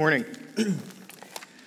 Morning. 0.00 0.24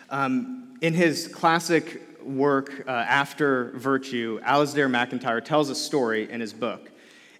um, 0.09 0.75
in 0.81 0.95
his 0.95 1.27
classic 1.27 2.01
work, 2.23 2.83
uh, 2.87 2.89
After 2.89 3.73
Virtue, 3.75 4.39
Alasdair 4.41 4.89
MacIntyre 4.89 5.39
tells 5.39 5.69
a 5.69 5.75
story 5.75 6.31
in 6.31 6.41
his 6.41 6.51
book. 6.51 6.89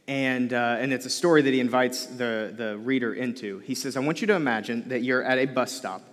And, 0.07 0.53
uh, 0.53 0.77
and 0.79 0.93
it's 0.93 1.07
a 1.07 1.09
story 1.09 1.41
that 1.41 1.51
he 1.51 1.59
invites 1.59 2.05
the, 2.05 2.53
the 2.55 2.77
reader 2.77 3.11
into. 3.11 3.57
He 3.57 3.73
says, 3.73 3.97
I 3.97 4.01
want 4.01 4.21
you 4.21 4.27
to 4.27 4.35
imagine 4.35 4.87
that 4.89 5.01
you're 5.01 5.23
at 5.23 5.39
a 5.39 5.45
bus 5.45 5.71
stop 5.71 6.03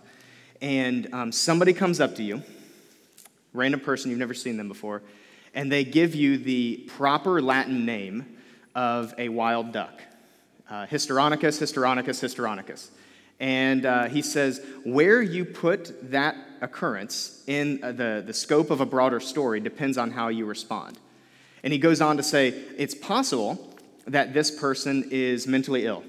and 0.62 1.12
um, 1.12 1.30
somebody 1.30 1.74
comes 1.74 2.00
up 2.00 2.14
to 2.14 2.22
you, 2.22 2.42
random 3.52 3.80
person, 3.80 4.10
you've 4.10 4.18
never 4.18 4.32
seen 4.32 4.56
them 4.56 4.68
before, 4.68 5.02
and 5.52 5.70
they 5.70 5.84
give 5.84 6.14
you 6.14 6.38
the 6.38 6.88
proper 6.88 7.42
Latin 7.42 7.84
name 7.84 8.34
of 8.74 9.12
a 9.18 9.28
wild 9.28 9.72
duck 9.72 10.00
uh, 10.70 10.86
Histrionicus, 10.86 11.60
Histrionicus, 11.60 12.22
Histrionicus. 12.22 12.88
And 13.40 13.86
uh, 13.86 14.04
he 14.04 14.20
says, 14.20 14.60
where 14.84 15.22
you 15.22 15.46
put 15.46 16.10
that 16.10 16.36
occurrence 16.60 17.42
in 17.46 17.82
uh, 17.82 17.92
the, 17.92 18.22
the 18.24 18.34
scope 18.34 18.70
of 18.70 18.82
a 18.82 18.86
broader 18.86 19.18
story 19.18 19.60
depends 19.60 19.96
on 19.96 20.10
how 20.10 20.28
you 20.28 20.44
respond. 20.44 20.98
And 21.62 21.72
he 21.72 21.78
goes 21.78 22.02
on 22.02 22.18
to 22.18 22.22
say, 22.22 22.48
it's 22.76 22.94
possible 22.94 23.74
that 24.06 24.34
this 24.34 24.50
person 24.50 25.08
is 25.10 25.46
mentally 25.46 25.86
ill. 25.86 26.04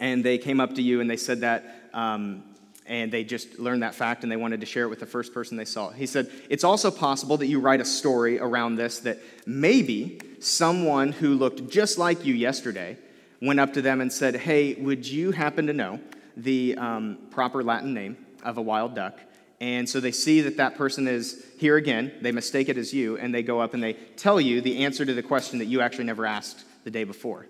And 0.00 0.24
they 0.24 0.38
came 0.38 0.58
up 0.58 0.74
to 0.74 0.82
you 0.82 1.00
and 1.00 1.08
they 1.08 1.18
said 1.18 1.42
that, 1.42 1.90
um, 1.92 2.42
and 2.86 3.12
they 3.12 3.24
just 3.24 3.58
learned 3.58 3.82
that 3.82 3.94
fact 3.94 4.22
and 4.22 4.32
they 4.32 4.36
wanted 4.36 4.60
to 4.60 4.66
share 4.66 4.84
it 4.84 4.88
with 4.88 5.00
the 5.00 5.06
first 5.06 5.32
person 5.32 5.56
they 5.56 5.64
saw. 5.64 5.90
He 5.90 6.06
said, 6.06 6.30
it's 6.48 6.64
also 6.64 6.90
possible 6.90 7.36
that 7.38 7.46
you 7.46 7.60
write 7.60 7.80
a 7.80 7.84
story 7.84 8.38
around 8.38 8.76
this 8.76 9.00
that 9.00 9.18
maybe 9.46 10.18
someone 10.40 11.12
who 11.12 11.34
looked 11.34 11.68
just 11.68 11.98
like 11.98 12.24
you 12.24 12.34
yesterday 12.34 12.96
went 13.40 13.60
up 13.60 13.74
to 13.74 13.82
them 13.82 14.00
and 14.00 14.12
said, 14.12 14.36
hey, 14.36 14.74
would 14.74 15.06
you 15.06 15.30
happen 15.30 15.66
to 15.66 15.72
know 15.72 16.00
the 16.36 16.76
um, 16.76 17.18
proper 17.30 17.62
Latin 17.62 17.94
name 17.94 18.16
of 18.42 18.58
a 18.58 18.62
wild 18.62 18.94
duck. 18.94 19.18
And 19.60 19.88
so 19.88 20.00
they 20.00 20.12
see 20.12 20.42
that 20.42 20.56
that 20.58 20.76
person 20.76 21.08
is 21.08 21.44
here 21.58 21.76
again. 21.76 22.12
They 22.20 22.32
mistake 22.32 22.68
it 22.68 22.76
as 22.76 22.92
you, 22.92 23.16
and 23.16 23.34
they 23.34 23.42
go 23.42 23.60
up 23.60 23.72
and 23.72 23.82
they 23.82 23.94
tell 24.16 24.40
you 24.40 24.60
the 24.60 24.84
answer 24.84 25.04
to 25.04 25.14
the 25.14 25.22
question 25.22 25.58
that 25.60 25.66
you 25.66 25.80
actually 25.80 26.04
never 26.04 26.26
asked 26.26 26.64
the 26.84 26.90
day 26.90 27.04
before. 27.04 27.46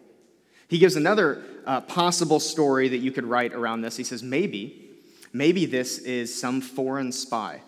He 0.69 0.79
gives 0.79 0.97
another 0.97 1.43
uh, 1.67 1.81
possible 1.83 2.41
story 2.41 2.89
that 2.89 2.99
you 2.99 3.11
could 3.11 3.25
write 3.25 3.53
around 3.53 3.83
this. 3.83 3.97
He 3.97 4.05
says, 4.05 4.23
maybe, 4.23 4.91
maybe 5.33 5.67
this 5.67 5.99
is 5.99 6.39
some 6.39 6.61
foreign 6.61 7.13
spy. 7.13 7.63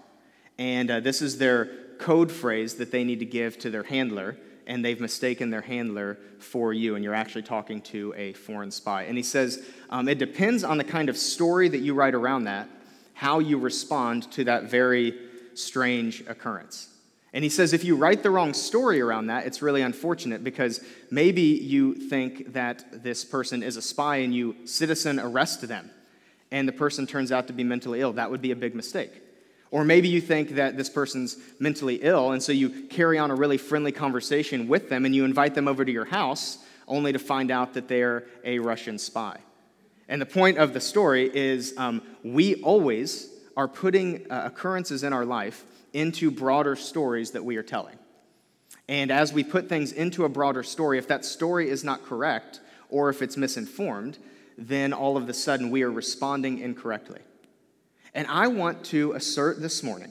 And 0.59 0.91
uh, 0.91 1.01
this 1.01 1.23
is 1.23 1.39
their 1.39 1.67
code 1.99 2.31
phrase 2.31 2.75
that 2.75 2.91
they 2.91 3.05
need 3.05 3.19
to 3.21 3.27
give 3.27 3.59
to 3.59 3.71
their 3.71 3.83
handler 3.83 4.37
and 4.67 4.85
they've 4.85 5.01
mistaken 5.01 5.51
their 5.51 5.61
handler 5.61 6.19
for 6.39 6.73
you, 6.73 6.95
and 6.95 7.05
you're 7.05 7.15
actually 7.15 7.43
talking 7.43 7.81
to 7.83 8.13
a 8.17 8.33
foreign 8.33 8.71
spy. 8.71 9.05
And 9.05 9.17
he 9.17 9.23
says 9.23 9.65
um, 9.91 10.09
it 10.09 10.19
depends 10.19 10.65
on 10.65 10.79
the 10.79 10.85
kind 10.85 11.09
of 11.09 11.17
story 11.17 11.69
that 11.69 11.79
you 11.79 11.95
write 11.95 12.15
around 12.15 12.45
that, 12.45 12.69
how 13.15 13.39
you 13.39 13.59
respond 13.59 14.31
to 14.33 14.45
that 14.45 14.65
very 14.65 15.19
strange 15.55 16.21
occurrence. 16.27 16.89
And 17.33 17.45
he 17.45 17.51
says 17.51 17.73
if 17.73 17.85
you 17.85 17.97
write 17.97 18.23
the 18.23 18.31
wrong 18.31 18.55
story 18.55 19.01
around 19.01 19.27
that, 19.27 19.47
it's 19.47 19.61
really 19.61 19.83
unfortunate 19.83 20.43
because 20.43 20.83
maybe 21.11 21.43
you 21.43 21.95
think 21.95 22.53
that 22.55 23.03
this 23.05 23.25
person 23.25 23.63
is 23.63 23.77
a 23.77 23.83
spy 23.83 24.17
and 24.17 24.35
you 24.35 24.57
citizen 24.65 25.21
arrest 25.21 25.67
them, 25.69 25.91
and 26.51 26.67
the 26.67 26.73
person 26.73 27.07
turns 27.07 27.33
out 27.33 27.47
to 27.47 27.53
be 27.53 27.63
mentally 27.63 28.01
ill. 28.01 28.15
That 28.15 28.31
would 28.31 28.43
be 28.43 28.53
a 28.53 28.57
big 28.57 28.75
mistake. 28.75 29.13
Or 29.71 29.85
maybe 29.85 30.09
you 30.09 30.21
think 30.21 30.51
that 30.51 30.77
this 30.77 30.89
person's 30.89 31.37
mentally 31.59 31.97
ill, 32.03 32.31
and 32.31 32.43
so 32.43 32.53
you 32.53 32.71
carry 32.89 33.19
on 33.19 33.31
a 33.31 33.35
really 33.35 33.59
friendly 33.59 33.93
conversation 33.93 34.69
with 34.69 34.89
them 34.89 35.05
and 35.05 35.15
you 35.15 35.25
invite 35.25 35.55
them 35.55 35.67
over 35.67 35.85
to 35.85 35.93
your 35.93 36.05
house 36.05 36.59
only 36.89 37.13
to 37.13 37.19
find 37.19 37.51
out 37.51 37.75
that 37.75 37.89
they're 37.89 38.25
a 38.45 38.59
Russian 38.59 38.99
spy. 38.99 39.39
And 40.09 40.23
the 40.23 40.27
point 40.27 40.59
of 40.59 40.73
the 40.73 40.81
story 40.81 41.31
is 41.35 41.75
um, 41.77 42.01
we 42.23 42.63
always 42.63 43.29
are 43.57 43.67
putting 43.67 44.31
uh, 44.31 44.43
occurrences 44.47 45.03
in 45.03 45.13
our 45.13 45.25
life 45.25 45.65
into 45.93 46.31
broader 46.31 46.77
stories 46.77 47.33
that 47.33 47.45
we 47.45 47.57
are 47.57 47.63
telling. 47.63 47.97
And 48.89 49.11
as 49.11 49.33
we 49.33 49.43
put 49.43 49.69
things 49.69 49.93
into 49.93 50.25
a 50.25 50.29
broader 50.29 50.63
story, 50.63 50.99
if 50.99 51.09
that 51.09 51.25
story 51.25 51.69
is 51.69 51.83
not 51.83 52.05
correct 52.05 52.61
or 52.89 53.09
if 53.09 53.21
it's 53.21 53.37
misinformed, 53.37 54.19
then 54.57 54.93
all 54.93 55.17
of 55.17 55.29
a 55.29 55.35
sudden 55.35 55.71
we 55.71 55.83
are 55.83 55.91
responding 55.91 56.61
incorrectly. 56.61 57.21
And 58.17 58.27
I 58.29 58.49
want 58.49 58.83
to 58.87 59.13
assert 59.13 59.61
this 59.61 59.83
morning 59.83 60.11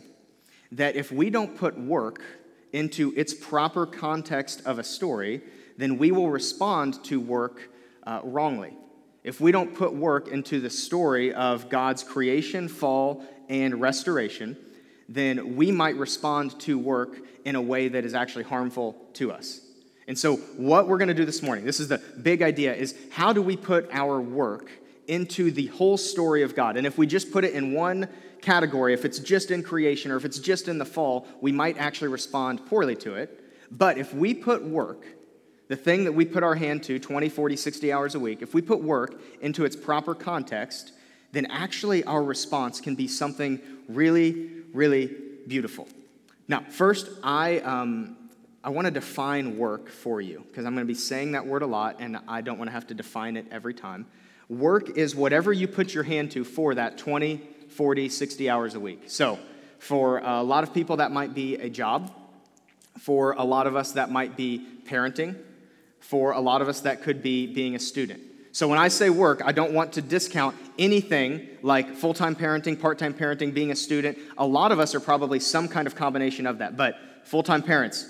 that 0.73 0.95
if 0.95 1.11
we 1.11 1.31
don't 1.31 1.57
put 1.57 1.75
work 1.75 2.21
into 2.71 3.11
its 3.17 3.33
proper 3.33 3.87
context 3.87 4.61
of 4.63 4.77
a 4.77 4.83
story, 4.83 5.41
then 5.77 5.97
we 5.97 6.11
will 6.11 6.29
respond 6.29 7.03
to 7.05 7.19
work 7.19 7.71
uh, 8.03 8.21
wrongly. 8.23 8.77
If 9.23 9.41
we 9.41 9.51
don't 9.51 9.73
put 9.73 9.91
work 9.91 10.27
into 10.27 10.61
the 10.61 10.69
story 10.69 11.33
of 11.33 11.67
God's 11.67 12.03
creation, 12.03 12.67
fall, 12.67 13.25
and 13.49 13.81
restoration, 13.81 14.55
then 15.09 15.55
we 15.55 15.71
might 15.71 15.95
respond 15.95 16.59
to 16.59 16.77
work 16.77 17.17
in 17.43 17.55
a 17.55 17.61
way 17.61 17.87
that 17.87 18.05
is 18.05 18.13
actually 18.13 18.43
harmful 18.43 18.95
to 19.13 19.31
us. 19.31 19.61
And 20.07 20.15
so, 20.15 20.35
what 20.57 20.87
we're 20.87 20.99
going 20.99 21.07
to 21.07 21.15
do 21.15 21.25
this 21.25 21.41
morning, 21.41 21.65
this 21.65 21.79
is 21.79 21.87
the 21.87 21.97
big 22.21 22.43
idea, 22.43 22.75
is 22.75 22.93
how 23.09 23.33
do 23.33 23.41
we 23.41 23.57
put 23.57 23.89
our 23.91 24.21
work 24.21 24.69
into 25.07 25.51
the 25.51 25.67
whole 25.67 25.97
story 25.97 26.41
of 26.41 26.55
God. 26.55 26.77
And 26.77 26.85
if 26.85 26.97
we 26.97 27.07
just 27.07 27.31
put 27.31 27.43
it 27.43 27.53
in 27.53 27.73
one 27.73 28.07
category, 28.41 28.93
if 28.93 29.05
it's 29.05 29.19
just 29.19 29.51
in 29.51 29.63
creation 29.63 30.11
or 30.11 30.17
if 30.17 30.25
it's 30.25 30.39
just 30.39 30.67
in 30.67 30.77
the 30.77 30.85
fall, 30.85 31.27
we 31.41 31.51
might 31.51 31.77
actually 31.77 32.09
respond 32.09 32.65
poorly 32.65 32.95
to 32.97 33.15
it. 33.15 33.41
But 33.71 33.97
if 33.97 34.13
we 34.13 34.33
put 34.33 34.63
work, 34.63 35.05
the 35.67 35.75
thing 35.75 36.03
that 36.03 36.11
we 36.11 36.25
put 36.25 36.43
our 36.43 36.55
hand 36.55 36.83
to 36.83 36.99
20, 36.99 37.29
40, 37.29 37.55
60 37.55 37.91
hours 37.91 38.15
a 38.15 38.19
week, 38.19 38.41
if 38.41 38.53
we 38.53 38.61
put 38.61 38.81
work 38.81 39.19
into 39.41 39.65
its 39.65 39.75
proper 39.75 40.13
context, 40.13 40.93
then 41.31 41.47
actually 41.47 42.03
our 42.03 42.23
response 42.23 42.79
can 42.79 42.95
be 42.95 43.07
something 43.07 43.59
really, 43.89 44.49
really 44.73 45.15
beautiful. 45.47 45.87
Now, 46.47 46.63
first, 46.69 47.09
I, 47.23 47.59
um, 47.59 48.15
I 48.63 48.69
want 48.69 48.85
to 48.85 48.91
define 48.91 49.57
work 49.57 49.89
for 49.89 50.21
you 50.21 50.43
because 50.47 50.65
I'm 50.65 50.75
going 50.75 50.85
to 50.85 50.91
be 50.91 50.97
saying 50.97 51.31
that 51.31 51.45
word 51.45 51.63
a 51.63 51.67
lot 51.67 51.97
and 51.99 52.19
I 52.27 52.41
don't 52.41 52.57
want 52.57 52.67
to 52.67 52.73
have 52.73 52.87
to 52.87 52.93
define 52.93 53.37
it 53.37 53.47
every 53.51 53.73
time. 53.73 54.05
Work 54.49 54.97
is 54.97 55.15
whatever 55.15 55.51
you 55.51 55.67
put 55.67 55.93
your 55.93 56.03
hand 56.03 56.31
to 56.31 56.43
for 56.43 56.75
that 56.75 56.97
20, 56.97 57.41
40, 57.69 58.09
60 58.09 58.49
hours 58.49 58.75
a 58.75 58.79
week. 58.79 59.03
So, 59.07 59.39
for 59.79 60.19
a 60.19 60.41
lot 60.41 60.63
of 60.63 60.73
people, 60.73 60.97
that 60.97 61.11
might 61.11 61.33
be 61.33 61.55
a 61.55 61.69
job. 61.69 62.11
For 62.99 63.33
a 63.33 63.43
lot 63.43 63.67
of 63.67 63.75
us, 63.75 63.93
that 63.93 64.11
might 64.11 64.37
be 64.37 64.65
parenting. 64.87 65.35
For 65.99 66.31
a 66.31 66.39
lot 66.39 66.61
of 66.61 66.69
us, 66.69 66.81
that 66.81 67.01
could 67.01 67.23
be 67.23 67.47
being 67.47 67.75
a 67.75 67.79
student. 67.79 68.21
So, 68.51 68.67
when 68.67 68.77
I 68.77 68.87
say 68.87 69.09
work, 69.09 69.41
I 69.43 69.51
don't 69.51 69.73
want 69.73 69.93
to 69.93 70.01
discount 70.01 70.55
anything 70.77 71.49
like 71.63 71.95
full 71.95 72.13
time 72.13 72.35
parenting, 72.35 72.79
part 72.79 72.99
time 72.99 73.13
parenting, 73.13 73.53
being 73.53 73.71
a 73.71 73.75
student. 73.75 74.17
A 74.37 74.45
lot 74.45 74.71
of 74.71 74.79
us 74.79 74.93
are 74.93 74.99
probably 74.99 75.39
some 75.39 75.67
kind 75.67 75.87
of 75.87 75.95
combination 75.95 76.45
of 76.45 76.59
that. 76.59 76.77
But 76.77 76.97
full 77.23 77.43
time 77.43 77.63
parents, 77.63 78.07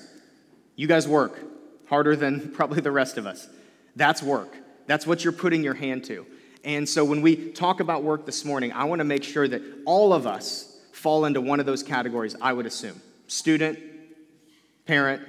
you 0.75 0.87
guys 0.87 1.07
work 1.07 1.39
harder 1.87 2.15
than 2.15 2.51
probably 2.53 2.81
the 2.81 2.91
rest 2.91 3.17
of 3.17 3.25
us. 3.25 3.47
That's 3.95 4.21
work. 4.21 4.55
That's 4.87 5.07
what 5.07 5.23
you're 5.23 5.33
putting 5.33 5.63
your 5.63 5.73
hand 5.73 6.03
to. 6.05 6.25
And 6.63 6.87
so 6.89 7.05
when 7.05 7.21
we 7.21 7.51
talk 7.51 7.79
about 7.79 8.03
work 8.03 8.25
this 8.25 8.43
morning, 8.43 8.71
I 8.71 8.85
want 8.85 8.99
to 8.99 9.05
make 9.05 9.23
sure 9.23 9.47
that 9.47 9.61
all 9.85 10.13
of 10.13 10.25
us 10.25 10.79
fall 10.91 11.25
into 11.25 11.41
one 11.41 11.59
of 11.59 11.65
those 11.65 11.83
categories, 11.83 12.35
I 12.41 12.53
would 12.53 12.65
assume 12.65 13.01
student, 13.27 13.79
parent, 14.85 15.21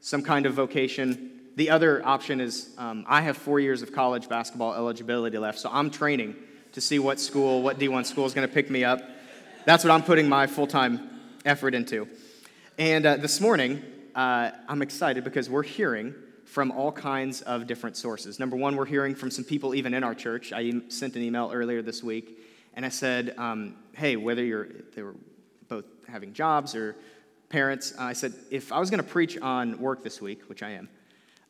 some 0.00 0.22
kind 0.22 0.44
of 0.46 0.54
vocation. 0.54 1.40
The 1.56 1.70
other 1.70 2.06
option 2.06 2.40
is 2.40 2.74
um, 2.76 3.04
I 3.08 3.22
have 3.22 3.36
four 3.36 3.58
years 3.58 3.80
of 3.80 3.92
college 3.92 4.28
basketball 4.28 4.74
eligibility 4.74 5.38
left, 5.38 5.58
so 5.58 5.70
I'm 5.72 5.90
training 5.90 6.36
to 6.72 6.80
see 6.82 6.98
what 6.98 7.18
school, 7.18 7.62
what 7.62 7.78
D1 7.78 8.04
school 8.04 8.26
is 8.26 8.34
going 8.34 8.46
to 8.46 8.52
pick 8.52 8.68
me 8.68 8.84
up. 8.84 9.00
That's 9.64 9.82
what 9.82 9.90
I'm 9.90 10.02
putting 10.02 10.28
my 10.28 10.46
full 10.46 10.66
time 10.66 11.08
effort 11.46 11.74
into. 11.74 12.08
And 12.78 13.06
uh, 13.06 13.16
this 13.16 13.40
morning, 13.40 13.82
uh, 14.14 14.50
I'm 14.68 14.82
excited 14.82 15.24
because 15.24 15.48
we're 15.48 15.62
hearing 15.62 16.14
from 16.46 16.70
all 16.70 16.92
kinds 16.92 17.42
of 17.42 17.66
different 17.66 17.96
sources. 17.96 18.38
Number 18.38 18.56
one, 18.56 18.76
we're 18.76 18.86
hearing 18.86 19.14
from 19.14 19.30
some 19.30 19.44
people 19.44 19.74
even 19.74 19.92
in 19.92 20.04
our 20.04 20.14
church. 20.14 20.52
I 20.52 20.72
sent 20.88 21.16
an 21.16 21.22
email 21.22 21.50
earlier 21.52 21.82
this 21.82 22.02
week, 22.02 22.38
and 22.74 22.86
I 22.86 22.88
said, 22.88 23.34
um, 23.36 23.76
hey, 23.94 24.16
whether 24.16 24.44
you're, 24.44 24.68
they 24.94 25.02
were 25.02 25.16
both 25.68 25.84
having 26.08 26.32
jobs 26.32 26.74
or 26.74 26.96
parents, 27.48 27.94
uh, 27.98 28.04
I 28.04 28.12
said, 28.12 28.32
if 28.50 28.72
I 28.72 28.78
was 28.78 28.90
going 28.90 29.02
to 29.02 29.08
preach 29.08 29.36
on 29.38 29.78
work 29.80 30.04
this 30.04 30.20
week, 30.20 30.42
which 30.48 30.62
I 30.62 30.70
am, 30.70 30.88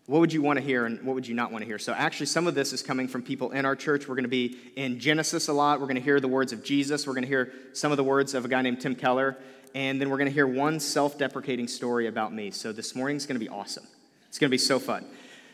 what 0.07 0.21
would 0.21 0.33
you 0.33 0.41
want 0.41 0.59
to 0.59 0.65
hear 0.65 0.87
and 0.87 1.03
what 1.03 1.15
would 1.15 1.27
you 1.27 1.35
not 1.35 1.53
want 1.53 1.63
to 1.63 1.67
hear? 1.67 1.79
So, 1.79 1.93
actually, 1.93 2.27
some 2.27 2.47
of 2.47 2.55
this 2.55 2.73
is 2.73 2.83
coming 2.83 3.09
from 3.09 3.23
people 3.23 3.51
in 3.51 3.65
our 3.67 3.75
church. 3.75 4.09
We're 4.09 4.15
going 4.15 4.25
to 4.25 4.29
be 4.29 4.57
in 4.77 5.01
Genesis 5.01 5.49
a 5.49 5.53
lot. 5.53 5.81
We're 5.81 5.87
going 5.87 5.97
to 5.97 6.03
hear 6.03 6.21
the 6.21 6.29
words 6.29 6.53
of 6.53 6.63
Jesus. 6.63 7.07
We're 7.07 7.15
going 7.15 7.25
to 7.25 7.29
hear 7.29 7.53
some 7.73 7.91
of 7.91 7.97
the 7.97 8.05
words 8.05 8.33
of 8.35 8.45
a 8.45 8.49
guy 8.49 8.63
named 8.63 8.81
Tim 8.81 8.95
Keller. 8.95 9.37
And 9.75 10.01
then 10.01 10.09
we're 10.09 10.17
going 10.17 10.29
to 10.29 10.35
hear 10.35 10.47
one 10.47 10.79
self 10.79 11.19
deprecating 11.19 11.67
story 11.67 12.07
about 12.07 12.33
me. 12.33 12.53
So, 12.53 12.73
this 12.73 12.95
morning's 12.95 13.27
going 13.27 13.35
to 13.35 13.45
be 13.45 13.49
awesome. 13.49 13.85
It's 14.29 14.39
going 14.39 14.49
to 14.49 14.55
be 14.55 14.59
so 14.59 14.79
fun. 14.79 15.05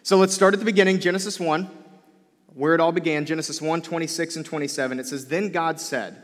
So 0.03 0.17
let's 0.17 0.35
start 0.35 0.55
at 0.55 0.61
the 0.61 0.67
beginning, 0.67 0.99
Genesis 0.99 1.39
1, 1.39 1.71
where 2.55 2.75
it 2.75 2.81
all 2.81 2.93
began, 2.93 3.25
Genesis 3.25 3.63
1 3.63 3.83
26 3.83 4.37
and 4.37 4.45
27. 4.45 4.99
It 4.99 5.07
says, 5.07 5.27
Then 5.27 5.51
God 5.51 5.81
said, 5.81 6.17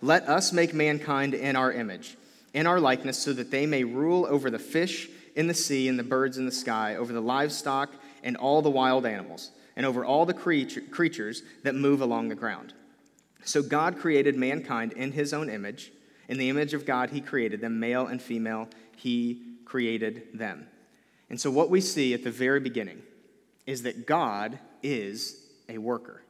Let 0.00 0.28
us 0.28 0.52
make 0.52 0.72
mankind 0.72 1.34
in 1.34 1.56
our 1.56 1.72
image, 1.72 2.16
in 2.54 2.66
our 2.66 2.78
likeness, 2.78 3.18
so 3.18 3.32
that 3.32 3.50
they 3.50 3.66
may 3.66 3.84
rule 3.84 4.26
over 4.26 4.50
the 4.50 4.58
fish 4.58 5.08
in 5.34 5.46
the 5.46 5.54
sea 5.54 5.88
and 5.88 5.98
the 5.98 6.04
birds 6.04 6.38
in 6.38 6.46
the 6.46 6.52
sky, 6.52 6.96
over 6.96 7.12
the 7.12 7.20
livestock 7.20 7.90
and 8.22 8.36
all 8.36 8.62
the 8.62 8.70
wild 8.70 9.04
animals, 9.06 9.50
and 9.74 9.84
over 9.84 10.04
all 10.04 10.26
the 10.26 10.34
creature, 10.34 10.80
creatures 10.80 11.42
that 11.64 11.74
move 11.74 12.00
along 12.00 12.28
the 12.28 12.34
ground. 12.34 12.72
So 13.44 13.62
God 13.62 13.98
created 13.98 14.36
mankind 14.36 14.92
in 14.92 15.12
his 15.12 15.32
own 15.32 15.50
image. 15.50 15.90
In 16.28 16.38
the 16.38 16.48
image 16.48 16.74
of 16.74 16.86
God, 16.86 17.10
he 17.10 17.20
created 17.20 17.60
them, 17.60 17.80
male 17.80 18.06
and 18.06 18.22
female, 18.22 18.68
he 18.96 19.42
created 19.64 20.28
them. 20.34 20.68
And 21.32 21.40
so, 21.40 21.50
what 21.50 21.70
we 21.70 21.80
see 21.80 22.12
at 22.12 22.24
the 22.24 22.30
very 22.30 22.60
beginning 22.60 23.00
is 23.64 23.84
that 23.84 24.06
God 24.06 24.58
is 24.82 25.48
a 25.66 25.78
worker. 25.78 26.22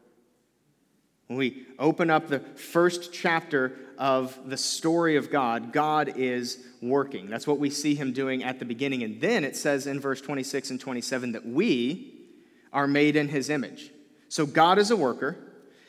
When 1.26 1.36
we 1.36 1.66
open 1.76 2.08
up 2.08 2.28
the 2.28 2.38
first 2.38 3.12
chapter 3.12 3.72
of 3.98 4.38
the 4.48 4.56
story 4.56 5.16
of 5.16 5.28
God, 5.28 5.72
God 5.72 6.12
is 6.16 6.64
working. 6.80 7.28
That's 7.28 7.48
what 7.48 7.58
we 7.58 7.68
see 7.68 7.96
him 7.96 8.12
doing 8.12 8.44
at 8.44 8.60
the 8.60 8.64
beginning. 8.64 9.02
And 9.02 9.20
then 9.20 9.42
it 9.42 9.56
says 9.56 9.88
in 9.88 9.98
verse 9.98 10.20
26 10.20 10.70
and 10.70 10.80
27 10.80 11.32
that 11.32 11.44
we 11.44 12.28
are 12.72 12.86
made 12.86 13.16
in 13.16 13.26
his 13.26 13.50
image. 13.50 13.90
So 14.28 14.46
God 14.46 14.78
is 14.78 14.92
a 14.92 14.96
worker. 14.96 15.36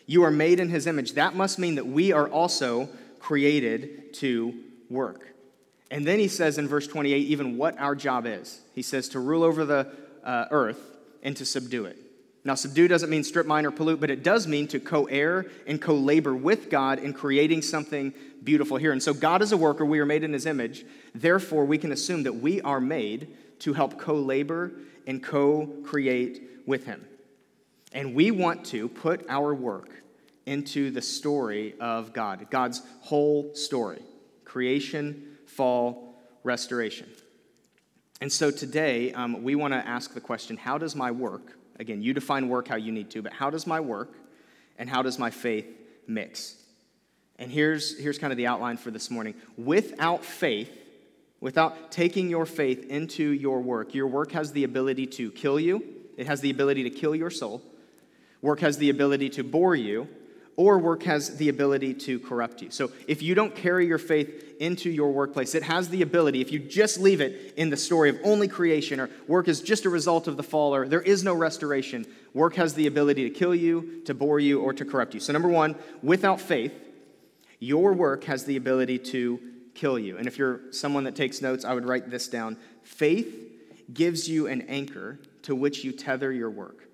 You 0.08 0.24
are 0.24 0.32
made 0.32 0.60
in 0.60 0.70
his 0.70 0.88
image. 0.88 1.14
That 1.14 1.36
must 1.36 1.60
mean 1.60 1.76
that 1.76 1.86
we 1.86 2.14
are 2.14 2.28
also 2.28 2.90
created 3.20 4.16
to 4.16 4.60
work. 4.90 5.33
And 5.94 6.08
then 6.08 6.18
he 6.18 6.28
says 6.28 6.58
in 6.58 6.68
verse 6.68 6.88
28 6.88 7.16
even 7.28 7.56
what 7.56 7.80
our 7.80 7.94
job 7.94 8.26
is. 8.26 8.62
He 8.74 8.82
says 8.82 9.10
to 9.10 9.20
rule 9.20 9.44
over 9.44 9.64
the 9.64 9.94
uh, 10.24 10.46
earth 10.50 10.98
and 11.22 11.38
to 11.38 11.46
subdue 11.46 11.86
it. 11.86 12.00
Now, 12.44 12.56
subdue 12.56 12.88
doesn't 12.88 13.12
mean 13.12 13.24
strip 13.24 13.46
mine 13.46 13.64
or 13.64 13.70
pollute, 13.70 14.00
but 14.00 14.10
it 14.10 14.24
does 14.24 14.48
mean 14.48 14.68
to 14.70 14.80
co 14.80 15.06
heir 15.06 15.46
and 15.68 15.80
co 15.80 15.94
labor 15.94 16.34
with 16.34 16.72
God 16.72 16.98
in 16.98 17.14
creating 17.14 17.62
something 17.62 18.12
beautiful 18.44 18.78
here. 18.78 18.92
And 18.92 19.04
so, 19.04 19.14
God 19.14 19.44
is 19.44 19.52
a 19.52 19.58
worker. 19.58 19.86
We 19.86 20.00
are 20.00 20.06
made 20.06 20.24
in 20.24 20.34
his 20.34 20.48
image. 20.48 20.84
Therefore, 21.14 21.64
we 21.64 21.78
can 21.78 21.92
assume 21.92 22.24
that 22.24 22.38
we 22.38 22.60
are 22.62 22.82
made 22.82 23.28
to 23.60 23.74
help 23.74 24.00
co 24.00 24.16
labor 24.16 24.72
and 25.06 25.22
co 25.22 25.68
create 25.84 26.42
with 26.66 26.88
him. 26.88 27.06
And 27.94 28.16
we 28.16 28.32
want 28.32 28.66
to 28.66 28.90
put 28.90 29.28
our 29.30 29.54
work 29.54 29.92
into 30.48 30.90
the 30.90 31.04
story 31.04 31.76
of 31.80 32.14
God, 32.14 32.48
God's 32.50 32.82
whole 33.02 33.54
story 33.54 34.02
creation, 34.44 35.33
fall, 35.56 36.16
restoration. 36.44 37.08
And 38.22 38.32
so 38.32 38.52
today, 38.52 39.12
um, 39.14 39.44
we 39.44 39.56
want 39.56 39.74
to 39.74 39.88
ask 39.88 40.14
the 40.14 40.22
question 40.22 40.58
how 40.58 40.78
does 40.78 40.96
my 40.96 41.12
work, 41.12 41.58
again, 41.80 42.02
you 42.02 42.14
define 42.14 42.50
work 42.50 42.68
how 42.68 42.76
you 42.76 42.92
need 42.92 43.10
to, 43.12 43.22
but 43.22 43.34
how 43.34 43.50
does 43.50 43.68
my 43.68 43.80
work 43.80 44.16
and 44.78 44.90
how 44.90 45.02
does 45.02 45.20
my 45.20 45.30
faith 45.30 45.68
mix? 46.08 46.56
And 47.40 47.52
here's, 47.52 48.00
here's 48.00 48.18
kind 48.18 48.32
of 48.32 48.38
the 48.38 48.48
outline 48.48 48.78
for 48.78 48.92
this 48.92 49.10
morning. 49.10 49.34
Without 49.58 50.24
faith, 50.24 50.72
without 51.42 51.92
taking 51.92 52.30
your 52.30 52.46
faith 52.46 52.90
into 52.90 53.24
your 53.24 53.60
work, 53.60 53.94
your 53.94 54.08
work 54.08 54.32
has 54.32 54.52
the 54.54 54.64
ability 54.64 55.08
to 55.08 55.32
kill 55.32 55.60
you, 55.60 55.84
it 56.16 56.28
has 56.28 56.42
the 56.42 56.50
ability 56.50 56.84
to 56.84 56.90
kill 56.90 57.16
your 57.16 57.30
soul. 57.30 57.62
Work 58.42 58.60
has 58.60 58.78
the 58.78 58.90
ability 58.90 59.30
to 59.32 59.44
bore 59.44 59.76
you, 59.76 60.08
or 60.56 60.78
work 60.78 61.04
has 61.04 61.38
the 61.38 61.50
ability 61.50 61.94
to 61.94 62.20
corrupt 62.20 62.62
you. 62.62 62.70
So 62.70 62.92
if 63.08 63.22
you 63.22 63.34
don't 63.34 63.56
carry 63.56 63.88
your 63.88 63.98
faith 63.98 64.56
into 64.60 64.90
your 64.90 65.12
workplace, 65.12 65.56
it 65.56 65.64
has 65.64 65.90
the 65.90 66.02
ability, 66.02 66.42
if 66.42 66.52
you 66.52 66.60
just 66.60 67.00
leave 67.00 67.22
it 67.22 67.54
in 67.58 67.70
the 67.70 67.78
story 67.78 68.10
of 68.10 68.20
only 68.24 68.48
creation, 68.48 69.00
or 69.00 69.10
work 69.28 69.48
is 69.48 69.62
just 69.62 69.86
a 69.86 69.90
result 69.90 70.28
of 70.28 70.38
the 70.38 70.44
fall, 70.44 70.76
or 70.76 70.88
there 70.88 71.02
is 71.02 71.24
no 71.24 71.34
restoration, 71.34 72.06
work 72.34 72.56
has 72.56 72.76
the 72.76 72.88
ability 72.88 73.28
to 73.28 73.30
kill 73.30 73.56
you, 73.56 74.02
to 74.06 74.14
bore 74.14 74.40
you, 74.40 74.62
or 74.62 74.74
to 74.74 74.86
corrupt 74.86 75.14
you. 75.14 75.20
So, 75.20 75.34
number 75.34 75.50
one, 75.50 75.76
without 76.02 76.40
faith, 76.40 76.74
your 77.60 77.94
work 77.94 78.26
has 78.26 78.46
the 78.46 78.58
ability 78.58 79.00
to 79.00 79.40
kill 79.74 79.98
you. 79.98 80.18
And 80.18 80.28
if 80.28 80.38
you're 80.38 80.72
someone 80.72 81.06
that 81.06 81.16
takes 81.16 81.42
notes, 81.42 81.66
I 81.66 81.74
would 81.74 81.88
write 81.88 82.10
this 82.10 82.28
down. 82.28 82.58
Faith 82.84 83.52
gives 83.92 84.30
you 84.30 84.48
an 84.48 84.62
anchor 84.64 85.20
to 85.44 85.56
which 85.56 85.84
you 85.84 85.92
tether 85.92 86.32
your 86.32 86.50
work. 86.50 86.88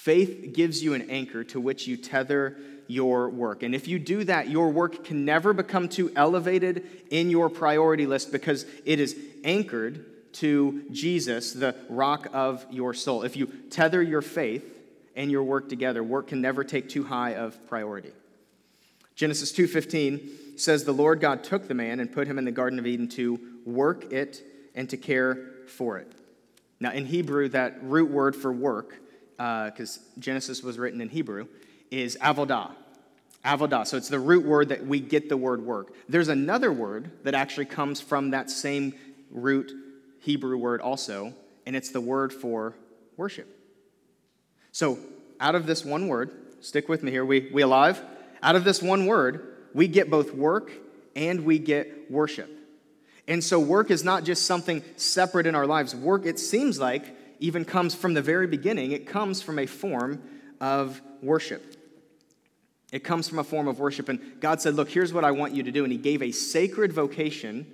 Faith 0.00 0.54
gives 0.54 0.82
you 0.82 0.94
an 0.94 1.10
anchor 1.10 1.44
to 1.44 1.60
which 1.60 1.86
you 1.86 1.94
tether 1.94 2.56
your 2.86 3.28
work. 3.28 3.62
And 3.62 3.74
if 3.74 3.86
you 3.86 3.98
do 3.98 4.24
that, 4.24 4.48
your 4.48 4.70
work 4.70 5.04
can 5.04 5.26
never 5.26 5.52
become 5.52 5.90
too 5.90 6.10
elevated 6.16 6.86
in 7.10 7.28
your 7.28 7.50
priority 7.50 8.06
list 8.06 8.32
because 8.32 8.64
it 8.86 8.98
is 8.98 9.14
anchored 9.44 10.32
to 10.36 10.84
Jesus, 10.90 11.52
the 11.52 11.76
rock 11.90 12.28
of 12.32 12.64
your 12.70 12.94
soul. 12.94 13.24
If 13.24 13.36
you 13.36 13.48
tether 13.68 14.00
your 14.00 14.22
faith 14.22 14.64
and 15.16 15.30
your 15.30 15.42
work 15.42 15.68
together, 15.68 16.02
work 16.02 16.28
can 16.28 16.40
never 16.40 16.64
take 16.64 16.88
too 16.88 17.04
high 17.04 17.34
of 17.34 17.68
priority. 17.68 18.12
Genesis 19.16 19.52
2:15 19.52 20.58
says 20.58 20.84
the 20.84 20.94
Lord 20.94 21.20
God 21.20 21.44
took 21.44 21.68
the 21.68 21.74
man 21.74 22.00
and 22.00 22.10
put 22.10 22.26
him 22.26 22.38
in 22.38 22.46
the 22.46 22.52
garden 22.52 22.78
of 22.78 22.86
Eden 22.86 23.08
to 23.08 23.38
work 23.66 24.10
it 24.10 24.42
and 24.74 24.88
to 24.88 24.96
care 24.96 25.50
for 25.66 25.98
it. 25.98 26.10
Now, 26.80 26.90
in 26.92 27.04
Hebrew, 27.04 27.50
that 27.50 27.82
root 27.82 28.10
word 28.10 28.34
for 28.34 28.50
work, 28.50 28.96
because 29.40 29.96
uh, 29.96 30.20
Genesis 30.20 30.62
was 30.62 30.78
written 30.78 31.00
in 31.00 31.08
Hebrew, 31.08 31.46
is 31.90 32.18
avodah. 32.20 32.72
Avodah. 33.42 33.86
So 33.86 33.96
it's 33.96 34.10
the 34.10 34.18
root 34.18 34.44
word 34.44 34.68
that 34.68 34.84
we 34.84 35.00
get 35.00 35.30
the 35.30 35.36
word 35.36 35.64
work. 35.64 35.94
There's 36.10 36.28
another 36.28 36.70
word 36.70 37.10
that 37.24 37.32
actually 37.32 37.64
comes 37.64 38.02
from 38.02 38.32
that 38.32 38.50
same 38.50 38.92
root 39.30 39.72
Hebrew 40.20 40.58
word 40.58 40.82
also, 40.82 41.32
and 41.64 41.74
it's 41.74 41.90
the 41.90 42.02
word 42.02 42.34
for 42.34 42.74
worship. 43.16 43.48
So 44.72 44.98
out 45.40 45.54
of 45.54 45.64
this 45.64 45.86
one 45.86 46.08
word, 46.08 46.32
stick 46.60 46.90
with 46.90 47.02
me 47.02 47.10
here, 47.10 47.24
we, 47.24 47.48
we 47.50 47.62
alive? 47.62 48.02
Out 48.42 48.56
of 48.56 48.64
this 48.64 48.82
one 48.82 49.06
word, 49.06 49.56
we 49.72 49.88
get 49.88 50.10
both 50.10 50.34
work 50.34 50.70
and 51.16 51.46
we 51.46 51.58
get 51.58 52.10
worship. 52.10 52.50
And 53.26 53.42
so, 53.42 53.60
work 53.60 53.90
is 53.90 54.02
not 54.02 54.24
just 54.24 54.44
something 54.44 54.82
separate 54.96 55.46
in 55.46 55.54
our 55.54 55.66
lives. 55.66 55.94
Work, 55.94 56.26
it 56.26 56.38
seems 56.38 56.80
like, 56.80 57.04
even 57.40 57.64
comes 57.64 57.94
from 57.94 58.14
the 58.14 58.22
very 58.22 58.46
beginning, 58.46 58.92
it 58.92 59.06
comes 59.06 59.42
from 59.42 59.58
a 59.58 59.66
form 59.66 60.22
of 60.60 61.00
worship. 61.22 61.76
It 62.92 63.04
comes 63.04 63.28
from 63.28 63.38
a 63.38 63.44
form 63.44 63.66
of 63.66 63.78
worship. 63.78 64.08
And 64.08 64.40
God 64.40 64.60
said, 64.60 64.74
Look, 64.74 64.90
here's 64.90 65.12
what 65.12 65.24
I 65.24 65.30
want 65.30 65.54
you 65.54 65.62
to 65.62 65.72
do. 65.72 65.84
And 65.84 65.92
He 65.92 65.98
gave 65.98 66.22
a 66.22 66.32
sacred 66.32 66.92
vocation. 66.92 67.66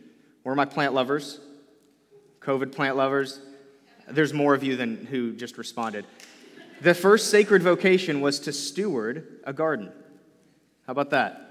Where 0.43 0.53
are 0.53 0.57
my 0.57 0.65
plant 0.65 0.95
lovers? 0.95 1.41
COVID 2.41 2.73
plant 2.73 2.97
lovers? 2.97 3.41
There's 4.09 4.33
more 4.33 4.55
of 4.55 4.63
you 4.63 4.77
than 4.77 5.07
who 5.07 5.33
just 5.33 5.59
responded. 5.59 6.07
The 6.81 6.95
first 6.95 7.31
sacred 7.31 7.63
vocation 7.63 8.21
was 8.21 8.39
to 8.41 8.53
steward 8.53 9.41
a 9.45 9.53
garden. 9.53 9.91
How 10.87 10.93
about 10.93 11.11
that? 11.11 11.43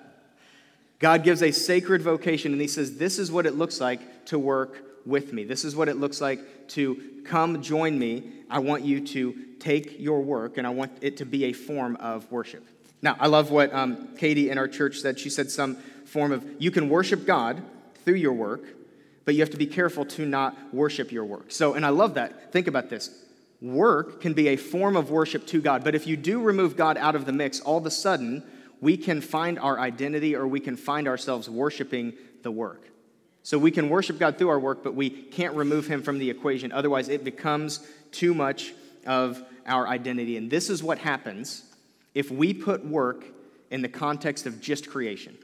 God 0.99 1.23
gives 1.23 1.43
a 1.43 1.51
sacred 1.51 2.01
vocation, 2.01 2.53
and 2.53 2.61
He 2.61 2.67
says, 2.67 2.97
This 2.97 3.19
is 3.19 3.31
what 3.31 3.45
it 3.45 3.55
looks 3.55 3.81
like 3.81 4.25
to 4.27 4.39
work 4.39 4.94
with 5.05 5.33
me. 5.33 5.43
This 5.43 5.65
is 5.65 5.75
what 5.75 5.89
it 5.89 5.97
looks 5.97 6.21
like 6.21 6.67
to 6.69 7.01
come 7.25 7.61
join 7.61 7.97
me. 7.97 8.31
I 8.49 8.59
want 8.59 8.83
you 8.83 9.05
to 9.07 9.35
take 9.59 9.99
your 9.99 10.21
work, 10.21 10.57
and 10.57 10.65
I 10.65 10.69
want 10.69 10.91
it 11.01 11.17
to 11.17 11.25
be 11.25 11.45
a 11.45 11.53
form 11.53 11.95
of 11.97 12.31
worship. 12.31 12.65
Now, 13.01 13.15
I 13.19 13.27
love 13.27 13.51
what 13.51 13.73
um, 13.73 14.15
Katie 14.17 14.49
in 14.49 14.57
our 14.57 14.67
church 14.67 14.99
said. 14.99 15.19
She 15.19 15.29
said 15.29 15.51
some 15.51 15.75
form 16.05 16.31
of 16.31 16.45
you 16.59 16.71
can 16.71 16.89
worship 16.89 17.25
God 17.25 17.61
through 18.03 18.15
your 18.15 18.33
work, 18.33 18.63
but 19.25 19.35
you 19.35 19.41
have 19.41 19.49
to 19.51 19.57
be 19.57 19.67
careful 19.67 20.05
to 20.05 20.25
not 20.25 20.55
worship 20.73 21.11
your 21.11 21.25
work. 21.25 21.51
So, 21.51 21.73
and 21.73 21.85
I 21.85 21.89
love 21.89 22.13
that. 22.15 22.51
Think 22.51 22.67
about 22.67 22.89
this 22.89 23.21
work 23.61 24.21
can 24.21 24.33
be 24.33 24.49
a 24.49 24.57
form 24.57 24.95
of 24.95 25.09
worship 25.09 25.47
to 25.47 25.61
God, 25.61 25.83
but 25.83 25.95
if 25.95 26.05
you 26.05 26.17
do 26.17 26.41
remove 26.41 26.75
God 26.75 26.97
out 26.97 27.15
of 27.15 27.25
the 27.25 27.31
mix, 27.31 27.59
all 27.59 27.77
of 27.77 27.85
a 27.85 27.91
sudden, 27.91 28.43
we 28.81 28.97
can 28.97 29.21
find 29.21 29.57
our 29.57 29.79
identity 29.79 30.35
or 30.35 30.47
we 30.47 30.59
can 30.59 30.75
find 30.75 31.07
ourselves 31.07 31.49
worshiping 31.49 32.13
the 32.43 32.51
work. 32.51 32.89
So 33.45 33.59
we 33.59 33.69
can 33.69 33.89
worship 33.89 34.17
God 34.17 34.39
through 34.39 34.49
our 34.49 34.59
work, 34.59 34.83
but 34.83 34.95
we 34.95 35.07
can't 35.07 35.53
remove 35.53 35.85
him 35.85 36.01
from 36.01 36.17
the 36.17 36.31
equation. 36.31 36.71
Otherwise, 36.71 37.09
it 37.09 37.23
becomes 37.23 37.79
too 38.11 38.33
much 38.33 38.73
of 39.05 39.39
our 39.67 39.87
identity. 39.87 40.35
And 40.35 40.49
this 40.49 40.67
is 40.67 40.81
what 40.81 40.97
happens 40.97 41.63
if 42.15 42.31
we 42.31 42.55
put 42.55 42.83
work 42.83 43.23
in 43.69 43.83
the 43.83 43.87
context 43.87 44.47
of 44.47 44.59
just 44.59 44.89
creation. 44.89 45.37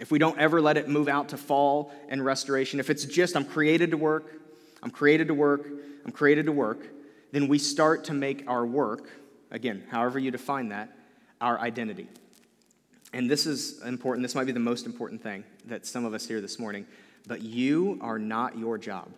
If 0.00 0.10
we 0.10 0.18
don't 0.18 0.36
ever 0.40 0.60
let 0.60 0.76
it 0.76 0.88
move 0.88 1.06
out 1.06 1.28
to 1.28 1.36
fall 1.36 1.92
and 2.08 2.24
restoration, 2.24 2.80
if 2.80 2.90
it's 2.90 3.04
just, 3.04 3.36
I'm 3.36 3.44
created 3.44 3.92
to 3.92 3.96
work, 3.96 4.40
I'm 4.82 4.90
created 4.90 5.28
to 5.28 5.34
work, 5.34 5.68
I'm 6.04 6.10
created 6.10 6.46
to 6.46 6.52
work, 6.52 6.88
then 7.30 7.46
we 7.46 7.58
start 7.58 8.02
to 8.06 8.14
make 8.14 8.42
our 8.48 8.66
work, 8.66 9.08
again, 9.52 9.84
however 9.92 10.18
you 10.18 10.32
define 10.32 10.70
that, 10.70 10.90
our 11.40 11.56
identity. 11.60 12.08
And 13.12 13.30
this 13.30 13.46
is 13.46 13.80
important. 13.82 14.24
This 14.24 14.34
might 14.34 14.46
be 14.46 14.52
the 14.52 14.58
most 14.58 14.86
important 14.86 15.22
thing 15.22 15.44
that 15.66 15.86
some 15.86 16.04
of 16.04 16.14
us 16.14 16.26
hear 16.26 16.40
this 16.40 16.58
morning. 16.58 16.86
But 17.26 17.42
you 17.42 17.98
are 18.00 18.18
not 18.18 18.58
your 18.58 18.78
job. 18.78 19.08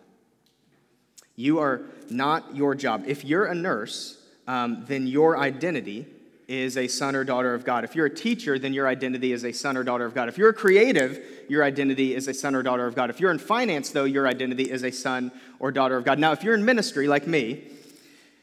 You 1.35 1.59
are 1.59 1.81
not 2.09 2.55
your 2.55 2.75
job. 2.75 3.05
If 3.07 3.25
you're 3.25 3.45
a 3.45 3.55
nurse, 3.55 4.19
um, 4.47 4.85
then 4.87 5.07
your 5.07 5.37
identity 5.37 6.05
is 6.47 6.77
a 6.77 6.87
son 6.87 7.15
or 7.15 7.23
daughter 7.23 7.53
of 7.53 7.63
God. 7.65 7.83
If 7.83 7.95
you're 7.95 8.05
a 8.05 8.13
teacher, 8.13 8.59
then 8.59 8.73
your 8.73 8.87
identity 8.87 9.31
is 9.31 9.43
a 9.43 9.51
son 9.51 9.77
or 9.77 9.83
daughter 9.83 10.05
of 10.05 10.13
God. 10.13 10.27
If 10.27 10.37
you're 10.37 10.49
a 10.49 10.53
creative, 10.53 11.23
your 11.49 11.63
identity 11.63 12.13
is 12.13 12.27
a 12.27 12.33
son 12.33 12.53
or 12.53 12.61
daughter 12.61 12.85
of 12.85 12.95
God. 12.95 13.09
If 13.09 13.19
you're 13.19 13.31
in 13.31 13.39
finance, 13.39 13.89
though, 13.89 14.03
your 14.03 14.27
identity 14.27 14.69
is 14.69 14.83
a 14.83 14.91
son 14.91 15.31
or 15.59 15.71
daughter 15.71 15.97
of 15.97 16.03
God. 16.03 16.19
Now, 16.19 16.33
if 16.33 16.43
you're 16.43 16.53
in 16.53 16.65
ministry 16.65 17.07
like 17.07 17.25
me, 17.25 17.63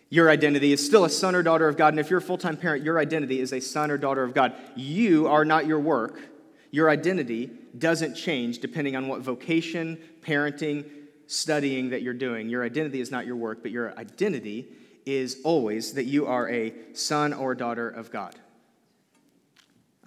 your 0.08 0.28
identity 0.28 0.72
is 0.72 0.84
still 0.84 1.04
a 1.04 1.10
son 1.10 1.34
or 1.34 1.42
daughter 1.42 1.68
of 1.68 1.76
God. 1.76 1.88
And 1.88 2.00
if 2.00 2.10
you're 2.10 2.18
a 2.18 2.22
full 2.22 2.38
time 2.38 2.56
parent, 2.56 2.82
your 2.82 2.98
identity 2.98 3.40
is 3.40 3.52
a 3.52 3.60
son 3.60 3.90
or 3.90 3.98
daughter 3.98 4.24
of 4.24 4.34
God. 4.34 4.54
You 4.74 5.28
are 5.28 5.44
not 5.44 5.66
your 5.66 5.78
work. 5.78 6.20
Your 6.70 6.88
identity 6.90 7.50
doesn't 7.76 8.14
change 8.14 8.58
depending 8.58 8.96
on 8.96 9.08
what 9.08 9.20
vocation, 9.20 9.98
parenting, 10.22 10.84
studying 11.26 11.90
that 11.90 12.02
you're 12.02 12.14
doing. 12.14 12.48
Your 12.48 12.64
identity 12.64 13.00
is 13.00 13.10
not 13.10 13.26
your 13.26 13.36
work, 13.36 13.62
but 13.62 13.70
your 13.70 13.96
identity 13.98 14.68
is 15.06 15.38
always 15.44 15.94
that 15.94 16.04
you 16.04 16.26
are 16.26 16.48
a 16.50 16.72
son 16.92 17.32
or 17.32 17.54
daughter 17.54 17.88
of 17.88 18.10
God. 18.10 18.36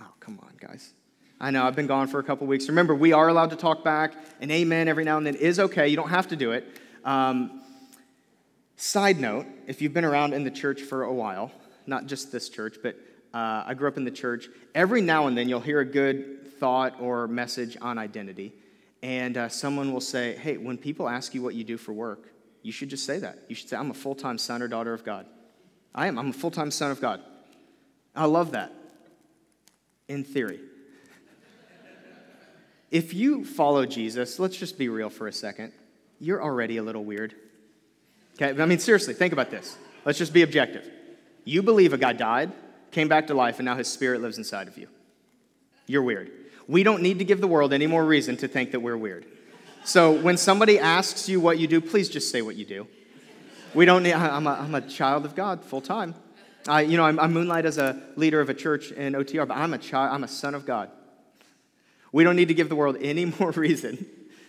Oh, 0.01 0.11
come 0.19 0.39
on, 0.43 0.53
guys. 0.59 0.93
I 1.39 1.51
know, 1.51 1.65
I've 1.65 1.75
been 1.75 1.87
gone 1.87 2.07
for 2.07 2.19
a 2.19 2.23
couple 2.23 2.47
weeks. 2.47 2.69
Remember, 2.69 2.95
we 2.95 3.11
are 3.11 3.27
allowed 3.27 3.49
to 3.49 3.55
talk 3.57 3.83
back, 3.83 4.13
and 4.39 4.51
amen 4.51 4.87
every 4.87 5.03
now 5.03 5.17
and 5.17 5.27
then 5.27 5.35
is 5.35 5.59
okay. 5.59 5.87
You 5.87 5.97
don't 5.97 6.09
have 6.09 6.27
to 6.29 6.35
do 6.35 6.51
it. 6.51 6.65
Um, 7.03 7.61
side 8.77 9.19
note 9.19 9.45
if 9.67 9.81
you've 9.81 9.93
been 9.93 10.05
around 10.05 10.33
in 10.33 10.43
the 10.43 10.51
church 10.51 10.81
for 10.81 11.03
a 11.03 11.13
while, 11.13 11.51
not 11.85 12.05
just 12.05 12.31
this 12.31 12.47
church, 12.47 12.77
but 12.81 12.95
uh, 13.33 13.63
I 13.65 13.73
grew 13.73 13.87
up 13.87 13.97
in 13.97 14.05
the 14.05 14.11
church, 14.11 14.47
every 14.73 15.01
now 15.01 15.27
and 15.27 15.37
then 15.37 15.49
you'll 15.49 15.59
hear 15.59 15.79
a 15.79 15.85
good 15.85 16.42
thought 16.63 16.95
or 17.01 17.27
message 17.27 17.75
on 17.81 17.97
identity. 17.97 18.53
And 19.01 19.35
uh, 19.35 19.49
someone 19.49 19.91
will 19.91 19.99
say, 19.99 20.37
Hey, 20.37 20.55
when 20.55 20.77
people 20.77 21.09
ask 21.09 21.35
you 21.35 21.41
what 21.41 21.55
you 21.55 21.65
do 21.65 21.75
for 21.75 21.91
work, 21.91 22.31
you 22.61 22.71
should 22.71 22.87
just 22.87 23.05
say 23.05 23.19
that. 23.19 23.39
You 23.49 23.55
should 23.55 23.67
say, 23.67 23.75
I'm 23.75 23.91
a 23.91 23.93
full 23.93 24.15
time 24.15 24.37
son 24.37 24.61
or 24.61 24.69
daughter 24.69 24.93
of 24.93 25.03
God. 25.03 25.25
I 25.93 26.07
am. 26.07 26.17
I'm 26.17 26.29
a 26.29 26.33
full 26.33 26.51
time 26.51 26.71
son 26.71 26.89
of 26.89 27.01
God. 27.01 27.19
I 28.15 28.27
love 28.27 28.51
that. 28.51 28.71
In 30.07 30.23
theory. 30.23 30.61
if 32.91 33.13
you 33.13 33.43
follow 33.43 33.85
Jesus, 33.85 34.39
let's 34.39 34.55
just 34.55 34.77
be 34.77 34.87
real 34.87 35.09
for 35.09 35.27
a 35.27 35.33
second. 35.33 35.73
You're 36.21 36.41
already 36.41 36.77
a 36.77 36.83
little 36.83 37.03
weird. 37.03 37.35
Okay? 38.35 38.61
I 38.61 38.65
mean, 38.65 38.79
seriously, 38.79 39.13
think 39.13 39.33
about 39.33 39.51
this. 39.51 39.75
Let's 40.05 40.17
just 40.17 40.31
be 40.31 40.43
objective. 40.43 40.89
You 41.43 41.61
believe 41.61 41.91
a 41.91 41.97
guy 41.97 42.13
died, 42.13 42.53
came 42.91 43.09
back 43.09 43.27
to 43.27 43.33
life, 43.33 43.59
and 43.59 43.65
now 43.65 43.75
his 43.75 43.89
spirit 43.89 44.21
lives 44.21 44.37
inside 44.37 44.69
of 44.69 44.77
you. 44.77 44.87
You're 45.87 46.03
weird. 46.03 46.31
We 46.73 46.81
don't 46.81 47.03
need 47.03 47.19
to 47.19 47.23
give 47.23 47.39
the 47.39 47.45
world 47.45 47.71
any 47.71 47.85
more 47.85 48.03
reason 48.03 48.35
to 48.37 48.47
think 48.47 48.71
that 48.71 48.79
we're 48.79 48.97
weird. 48.97 49.27
So 49.85 50.11
when 50.11 50.37
somebody 50.37 50.79
asks 50.79 51.29
you 51.29 51.39
what 51.39 51.59
you 51.59 51.67
do, 51.67 51.79
please 51.79 52.09
just 52.09 52.31
say 52.31 52.41
what 52.41 52.55
you 52.55 52.65
do. 52.65 52.87
We 53.75 53.85
don't 53.85 54.01
need, 54.01 54.13
I'm 54.13 54.47
a, 54.47 54.53
I'm 54.53 54.73
a 54.73 54.81
child 54.81 55.23
of 55.23 55.35
God 55.35 55.63
full 55.63 55.81
time. 55.81 56.15
I, 56.67 56.81
you 56.81 56.97
know, 56.97 57.05
I'm, 57.05 57.19
I 57.19 57.27
moonlight 57.27 57.67
as 57.67 57.77
a 57.77 58.01
leader 58.15 58.41
of 58.41 58.49
a 58.49 58.55
church 58.55 58.91
in 58.91 59.13
OTR, 59.13 59.47
but 59.47 59.55
I'm 59.55 59.75
a 59.75 59.77
child, 59.77 60.15
I'm 60.15 60.23
a 60.23 60.27
son 60.27 60.55
of 60.55 60.65
God. 60.65 60.89
We 62.11 62.23
don't 62.23 62.35
need 62.35 62.47
to 62.47 62.55
give 62.55 62.69
the 62.69 62.75
world 62.75 62.97
any 62.99 63.25
more 63.39 63.51
reason 63.51 64.07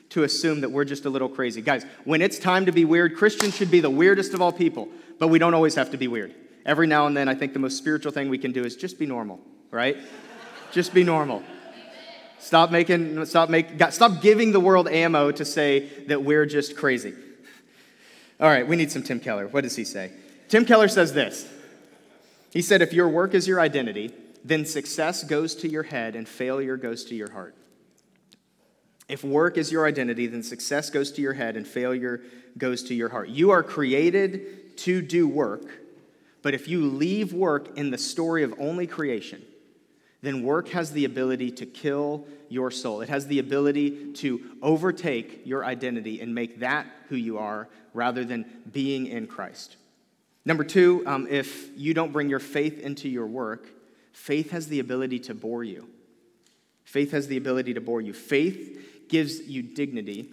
to 0.09 0.23
assume 0.23 0.63
that 0.63 0.71
we're 0.71 0.87
just 0.87 1.05
a 1.05 1.11
little 1.11 1.29
crazy. 1.29 1.61
Guys, 1.61 1.85
when 2.05 2.23
it's 2.23 2.39
time 2.39 2.65
to 2.65 2.73
be 2.73 2.87
weird, 2.87 3.19
Christians 3.19 3.55
should 3.55 3.71
be 3.71 3.81
the 3.81 3.91
weirdest 3.91 4.33
of 4.33 4.41
all 4.41 4.51
people, 4.51 4.89
but 5.19 5.29
we 5.29 5.39
don't 5.39 5.53
always 5.53 5.75
have 5.75 5.91
to 5.91 5.99
be 5.99 6.09
weird. 6.09 6.35
Every 6.65 6.87
now 6.87 7.07
and 7.07 7.15
then, 7.15 7.29
I 7.29 7.35
think 7.35 7.53
the 7.53 7.59
most 7.59 7.77
spiritual 7.77 8.13
thing 8.13 8.31
we 8.31 8.39
can 8.39 8.53
do 8.53 8.65
is 8.65 8.77
just 8.77 8.99
be 8.99 9.05
normal, 9.05 9.41
right? 9.71 9.99
just 10.73 10.95
be 10.95 11.05
normal. 11.05 11.43
Stop 12.45 12.71
making, 12.71 13.25
stop 13.25 13.49
make, 13.49 13.69
stop 13.91 14.21
giving 14.21 14.53
the 14.53 14.61
world 14.61 14.87
ammo 14.87 15.33
to 15.33 15.47
say 15.47 15.89
that 16.09 16.25
we're 16.25 16.45
just 16.45 16.77
crazy. 16.77 17.15
All 18.39 18.49
right, 18.49 18.69
we 18.69 18.77
need 18.77 18.93
some 18.93 19.03
Tim 19.03 19.19
Keller. 19.19 19.47
What 19.49 19.63
does 19.63 19.77
he 19.77 19.85
say? 19.85 20.13
Tim 20.49 20.67
Keller 20.67 20.89
says 20.89 21.15
this. 21.15 21.49
He 22.53 22.61
said, 22.61 22.83
if 22.83 22.93
your 22.93 23.09
work 23.09 23.33
is 23.33 23.49
your 23.49 23.61
identity, 23.61 24.13
then 24.45 24.67
success 24.67 25.25
goes 25.25 25.55
to 25.55 25.71
your 25.71 25.85
head 25.85 26.15
and 26.15 26.29
failure 26.29 26.77
goes 26.77 27.07
to 27.07 27.15
your 27.15 27.31
heart. 27.31 27.55
If 29.09 29.25
work 29.25 29.57
is 29.57 29.73
your 29.73 29.87
identity, 29.87 30.27
then 30.27 30.43
success 30.43 30.91
goes 30.91 31.13
to 31.13 31.23
your 31.23 31.33
head 31.33 31.57
and 31.57 31.67
failure 31.67 32.21
goes 32.59 32.83
to 32.85 32.95
your 32.95 33.09
heart. 33.09 33.31
You 33.31 33.53
are 33.53 33.63
created 33.63 34.77
to 34.81 35.01
do 35.01 35.27
work, 35.27 35.65
but 36.43 36.53
if 36.53 36.69
you 36.69 36.85
leave 36.85 37.33
work 37.33 37.79
in 37.79 37.91
the 37.91 37.97
story 37.97 38.43
of 38.43 38.53
only 38.59 38.87
creation, 38.87 39.43
then 40.25 40.43
work 40.43 40.69
has 40.69 40.93
the 40.93 41.05
ability 41.05 41.51
to 41.51 41.67
kill 41.67 42.27
your 42.49 42.71
soul. 42.71 43.01
It 43.01 43.09
has 43.09 43.27
the 43.27 43.39
ability 43.39 44.13
to 44.15 44.41
overtake 44.63 45.43
your 45.45 45.65
identity 45.65 46.21
and 46.21 46.35
make 46.35 46.61
that 46.61 46.87
who 47.09 47.17
you 47.17 47.39
are 47.39 47.69
rather 47.93 48.25
than 48.25 48.45
being 48.71 49.07
in 49.07 49.27
Christ. 49.27 49.77
Number 50.45 50.65
two, 50.65 51.03
um, 51.07 51.27
if 51.29 51.71
you 51.77 51.95
don't 51.95 52.13
bring 52.13 52.29
your 52.29 52.39
faith 52.39 52.81
into 52.81 53.09
your 53.09 53.27
work, 53.27 53.67
faith 54.13 54.51
has 54.51 54.69
the 54.69 54.81
ability 54.81 55.19
to 55.21 55.35
bore 55.35 55.65
you. 55.65 55.89
Faith 56.85 57.13
has 57.13 57.29
the 57.29 57.37
ability 57.37 57.75
to 57.75 57.81
bore 57.81 58.01
you. 58.01 58.13
Faith 58.13 59.07
gives 59.09 59.41
you 59.41 59.63
dignity 59.63 60.33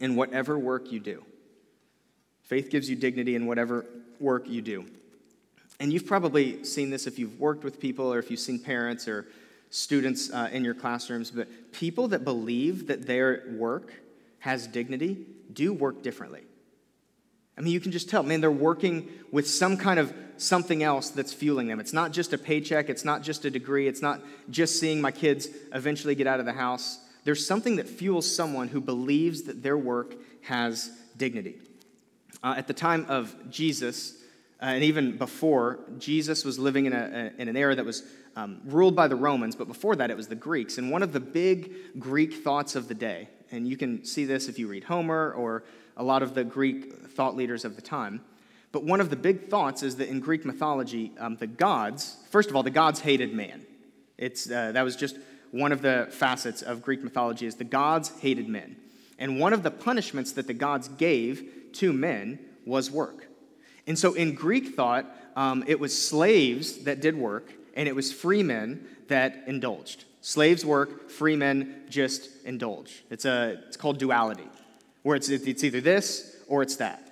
in 0.00 0.16
whatever 0.16 0.58
work 0.58 0.92
you 0.92 1.00
do. 1.00 1.24
Faith 2.42 2.70
gives 2.70 2.88
you 2.90 2.96
dignity 2.96 3.34
in 3.34 3.46
whatever 3.46 3.86
work 4.20 4.48
you 4.48 4.62
do. 4.62 4.86
And 5.78 5.92
you've 5.92 6.06
probably 6.06 6.64
seen 6.64 6.90
this 6.90 7.06
if 7.06 7.18
you've 7.18 7.38
worked 7.38 7.64
with 7.64 7.80
people 7.80 8.12
or 8.12 8.18
if 8.18 8.30
you've 8.30 8.40
seen 8.40 8.58
parents 8.58 9.06
or 9.08 9.26
students 9.70 10.32
uh, 10.32 10.48
in 10.52 10.64
your 10.64 10.74
classrooms, 10.74 11.30
but 11.30 11.72
people 11.72 12.08
that 12.08 12.24
believe 12.24 12.86
that 12.86 13.06
their 13.06 13.44
work 13.56 13.92
has 14.38 14.66
dignity 14.66 15.26
do 15.52 15.72
work 15.72 16.02
differently. 16.02 16.42
I 17.58 17.62
mean, 17.62 17.72
you 17.72 17.80
can 17.80 17.92
just 17.92 18.08
tell, 18.08 18.22
man, 18.22 18.40
they're 18.40 18.50
working 18.50 19.08
with 19.32 19.48
some 19.48 19.76
kind 19.76 19.98
of 19.98 20.12
something 20.36 20.82
else 20.82 21.10
that's 21.10 21.32
fueling 21.32 21.68
them. 21.68 21.80
It's 21.80 21.94
not 21.94 22.12
just 22.12 22.32
a 22.32 22.38
paycheck, 22.38 22.90
it's 22.90 23.04
not 23.04 23.22
just 23.22 23.44
a 23.44 23.50
degree, 23.50 23.88
it's 23.88 24.02
not 24.02 24.22
just 24.50 24.78
seeing 24.78 25.00
my 25.00 25.10
kids 25.10 25.48
eventually 25.72 26.14
get 26.14 26.26
out 26.26 26.38
of 26.38 26.46
the 26.46 26.52
house. 26.52 26.98
There's 27.24 27.46
something 27.46 27.76
that 27.76 27.88
fuels 27.88 28.32
someone 28.32 28.68
who 28.68 28.80
believes 28.80 29.42
that 29.44 29.62
their 29.62 29.78
work 29.78 30.14
has 30.42 30.90
dignity. 31.16 31.56
Uh, 32.42 32.54
at 32.56 32.66
the 32.66 32.74
time 32.74 33.06
of 33.08 33.34
Jesus, 33.50 34.15
uh, 34.60 34.66
and 34.66 34.84
even 34.84 35.18
before, 35.18 35.80
Jesus 35.98 36.44
was 36.44 36.58
living 36.58 36.86
in, 36.86 36.92
a, 36.92 37.32
in 37.38 37.48
an 37.48 37.56
era 37.56 37.74
that 37.74 37.84
was 37.84 38.04
um, 38.36 38.60
ruled 38.64 38.96
by 38.96 39.06
the 39.08 39.16
Romans, 39.16 39.54
but 39.54 39.68
before 39.68 39.96
that, 39.96 40.10
it 40.10 40.16
was 40.16 40.28
the 40.28 40.34
Greeks. 40.34 40.78
And 40.78 40.90
one 40.90 41.02
of 41.02 41.12
the 41.12 41.20
big 41.20 41.98
Greek 41.98 42.34
thoughts 42.34 42.74
of 42.74 42.88
the 42.88 42.94
day, 42.94 43.28
and 43.50 43.68
you 43.68 43.76
can 43.76 44.04
see 44.04 44.24
this 44.24 44.48
if 44.48 44.58
you 44.58 44.68
read 44.68 44.84
Homer 44.84 45.32
or 45.32 45.64
a 45.96 46.02
lot 46.02 46.22
of 46.22 46.34
the 46.34 46.44
Greek 46.44 47.10
thought 47.10 47.36
leaders 47.36 47.64
of 47.64 47.76
the 47.76 47.82
time, 47.82 48.22
but 48.72 48.84
one 48.84 49.00
of 49.00 49.10
the 49.10 49.16
big 49.16 49.48
thoughts 49.48 49.82
is 49.82 49.96
that 49.96 50.08
in 50.08 50.20
Greek 50.20 50.44
mythology, 50.44 51.12
um, 51.18 51.36
the 51.36 51.46
gods, 51.46 52.16
first 52.30 52.50
of 52.50 52.56
all, 52.56 52.62
the 52.62 52.70
gods 52.70 53.00
hated 53.00 53.32
man. 53.32 53.64
It's, 54.18 54.50
uh, 54.50 54.72
that 54.72 54.82
was 54.82 54.96
just 54.96 55.16
one 55.50 55.72
of 55.72 55.82
the 55.82 56.08
facets 56.10 56.62
of 56.62 56.82
Greek 56.82 57.02
mythology 57.02 57.46
is 57.46 57.56
the 57.56 57.64
gods 57.64 58.12
hated 58.20 58.48
men. 58.48 58.76
And 59.18 59.40
one 59.40 59.52
of 59.52 59.62
the 59.62 59.70
punishments 59.70 60.32
that 60.32 60.46
the 60.46 60.54
gods 60.54 60.88
gave 60.88 61.72
to 61.74 61.92
men 61.92 62.38
was 62.66 62.90
work. 62.90 63.25
And 63.86 63.98
so 63.98 64.14
in 64.14 64.34
Greek 64.34 64.74
thought, 64.74 65.06
um, 65.36 65.64
it 65.66 65.78
was 65.78 65.96
slaves 65.96 66.84
that 66.84 67.00
did 67.00 67.16
work, 67.16 67.52
and 67.74 67.88
it 67.88 67.94
was 67.94 68.12
free 68.12 68.42
men 68.42 68.86
that 69.08 69.44
indulged. 69.46 70.04
Slaves 70.20 70.64
work, 70.64 71.10
free 71.10 71.36
men 71.36 71.84
just 71.88 72.30
indulge. 72.44 73.04
It's, 73.10 73.24
a, 73.24 73.60
it's 73.68 73.76
called 73.76 73.98
duality, 73.98 74.48
where 75.02 75.14
it's, 75.14 75.28
it's 75.28 75.62
either 75.62 75.80
this 75.80 76.36
or 76.48 76.62
it's 76.62 76.76
that. 76.76 77.02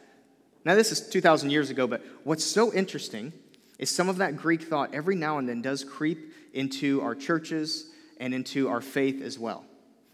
Now, 0.64 0.75
this 0.75 0.90
is 0.90 1.09
2,000 1.09 1.50
years 1.50 1.71
ago, 1.71 1.87
but 1.87 2.02
what's 2.25 2.45
so 2.45 2.73
interesting 2.73 3.33
is 3.78 3.90
some 3.90 4.09
of 4.09 4.16
that 4.16 4.37
Greek 4.37 4.62
thought 4.62 4.95
every 4.95 5.14
now 5.14 5.38
and 5.38 5.49
then 5.49 5.62
does 5.62 5.85
creep 5.85 6.33
into 6.54 7.02
our 7.02 7.14
churches 7.14 7.90
and 8.19 8.33
into 8.33 8.69
our 8.69 8.81
faith 8.81 9.23
as 9.23 9.38
well. 9.38 9.64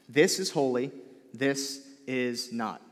This 0.08 0.38
is 0.38 0.50
holy, 0.50 0.90
this 1.32 1.86
is 2.06 2.52
not. 2.52 2.82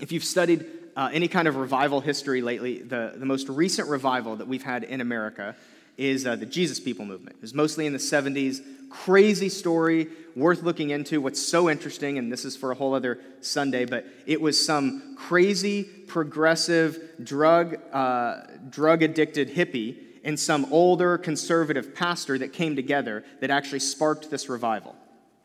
If 0.00 0.12
you've 0.12 0.24
studied 0.24 0.66
uh, 0.96 1.10
any 1.12 1.28
kind 1.28 1.46
of 1.46 1.56
revival 1.56 2.00
history 2.00 2.40
lately, 2.40 2.82
the, 2.82 3.12
the 3.16 3.26
most 3.26 3.48
recent 3.48 3.88
revival 3.88 4.36
that 4.36 4.48
we've 4.48 4.62
had 4.62 4.82
in 4.82 5.00
America 5.00 5.54
is 5.98 6.26
uh, 6.26 6.36
the 6.36 6.46
Jesus 6.46 6.80
People 6.80 7.04
movement. 7.04 7.36
It 7.36 7.42
was 7.42 7.54
mostly 7.54 7.86
in 7.86 7.92
the 7.92 7.98
70s. 7.98 8.60
Crazy 8.88 9.48
story, 9.48 10.08
worth 10.34 10.62
looking 10.62 10.90
into. 10.90 11.20
What's 11.20 11.42
so 11.42 11.68
interesting, 11.68 12.18
and 12.18 12.32
this 12.32 12.44
is 12.44 12.56
for 12.56 12.70
a 12.70 12.74
whole 12.74 12.94
other 12.94 13.18
Sunday, 13.40 13.84
but 13.84 14.06
it 14.26 14.40
was 14.40 14.62
some 14.62 15.16
crazy, 15.16 15.84
progressive, 15.84 16.98
drug, 17.22 17.78
uh, 17.92 18.42
drug 18.70 19.02
addicted 19.02 19.54
hippie 19.54 19.98
and 20.24 20.38
some 20.38 20.66
older 20.72 21.18
conservative 21.18 21.94
pastor 21.94 22.36
that 22.38 22.52
came 22.52 22.74
together 22.74 23.24
that 23.40 23.50
actually 23.50 23.78
sparked 23.78 24.30
this 24.30 24.48
revival. 24.48 24.94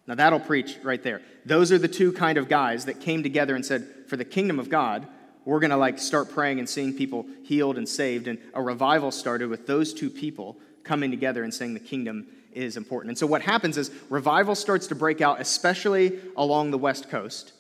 Now, 0.08 0.16
that'll 0.16 0.40
preach 0.40 0.78
right 0.84 1.02
there. 1.02 1.22
Those 1.46 1.72
are 1.72 1.78
the 1.78 1.88
two 1.88 2.12
kind 2.12 2.38
of 2.38 2.50
guys 2.50 2.86
that 2.86 3.00
came 3.00 3.22
together 3.22 3.56
and 3.56 3.66
said, 3.66 3.88
For 4.08 4.18
the 4.18 4.26
kingdom 4.26 4.60
of 4.60 4.70
God, 4.70 5.08
we're 5.46 5.60
going 5.60 5.72
to 5.72 5.78
like 5.78 6.00
start 6.00 6.30
praying 6.30 6.60
and 6.60 6.70
seeing 6.70 6.94
people 6.94 7.26
healed 7.44 7.78
and 7.78 7.88
saved. 7.88 8.28
And 8.28 8.38
a 8.54 8.62
revival 8.62 9.12
started 9.12 9.50
with 9.50 9.66
those 9.68 9.94
two 9.94 10.10
people 10.10 10.58
coming 10.84 11.12
together 11.12 11.44
and 11.44 11.54
saying 11.54 11.74
the 11.74 11.80
kingdom 11.80 12.28
is 12.54 12.78
important. 12.78 13.12
And 13.12 13.18
so 13.18 13.26
what 13.28 13.42
happens 13.42 13.78
is 13.78 13.92
revival 14.10 14.56
starts 14.56 14.88
to 14.88 14.96
break 14.96 15.22
out 15.22 15.40
especially 15.40 16.20
along 16.36 16.72
the 16.72 16.78
west 16.78 17.10
coast. 17.10 17.54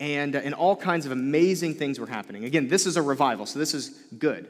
And, 0.00 0.36
uh, 0.36 0.40
and 0.40 0.54
all 0.54 0.76
kinds 0.76 1.06
of 1.06 1.12
amazing 1.12 1.74
things 1.74 1.98
were 1.98 2.06
happening. 2.06 2.44
Again 2.44 2.68
this 2.68 2.86
is 2.86 2.96
a 2.96 3.02
revival 3.02 3.46
so 3.46 3.58
this 3.58 3.74
is 3.74 3.90
good. 4.18 4.48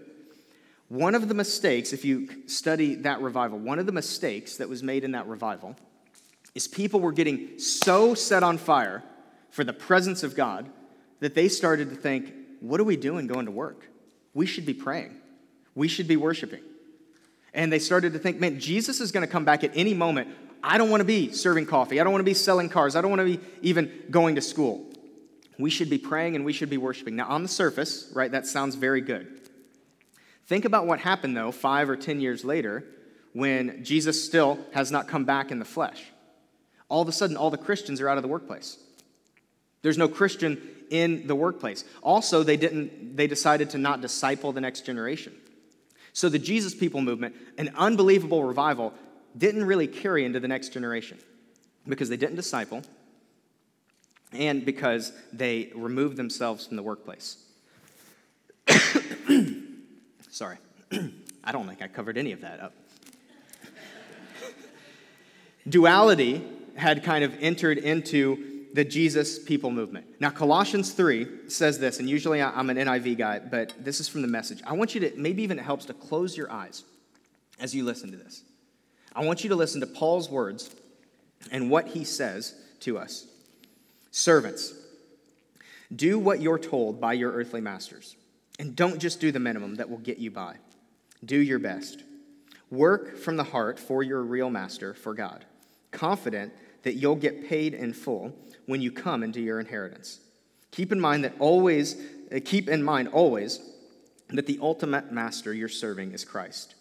One 0.89 1.15
of 1.15 1.29
the 1.29 1.35
mistakes 1.35 1.93
if 1.93 2.05
you 2.05 2.29
study 2.47 2.95
that 2.97 3.21
revival 3.21 3.59
one 3.59 3.79
of 3.79 3.87
the 3.87 3.93
mistakes 3.93 4.57
that 4.57 4.69
was 4.69 4.83
made 4.83 5.05
in 5.05 5.13
that 5.13 5.27
revival 5.27 5.77
is 6.55 6.67
people 6.67 7.01
were 7.01 7.13
getting 7.13 7.59
so 7.59 8.15
set 8.15 8.43
on 8.43 8.57
fire 8.57 9.03
for 9.51 9.65
the 9.65 9.73
presence 9.73 10.23
of 10.23 10.35
god 10.35 10.69
that 11.21 11.35
they 11.35 11.49
started 11.49 11.91
to 11.91 11.97
think 11.97 12.33
what 12.61 12.81
are 12.81 12.85
we 12.85 12.97
doing 12.97 13.27
going 13.27 13.47
to 13.47 13.53
work? 13.53 13.87
We 14.35 14.47
should 14.47 14.67
be 14.67 14.75
praying. 14.75 15.17
We 15.75 15.89
should 15.89 16.09
be 16.09 16.17
worshiping. 16.17 16.63
And 17.55 17.73
they 17.73 17.79
started 17.79 18.13
to 18.13 18.19
think, 18.19 18.41
man, 18.41 18.61
Jesus 18.61 19.01
is 19.01 19.13
going 19.13 19.27
to 19.27 19.31
come 19.31 19.45
back 19.45 19.65
at 19.65 19.73
any 19.75 19.95
moment. 19.95 20.29
I 20.63 20.79
don't 20.79 20.91
want 20.91 21.01
to 21.01 21.07
be 21.07 21.33
serving 21.33 21.67
coffee. 21.67 22.01
I 22.01 22.05
don't 22.05 22.13
want 22.13 22.21
to 22.21 22.31
be 22.31 22.35
selling 22.35 22.69
cars. 22.69 22.97
I 22.97 23.01
don't 23.01 23.11
want 23.11 23.21
to 23.21 23.39
be 23.39 23.41
even 23.63 23.91
going 24.11 24.35
to 24.35 24.41
school. 24.41 24.87
We 25.59 25.71
should 25.71 25.91
be 25.91 25.99
praying 25.99 26.37
and 26.37 26.45
we 26.45 26.53
should 26.53 26.71
be 26.71 26.79
worshiping. 26.79 27.17
Now, 27.17 27.29
on 27.29 27.43
the 27.43 27.49
surface, 27.49 28.11
right, 28.15 28.31
that 28.31 28.47
sounds 28.47 28.75
very 28.75 29.01
good. 29.01 29.41
Think 30.47 30.65
about 30.65 30.87
what 30.87 31.01
happened, 31.01 31.37
though, 31.37 31.53
five 31.53 31.91
or 31.91 31.97
10 31.97 32.21
years 32.21 32.45
later, 32.45 32.85
when 33.33 33.85
Jesus 33.85 34.25
still 34.25 34.59
has 34.73 34.91
not 34.91 35.09
come 35.09 35.25
back 35.25 35.51
in 35.51 35.59
the 35.59 35.65
flesh. 35.65 36.05
All 36.89 37.03
of 37.03 37.09
a 37.09 37.13
sudden, 37.13 37.37
all 37.37 37.51
the 37.51 37.59
Christians 37.59 38.01
are 38.01 38.09
out 38.09 38.17
of 38.17 38.23
the 38.23 38.29
workplace. 38.29 38.79
There's 39.83 39.99
no 39.99 40.09
Christian 40.09 40.61
in 40.91 41.27
the 41.27 41.35
workplace. 41.35 41.85
Also, 42.03 42.43
they 42.43 42.57
didn't 42.57 43.17
they 43.17 43.27
decided 43.27 43.71
to 43.71 43.79
not 43.79 44.01
disciple 44.01 44.53
the 44.53 44.61
next 44.61 44.87
generation. 44.87 45.35
So 46.13 46.29
the 46.29 46.39
Jesus 46.39 46.75
people 46.75 47.01
movement, 47.01 47.37
an 47.59 47.71
unbelievable 47.77 48.43
revival, 48.45 48.93
didn't 49.37 49.65
really 49.65 49.87
carry 49.87 50.25
into 50.25 50.41
the 50.41 50.49
next 50.49 50.71
generation 50.71 51.19
because 51.87 52.09
they 52.09 52.17
didn't 52.17 52.37
disciple 52.37 52.83
and 54.33 54.65
because 54.65 55.13
they 55.33 55.71
removed 55.75 56.17
themselves 56.17 56.67
from 56.67 56.77
the 56.77 56.83
workplace. 56.83 57.37
Sorry. 60.31 60.59
I 61.45 61.53
don't 61.53 61.67
think 61.67 61.81
I 61.83 61.89
covered 61.89 62.19
any 62.19 62.33
of 62.33 62.41
that 62.43 62.61
up. 62.61 62.75
Duality 65.69 66.43
had 66.75 67.05
kind 67.05 67.25
of 67.25 67.35
entered 67.41 67.79
into 67.79 68.58
the 68.75 68.85
Jesus 68.85 69.39
people 69.39 69.71
movement. 69.71 70.07
Now, 70.21 70.31
Colossians 70.31 70.93
3 70.93 71.49
says 71.49 71.79
this, 71.79 72.01
and 72.01 72.09
usually 72.09 72.43
I'm 72.43 72.71
an 72.71 72.77
NIV 72.77 73.19
guy, 73.19 73.39
but 73.39 73.73
this 73.79 74.01
is 74.01 74.09
from 74.09 74.23
the 74.23 74.29
message. 74.29 74.61
I 74.67 74.75
want 74.75 74.95
you 74.95 75.01
to, 75.01 75.13
maybe 75.17 75.43
even 75.43 75.59
it 75.59 75.63
helps 75.63 75.87
to 75.87 75.95
close 75.95 76.37
your 76.37 76.51
eyes 76.51 76.85
as 77.61 77.75
you 77.75 77.85
listen 77.85 78.11
to 78.11 78.17
this. 78.17 78.43
I 79.15 79.25
want 79.25 79.43
you 79.43 79.51
to 79.51 79.57
listen 79.57 79.81
to 79.81 79.87
Paul's 79.87 80.31
words 80.31 80.75
and 81.51 81.71
what 81.71 81.89
he 81.89 82.05
says 82.05 82.55
to 82.81 82.99
us. 82.99 83.27
Servants, 84.11 84.75
do 85.95 86.19
what 86.19 86.41
you're 86.41 86.59
told 86.59 87.01
by 87.01 87.15
your 87.15 87.33
earthly 87.33 87.61
masters, 87.61 88.17
and 88.59 88.77
don't 88.77 88.99
just 88.99 89.21
do 89.21 89.33
the 89.33 89.41
minimum 89.41 89.77
that 89.77 89.89
will 89.89 89.99
get 89.99 90.19
you 90.19 90.31
by. 90.31 90.57
Do 91.25 91.39
your 91.39 91.59
best. 91.59 92.03
Work 92.71 93.17
from 93.17 93.37
the 93.37 93.45
heart 93.45 93.79
for 93.79 94.03
your 94.03 94.23
real 94.23 94.51
master, 94.51 94.93
for 94.93 95.15
God, 95.15 95.47
confident 95.91 96.53
that 96.83 96.95
you'll 96.95 97.17
get 97.17 97.49
paid 97.49 97.75
in 97.75 97.93
full 97.93 98.33
when 98.69 98.83
you 98.83 98.93
come 98.93 99.23
into 99.23 99.41
your 99.41 99.59
inheritance. 99.59 100.21
Keep 100.73 100.93
in 100.93 101.01
mind 101.01 101.25
that 101.25 101.33
always 101.39 101.97
uh, 102.31 102.39
keep 102.45 102.69
in 102.69 102.83
mind 102.83 103.09
always 103.09 103.61
that 104.29 104.47
the 104.47 104.59
ultimate 104.61 105.11
master 105.11 105.55
you're 105.55 105.69
serving 105.69 106.13
is 106.13 106.23
Christ. 106.23 106.75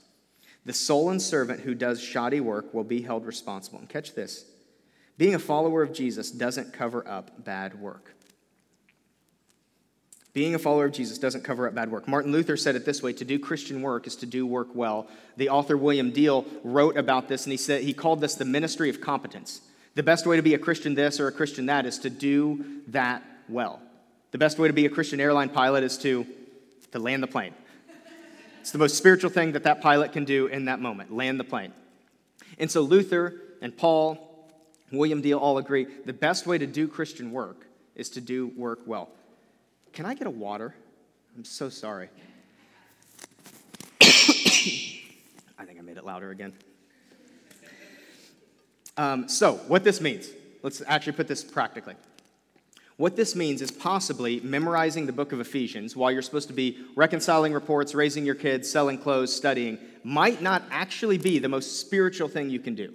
The 0.66 0.74
soul 0.74 1.10
and 1.12 1.22
servant 1.22 1.62
who 1.62 1.74
does 1.74 2.02
shoddy 2.02 2.42
work 2.42 2.74
will 2.74 2.84
be 2.84 3.02
held 3.02 3.26
responsible. 3.26 3.80
And 3.80 3.88
catch 3.88 4.14
this. 4.14 4.44
Being 5.18 5.34
a 5.34 5.40
follower 5.40 5.82
of 5.82 5.94
Jesus 5.94 6.30
doesn't 6.30 6.74
cover 6.74 7.08
up 7.08 7.46
bad 7.46 7.80
work. 7.80 8.14
Being 10.34 10.56
a 10.56 10.60
follower 10.60 10.86
of 10.86 10.92
Jesus 10.92 11.18
doesn't 11.18 11.46
cover 11.46 11.70
up 11.70 11.74
bad 11.74 11.90
work. 11.90 12.06
Martin 12.06 12.34
Luther 12.34 12.58
said 12.58 12.76
it 12.76 12.84
this 12.84 13.02
way 13.02 13.14
to 13.14 13.24
do 13.24 13.40
Christian 13.40 13.82
work 13.82 14.06
is 14.08 14.18
to 14.18 14.26
do 14.26 14.46
work 14.46 14.76
well. 14.76 15.08
The 15.38 15.48
author 15.48 15.78
William 15.78 16.12
Diehl 16.12 16.46
wrote 16.66 16.98
about 16.98 17.30
this 17.30 17.46
and 17.46 17.52
he 17.52 17.58
said 17.58 17.84
he 17.84 17.94
called 17.94 18.20
this 18.20 18.36
the 18.36 18.44
ministry 18.44 18.90
of 18.90 19.00
competence. 19.00 19.62
The 19.98 20.04
best 20.04 20.28
way 20.28 20.36
to 20.36 20.44
be 20.44 20.54
a 20.54 20.60
Christian 20.60 20.94
this 20.94 21.20
or 21.20 21.28
a 21.28 21.32
Christian 21.32 21.66
that 21.66 21.88
is 21.88 21.98
to 22.00 22.12
do 22.12 22.64
that 22.90 23.24
well. 23.50 23.82
The 24.30 24.38
best 24.38 24.60
way 24.60 24.68
to 24.68 24.74
be 24.74 24.86
a 24.86 24.92
Christian 24.92 25.20
airline 25.20 25.50
pilot 25.50 25.84
is 25.84 25.98
to, 25.98 26.24
to 26.92 27.00
land 27.00 27.24
the 27.24 27.28
plane. 27.28 27.56
It's 28.62 28.70
the 28.70 28.78
most 28.78 28.96
spiritual 28.96 29.32
thing 29.32 29.54
that 29.54 29.64
that 29.64 29.82
pilot 29.82 30.12
can 30.12 30.24
do 30.24 30.46
in 30.46 30.66
that 30.66 30.80
moment 30.80 31.12
land 31.12 31.40
the 31.40 31.44
plane. 31.44 31.74
And 32.60 32.70
so 32.70 32.82
Luther 32.82 33.42
and 33.60 33.76
Paul, 33.76 34.52
William 34.92 35.24
Diehl 35.24 35.42
all 35.42 35.58
agree 35.58 35.88
the 36.06 36.14
best 36.14 36.46
way 36.46 36.60
to 36.60 36.68
do 36.68 36.88
Christian 36.88 37.32
work 37.32 37.66
is 37.96 38.12
to 38.12 38.22
do 38.22 38.50
work 38.56 38.82
well. 38.86 39.10
Can 39.94 40.06
I 40.06 40.14
get 40.14 40.28
a 40.28 40.30
water? 40.30 40.76
I'm 41.36 41.44
so 41.44 41.70
sorry. 41.70 42.10
I 44.02 45.66
think 45.66 45.80
I 45.80 45.82
made 45.82 45.98
it 45.98 46.06
louder 46.06 46.30
again. 46.30 46.54
Um, 48.98 49.30
so, 49.30 49.54
what 49.68 49.84
this 49.84 50.02
means, 50.02 50.30
let's 50.64 50.82
actually 50.88 51.14
put 51.14 51.28
this 51.28 51.44
practically. 51.44 51.96
What 52.98 53.16
this 53.16 53.36
means 53.36 53.62
is 53.62 53.70
possibly 53.70 54.40
memorizing 54.40 55.06
the 55.06 55.12
book 55.12 55.32
of 55.32 55.40
Ephesians 55.40 55.96
while 55.96 56.12
you're 56.12 56.24
supposed 56.24 56.48
to 56.48 56.54
be 56.54 56.78
reconciling 56.96 57.54
reports, 57.54 57.94
raising 57.94 58.26
your 58.26 58.34
kids, 58.34 58.70
selling 58.70 58.98
clothes, 58.98 59.34
studying, 59.34 59.78
might 60.04 60.42
not 60.42 60.64
actually 60.72 61.20
be 61.20 61.38
the 61.38 61.48
most 61.48 61.80
spiritual 61.80 62.28
thing 62.28 62.50
you 62.50 62.60
can 62.60 62.74
do. 62.74 62.92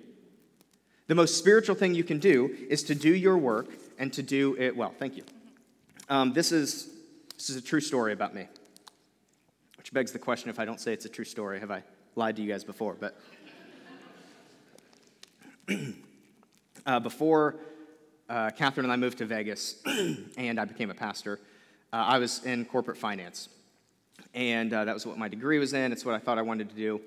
The 1.06 1.14
most 1.14 1.38
spiritual 1.38 1.76
thing 1.76 1.94
you 1.94 2.02
can 2.02 2.18
do 2.18 2.56
is 2.68 2.82
to 2.84 2.96
do 2.96 3.14
your 3.14 3.38
work 3.38 3.68
and 3.96 4.12
to 4.14 4.22
do 4.24 4.56
it 4.58 4.76
well. 4.76 4.92
Thank 4.98 5.16
you. 5.16 5.24
Um, 6.08 6.32
this 6.32 6.50
is 6.50 6.88
this 7.36 7.48
is 7.48 7.56
a 7.56 7.62
true 7.62 7.80
story 7.80 8.12
about 8.12 8.34
me. 8.34 8.48
Which 9.78 9.92
begs 9.92 10.10
the 10.10 10.18
question 10.18 10.50
if 10.50 10.58
I 10.58 10.64
don't 10.64 10.80
say 10.80 10.92
it's 10.92 11.04
a 11.04 11.08
true 11.08 11.24
story, 11.24 11.60
have 11.60 11.70
I 11.70 11.84
lied 12.16 12.36
to 12.36 12.42
you 12.42 12.50
guys 12.50 12.64
before? 12.64 12.96
But 12.98 13.16
uh, 16.86 17.00
before 17.00 17.56
uh, 18.28 18.50
Catherine 18.50 18.84
and 18.84 18.92
I 18.92 18.96
moved 18.96 19.18
to 19.18 19.26
Vegas 19.26 19.76
and 20.36 20.58
I 20.58 20.64
became 20.64 20.90
a 20.90 20.94
pastor, 20.94 21.38
uh, 21.92 21.96
I 21.96 22.18
was 22.18 22.44
in 22.44 22.64
corporate 22.64 22.96
finance. 22.96 23.48
And 24.34 24.72
uh, 24.72 24.84
that 24.84 24.94
was 24.94 25.06
what 25.06 25.18
my 25.18 25.28
degree 25.28 25.58
was 25.58 25.72
in, 25.72 25.92
it's 25.92 26.04
what 26.04 26.14
I 26.14 26.18
thought 26.18 26.38
I 26.38 26.42
wanted 26.42 26.70
to 26.70 26.76
do. 26.76 27.00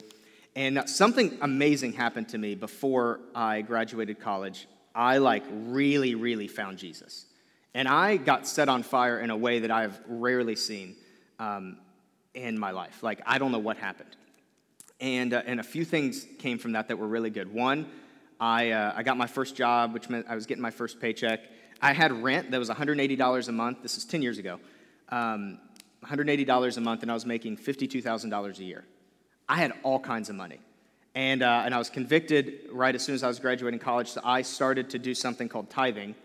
And 0.56 0.84
something 0.88 1.38
amazing 1.42 1.94
happened 1.94 2.30
to 2.30 2.38
me 2.38 2.56
before 2.56 3.20
I 3.34 3.62
graduated 3.62 4.20
college. 4.20 4.68
I 4.94 5.18
like 5.18 5.44
really, 5.50 6.16
really 6.16 6.48
found 6.48 6.78
Jesus. 6.78 7.26
And 7.74 7.90
I 7.90 8.16
got 8.16 8.48
set 8.48 8.70
on 8.70 8.84
fire 8.84 9.20
in 9.20 9.30
a 9.32 9.36
way 9.36 9.60
that 9.60 9.72
I've 9.72 10.00
rarely 10.08 10.56
seen 10.56 10.96
um, 11.40 11.78
in 12.34 12.58
my 12.58 12.72
life. 12.72 13.04
Like, 13.04 13.22
I 13.26 13.38
don't 13.38 13.52
know 13.52 13.60
what 13.60 13.76
happened. 13.76 14.16
And, 15.02 15.34
uh, 15.34 15.42
and 15.46 15.60
a 15.60 15.64
few 15.64 15.84
things 15.84 16.26
came 16.40 16.58
from 16.58 16.72
that 16.72 16.88
that 16.88 16.98
were 16.98 17.08
really 17.08 17.30
good. 17.30 17.54
One, 17.54 17.88
I, 18.40 18.72
uh, 18.72 18.94
I 18.96 19.04
got 19.04 19.18
my 19.18 19.28
first 19.28 19.56
job, 19.56 19.94
which 19.94 20.10
meant 20.10 20.26
I 20.30 20.36
was 20.36 20.46
getting 20.46 20.62
my 20.62 20.72
first 20.72 21.00
paycheck. 21.00 21.42
I 21.82 21.94
had 21.94 22.12
rent 22.12 22.52
that 22.52 22.60
was 22.60 22.70
$180 22.70 23.48
a 23.48 23.52
month. 23.52 23.82
This 23.82 23.98
is 23.98 24.06
10 24.06 24.22
years 24.22 24.38
ago. 24.38 24.60
Um, 25.10 25.60
$180 26.04 26.78
a 26.78 26.82
month, 26.82 27.02
and 27.02 27.12
I 27.12 27.14
was 27.14 27.26
making 27.26 27.58
$52,000 27.58 28.60
a 28.60 28.64
year. 28.64 28.86
I 29.48 29.58
had 29.58 29.74
all 29.84 30.00
kinds 30.00 30.30
of 30.30 30.36
money. 30.36 30.60
And, 31.14 31.44
uh, 31.44 31.64
and 31.66 31.74
I 31.74 31.78
was 31.78 31.90
convicted 31.90 32.70
right 32.72 32.94
as 32.94 33.04
soon 33.04 33.16
as 33.16 33.24
I 33.24 33.28
was 33.28 33.40
graduating 33.40 33.80
college, 33.80 34.10
so 34.10 34.22
I 34.24 34.42
started 34.42 34.90
to 34.92 35.00
do 35.00 35.14
something 35.14 35.48
called 35.48 35.70
tithing 35.70 36.16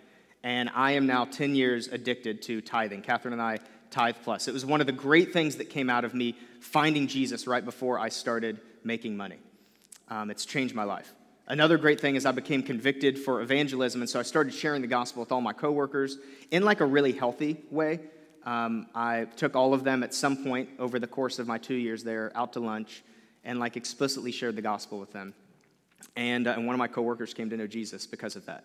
and 0.42 0.70
I 0.74 0.92
am 0.92 1.06
now 1.06 1.24
10 1.24 1.54
years 1.54 1.88
addicted 1.88 2.42
to 2.42 2.60
tithing. 2.60 3.02
Catherine 3.02 3.32
and 3.32 3.42
I 3.42 3.58
tithe 3.90 4.16
plus. 4.22 4.48
It 4.48 4.54
was 4.54 4.64
one 4.64 4.80
of 4.80 4.86
the 4.86 4.92
great 4.92 5.32
things 5.32 5.56
that 5.56 5.66
came 5.66 5.90
out 5.90 6.04
of 6.04 6.14
me 6.14 6.36
finding 6.60 7.06
Jesus 7.06 7.46
right 7.46 7.64
before 7.64 7.98
I 7.98 8.08
started 8.08 8.60
making 8.84 9.16
money. 9.16 9.38
Um, 10.08 10.30
it's 10.30 10.46
changed 10.46 10.74
my 10.74 10.84
life. 10.84 11.12
Another 11.50 11.78
great 11.78 11.98
thing 11.98 12.14
is 12.14 12.26
I 12.26 12.30
became 12.30 12.62
convicted 12.62 13.18
for 13.18 13.40
evangelism, 13.40 14.02
and 14.02 14.08
so 14.08 14.20
I 14.20 14.22
started 14.22 14.54
sharing 14.54 14.82
the 14.82 14.86
gospel 14.86 15.18
with 15.18 15.32
all 15.32 15.40
my 15.40 15.52
coworkers 15.52 16.16
in 16.52 16.62
like 16.62 16.80
a 16.80 16.86
really 16.86 17.10
healthy 17.10 17.56
way. 17.72 17.98
Um, 18.44 18.86
I 18.94 19.24
took 19.34 19.56
all 19.56 19.74
of 19.74 19.82
them 19.82 20.04
at 20.04 20.14
some 20.14 20.44
point 20.44 20.68
over 20.78 21.00
the 21.00 21.08
course 21.08 21.40
of 21.40 21.48
my 21.48 21.58
two 21.58 21.74
years 21.74 22.04
there 22.04 22.30
out 22.36 22.52
to 22.52 22.60
lunch 22.60 23.02
and 23.42 23.58
like 23.58 23.76
explicitly 23.76 24.30
shared 24.30 24.54
the 24.54 24.62
gospel 24.62 25.00
with 25.00 25.12
them. 25.12 25.34
And, 26.14 26.46
uh, 26.46 26.52
and 26.52 26.66
one 26.66 26.74
of 26.74 26.78
my 26.78 26.86
coworkers 26.86 27.34
came 27.34 27.50
to 27.50 27.56
know 27.56 27.66
Jesus 27.66 28.06
because 28.06 28.36
of 28.36 28.46
that. 28.46 28.62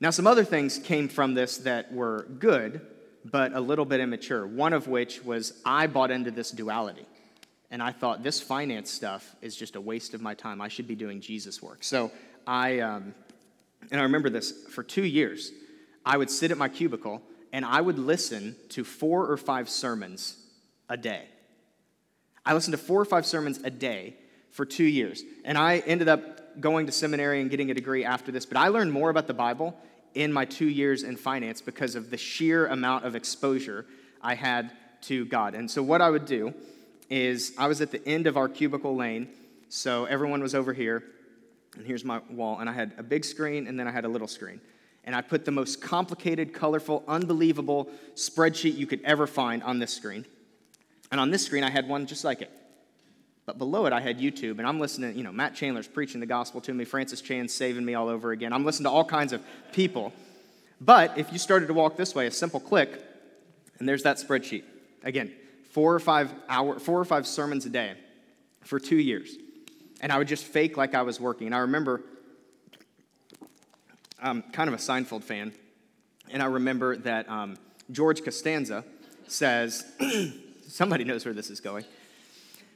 Now, 0.00 0.10
some 0.10 0.26
other 0.26 0.44
things 0.44 0.78
came 0.78 1.08
from 1.08 1.34
this 1.34 1.58
that 1.58 1.92
were 1.92 2.26
good, 2.40 2.80
but 3.24 3.52
a 3.52 3.60
little 3.60 3.84
bit 3.84 4.00
immature. 4.00 4.44
One 4.44 4.72
of 4.72 4.88
which 4.88 5.24
was 5.24 5.62
I 5.64 5.86
bought 5.86 6.10
into 6.10 6.32
this 6.32 6.50
duality. 6.50 7.06
And 7.70 7.82
I 7.82 7.92
thought, 7.92 8.22
this 8.22 8.40
finance 8.40 8.90
stuff 8.90 9.34
is 9.42 9.56
just 9.56 9.76
a 9.76 9.80
waste 9.80 10.14
of 10.14 10.22
my 10.22 10.34
time. 10.34 10.60
I 10.60 10.68
should 10.68 10.86
be 10.86 10.94
doing 10.94 11.20
Jesus 11.20 11.60
work. 11.60 11.82
So 11.82 12.12
I, 12.46 12.78
um, 12.80 13.14
and 13.90 14.00
I 14.00 14.04
remember 14.04 14.30
this 14.30 14.52
for 14.68 14.82
two 14.82 15.04
years, 15.04 15.52
I 16.04 16.16
would 16.16 16.30
sit 16.30 16.50
at 16.50 16.58
my 16.58 16.68
cubicle 16.68 17.22
and 17.52 17.64
I 17.64 17.80
would 17.80 17.98
listen 17.98 18.54
to 18.70 18.84
four 18.84 19.30
or 19.30 19.36
five 19.36 19.68
sermons 19.68 20.36
a 20.88 20.96
day. 20.96 21.24
I 22.44 22.54
listened 22.54 22.72
to 22.72 22.78
four 22.78 23.00
or 23.00 23.04
five 23.04 23.26
sermons 23.26 23.58
a 23.64 23.70
day 23.70 24.14
for 24.52 24.64
two 24.64 24.84
years. 24.84 25.22
And 25.44 25.58
I 25.58 25.78
ended 25.78 26.08
up 26.08 26.60
going 26.60 26.86
to 26.86 26.92
seminary 26.92 27.40
and 27.40 27.50
getting 27.50 27.70
a 27.70 27.74
degree 27.74 28.04
after 28.04 28.32
this, 28.32 28.46
but 28.46 28.56
I 28.56 28.68
learned 28.68 28.92
more 28.92 29.10
about 29.10 29.26
the 29.26 29.34
Bible 29.34 29.76
in 30.14 30.32
my 30.32 30.44
two 30.44 30.68
years 30.68 31.02
in 31.02 31.16
finance 31.16 31.60
because 31.60 31.94
of 31.94 32.10
the 32.10 32.16
sheer 32.16 32.66
amount 32.66 33.04
of 33.04 33.14
exposure 33.14 33.84
I 34.22 34.34
had 34.34 34.70
to 35.02 35.26
God. 35.26 35.54
And 35.54 35.70
so, 35.70 35.82
what 35.82 36.00
I 36.00 36.08
would 36.08 36.24
do 36.24 36.54
is 37.10 37.52
I 37.56 37.66
was 37.66 37.80
at 37.80 37.90
the 37.90 38.06
end 38.06 38.26
of 38.26 38.36
our 38.36 38.48
cubicle 38.48 38.96
lane, 38.96 39.28
so 39.68 40.04
everyone 40.06 40.42
was 40.42 40.54
over 40.54 40.72
here, 40.72 41.02
and 41.76 41.86
here's 41.86 42.04
my 42.04 42.20
wall, 42.30 42.58
and 42.58 42.68
I 42.68 42.72
had 42.72 42.92
a 42.98 43.02
big 43.02 43.24
screen 43.24 43.66
and 43.66 43.78
then 43.78 43.86
I 43.86 43.90
had 43.90 44.04
a 44.04 44.08
little 44.08 44.28
screen. 44.28 44.60
And 45.04 45.14
I 45.14 45.20
put 45.20 45.44
the 45.44 45.52
most 45.52 45.80
complicated, 45.80 46.52
colorful, 46.52 47.04
unbelievable 47.06 47.88
spreadsheet 48.14 48.76
you 48.76 48.86
could 48.86 49.00
ever 49.04 49.26
find 49.28 49.62
on 49.62 49.78
this 49.78 49.94
screen. 49.94 50.26
And 51.12 51.20
on 51.20 51.30
this 51.30 51.46
screen, 51.46 51.62
I 51.62 51.70
had 51.70 51.88
one 51.88 52.06
just 52.06 52.24
like 52.24 52.42
it. 52.42 52.50
But 53.44 53.58
below 53.58 53.86
it, 53.86 53.92
I 53.92 54.00
had 54.00 54.18
YouTube, 54.18 54.58
and 54.58 54.66
I'm 54.66 54.80
listening, 54.80 55.16
you 55.16 55.22
know, 55.22 55.30
Matt 55.30 55.54
Chandler's 55.54 55.86
preaching 55.86 56.18
the 56.18 56.26
gospel 56.26 56.60
to 56.62 56.74
me, 56.74 56.84
Francis 56.84 57.20
Chan's 57.20 57.54
saving 57.54 57.84
me 57.84 57.94
all 57.94 58.08
over 58.08 58.32
again. 58.32 58.52
I'm 58.52 58.64
listening 58.64 58.86
to 58.86 58.90
all 58.90 59.04
kinds 59.04 59.32
of 59.32 59.40
people. 59.70 60.12
But 60.80 61.16
if 61.16 61.32
you 61.32 61.38
started 61.38 61.66
to 61.66 61.74
walk 61.74 61.96
this 61.96 62.12
way, 62.12 62.26
a 62.26 62.30
simple 62.32 62.58
click, 62.58 63.00
and 63.78 63.88
there's 63.88 64.02
that 64.02 64.16
spreadsheet. 64.16 64.64
Again, 65.04 65.32
four 65.76 65.94
or 65.94 66.00
five 66.00 66.32
hour, 66.48 66.78
four 66.78 66.98
or 66.98 67.04
five 67.04 67.26
sermons 67.26 67.66
a 67.66 67.68
day 67.68 67.92
for 68.62 68.80
two 68.80 68.96
years. 68.96 69.36
and 70.00 70.10
I 70.10 70.16
would 70.16 70.26
just 70.26 70.44
fake 70.44 70.78
like 70.78 70.94
I 70.94 71.02
was 71.02 71.20
working. 71.20 71.48
And 71.48 71.54
I 71.54 71.58
remember 71.58 72.00
I'm 74.18 74.40
kind 74.40 74.68
of 74.68 74.74
a 74.74 74.78
Seinfeld 74.78 75.22
fan, 75.22 75.52
and 76.30 76.42
I 76.42 76.46
remember 76.46 76.96
that 76.96 77.28
um, 77.28 77.58
George 77.90 78.24
Costanza 78.24 78.84
says, 79.26 79.84
somebody 80.66 81.04
knows 81.04 81.26
where 81.26 81.34
this 81.34 81.50
is 81.50 81.60
going. 81.60 81.84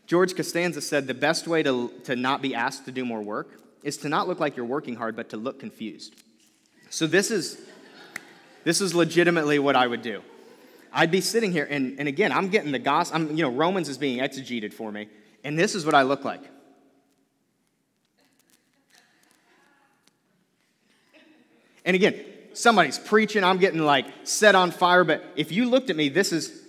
George 0.07 0.37
Costanza 0.37 0.83
said 0.83 1.07
the 1.07 1.15
best 1.15 1.49
way 1.49 1.63
to, 1.63 1.91
to 2.05 2.17
not 2.17 2.43
be 2.43 2.55
asked 2.55 2.85
to 2.85 2.93
do 2.93 3.07
more 3.07 3.23
work 3.23 3.63
is 3.83 3.97
to 3.97 4.11
not 4.11 4.29
look 4.29 4.41
like 4.41 4.59
you're 4.59 4.67
working 4.67 4.97
hard, 4.97 5.17
but 5.17 5.31
to 5.31 5.39
look 5.39 5.59
confused. 5.59 6.17
So 6.91 7.07
this 7.07 7.31
is, 7.31 7.63
this 8.65 8.83
is 8.83 8.95
legitimately 8.95 9.59
what 9.59 9.75
I 9.75 9.87
would 9.87 10.03
do. 10.03 10.21
I'd 10.93 11.11
be 11.11 11.21
sitting 11.21 11.53
here, 11.53 11.67
and, 11.69 11.99
and 11.99 12.09
again, 12.09 12.33
I'm 12.33 12.49
getting 12.49 12.73
the 12.73 12.79
gospel. 12.79 13.17
I'm, 13.17 13.37
you 13.37 13.43
know, 13.43 13.51
Romans 13.51 13.89
is 13.89 13.99
being 13.99 14.19
exegeted 14.19 14.73
for 14.75 14.91
me, 14.91 15.09
and 15.45 15.59
this 15.59 15.75
is 15.75 15.87
what 15.87 15.95
I 15.95 16.03
look 16.03 16.25
like. 16.25 16.43
And 21.85 21.95
again, 21.95 22.23
somebody's 22.53 22.99
preaching, 22.99 23.45
I'm 23.45 23.59
getting 23.59 23.81
like 23.81 24.07
set 24.25 24.55
on 24.55 24.71
fire, 24.71 25.05
but 25.05 25.25
if 25.37 25.53
you 25.53 25.69
looked 25.69 25.91
at 25.91 25.97
me, 25.97 26.09
this 26.09 26.33
is, 26.33 26.63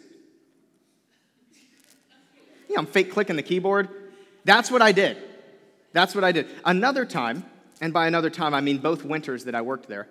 you 2.69 2.75
know, 2.75 2.79
I'm 2.79 2.86
fake 2.86 3.12
clicking 3.12 3.36
the 3.36 3.43
keyboard. 3.43 3.89
That's 4.45 4.71
what 4.71 4.81
I 4.81 4.91
did. 4.91 5.17
That's 5.93 6.15
what 6.15 6.23
I 6.23 6.31
did. 6.31 6.47
Another 6.63 7.05
time, 7.05 7.43
and 7.81 7.91
by 7.91 8.07
another 8.07 8.29
time, 8.29 8.53
I 8.53 8.62
mean 8.62 8.77
both 8.77 9.03
winters 9.03 9.45
that 9.45 9.55
I 9.55 9.62
worked 9.62 9.88
there, 9.88 10.07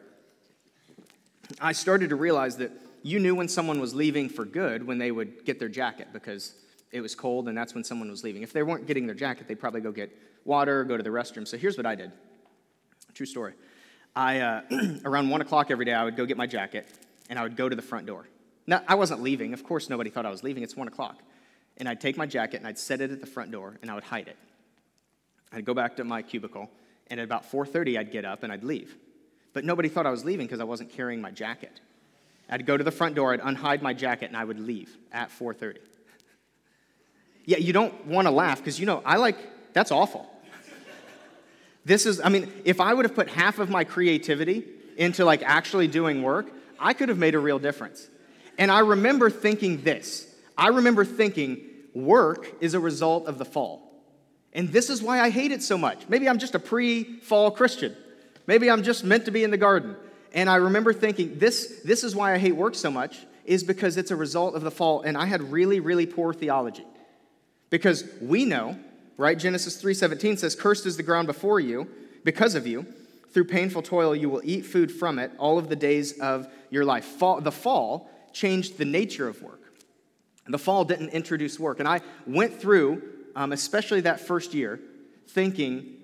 I 1.60 1.72
started 1.72 2.10
to 2.10 2.16
realize 2.16 2.58
that 2.58 2.70
you 3.02 3.18
knew 3.18 3.34
when 3.34 3.48
someone 3.48 3.80
was 3.80 3.94
leaving 3.94 4.28
for 4.28 4.44
good 4.44 4.86
when 4.86 4.98
they 4.98 5.10
would 5.10 5.44
get 5.44 5.58
their 5.58 5.68
jacket 5.68 6.08
because 6.12 6.54
it 6.92 7.00
was 7.00 7.14
cold 7.14 7.48
and 7.48 7.56
that's 7.56 7.74
when 7.74 7.84
someone 7.84 8.10
was 8.10 8.24
leaving. 8.24 8.42
If 8.42 8.52
they 8.52 8.62
weren't 8.62 8.86
getting 8.86 9.06
their 9.06 9.14
jacket, 9.14 9.48
they'd 9.48 9.60
probably 9.60 9.80
go 9.80 9.92
get 9.92 10.16
water, 10.44 10.80
or 10.80 10.84
go 10.84 10.96
to 10.96 11.02
the 11.02 11.10
restroom. 11.10 11.46
So 11.46 11.56
here's 11.56 11.76
what 11.76 11.86
I 11.86 11.94
did. 11.94 12.12
True 13.14 13.26
story. 13.26 13.54
I, 14.16 14.40
uh, 14.40 14.62
around 15.04 15.30
one 15.30 15.40
o'clock 15.40 15.70
every 15.70 15.84
day, 15.84 15.92
I 15.92 16.04
would 16.04 16.16
go 16.16 16.26
get 16.26 16.36
my 16.36 16.46
jacket 16.46 16.88
and 17.28 17.38
I 17.38 17.42
would 17.42 17.56
go 17.56 17.68
to 17.68 17.76
the 17.76 17.82
front 17.82 18.06
door. 18.06 18.26
Now, 18.66 18.82
I 18.88 18.94
wasn't 18.94 19.22
leaving. 19.22 19.52
Of 19.52 19.64
course, 19.64 19.88
nobody 19.88 20.10
thought 20.10 20.26
I 20.26 20.30
was 20.30 20.42
leaving. 20.42 20.62
It's 20.62 20.76
one 20.76 20.88
o'clock. 20.88 21.18
And 21.76 21.88
I'd 21.88 22.00
take 22.00 22.16
my 22.16 22.26
jacket 22.26 22.58
and 22.58 22.66
I'd 22.66 22.78
set 22.78 23.00
it 23.00 23.10
at 23.10 23.20
the 23.20 23.26
front 23.26 23.50
door 23.50 23.78
and 23.82 23.90
I 23.90 23.94
would 23.94 24.04
hide 24.04 24.28
it. 24.28 24.36
I'd 25.52 25.64
go 25.64 25.74
back 25.74 25.96
to 25.96 26.04
my 26.04 26.22
cubicle 26.22 26.70
and 27.08 27.18
at 27.18 27.24
about 27.24 27.50
4.30, 27.50 27.98
I'd 27.98 28.12
get 28.12 28.24
up 28.24 28.42
and 28.42 28.52
I'd 28.52 28.64
leave. 28.64 28.96
But 29.52 29.64
nobody 29.64 29.88
thought 29.88 30.06
I 30.06 30.10
was 30.10 30.24
leaving 30.24 30.46
because 30.46 30.60
I 30.60 30.64
wasn't 30.64 30.90
carrying 30.90 31.20
my 31.20 31.30
jacket. 31.30 31.80
I'd 32.50 32.66
go 32.66 32.76
to 32.76 32.84
the 32.84 32.90
front 32.90 33.14
door, 33.14 33.32
I'd 33.32 33.40
unhide 33.40 33.80
my 33.80 33.94
jacket, 33.94 34.26
and 34.26 34.36
I 34.36 34.44
would 34.44 34.58
leave 34.58 34.96
at 35.12 35.30
4.30. 35.30 35.78
Yeah, 37.44 37.58
you 37.58 37.72
don't 37.72 38.06
want 38.06 38.26
to 38.26 38.30
laugh 38.30 38.58
because, 38.58 38.78
you 38.78 38.86
know, 38.86 39.02
I 39.04 39.16
like, 39.16 39.36
that's 39.72 39.90
awful. 39.90 40.28
This 41.84 42.04
is, 42.06 42.20
I 42.20 42.28
mean, 42.28 42.52
if 42.64 42.80
I 42.80 42.92
would 42.92 43.06
have 43.06 43.14
put 43.14 43.30
half 43.30 43.58
of 43.58 43.70
my 43.70 43.84
creativity 43.84 44.64
into 44.96 45.24
like 45.24 45.42
actually 45.42 45.88
doing 45.88 46.22
work, 46.22 46.50
I 46.78 46.92
could 46.92 47.08
have 47.08 47.18
made 47.18 47.34
a 47.34 47.38
real 47.38 47.58
difference. 47.58 48.08
And 48.58 48.70
I 48.70 48.80
remember 48.80 49.30
thinking 49.30 49.82
this 49.82 50.26
I 50.60 50.68
remember 50.68 51.06
thinking, 51.06 51.62
work 51.94 52.46
is 52.60 52.74
a 52.74 52.80
result 52.80 53.26
of 53.26 53.38
the 53.38 53.46
fall. 53.46 53.90
And 54.52 54.68
this 54.68 54.90
is 54.90 55.02
why 55.02 55.20
I 55.20 55.30
hate 55.30 55.52
it 55.52 55.62
so 55.62 55.78
much. 55.78 56.06
Maybe 56.06 56.28
I'm 56.28 56.38
just 56.38 56.54
a 56.54 56.58
pre 56.58 57.18
fall 57.20 57.50
Christian. 57.50 57.96
Maybe 58.46 58.70
I'm 58.70 58.82
just 58.82 59.02
meant 59.02 59.24
to 59.24 59.30
be 59.30 59.42
in 59.42 59.50
the 59.50 59.56
garden. 59.56 59.96
And 60.32 60.48
I 60.48 60.56
remember 60.56 60.92
thinking, 60.92 61.38
this, 61.38 61.80
this 61.84 62.04
is 62.04 62.14
why 62.14 62.34
I 62.34 62.38
hate 62.38 62.56
work 62.56 62.74
so 62.74 62.90
much, 62.90 63.18
is 63.44 63.64
because 63.64 63.96
it's 63.96 64.10
a 64.10 64.16
result 64.16 64.54
of 64.54 64.62
the 64.62 64.70
fall. 64.70 65.02
And 65.02 65.16
I 65.16 65.26
had 65.26 65.50
really, 65.50 65.80
really 65.80 66.06
poor 66.06 66.32
theology. 66.32 66.86
Because 67.70 68.04
we 68.20 68.44
know 68.44 68.76
right? 69.20 69.38
Genesis 69.38 69.76
3:17 69.76 70.38
says, 70.38 70.54
"Cursed 70.54 70.86
is 70.86 70.96
the 70.96 71.02
ground 71.02 71.26
before 71.26 71.60
you 71.60 71.86
because 72.24 72.54
of 72.54 72.66
you. 72.66 72.86
Through 73.32 73.44
painful 73.44 73.82
toil 73.82 74.16
you 74.16 74.30
will 74.30 74.40
eat 74.42 74.64
food 74.64 74.90
from 74.90 75.18
it 75.18 75.30
all 75.38 75.58
of 75.58 75.68
the 75.68 75.76
days 75.76 76.18
of 76.18 76.48
your 76.70 76.86
life." 76.86 77.04
Fall, 77.04 77.42
the 77.42 77.52
fall 77.52 78.10
changed 78.32 78.78
the 78.78 78.86
nature 78.86 79.28
of 79.28 79.42
work. 79.42 79.60
The 80.48 80.58
fall 80.58 80.86
didn't 80.86 81.10
introduce 81.10 81.60
work. 81.60 81.80
And 81.80 81.86
I 81.86 82.00
went 82.26 82.58
through, 82.58 83.02
um, 83.36 83.52
especially 83.52 84.00
that 84.00 84.20
first 84.20 84.54
year, 84.54 84.80
thinking, 85.28 85.98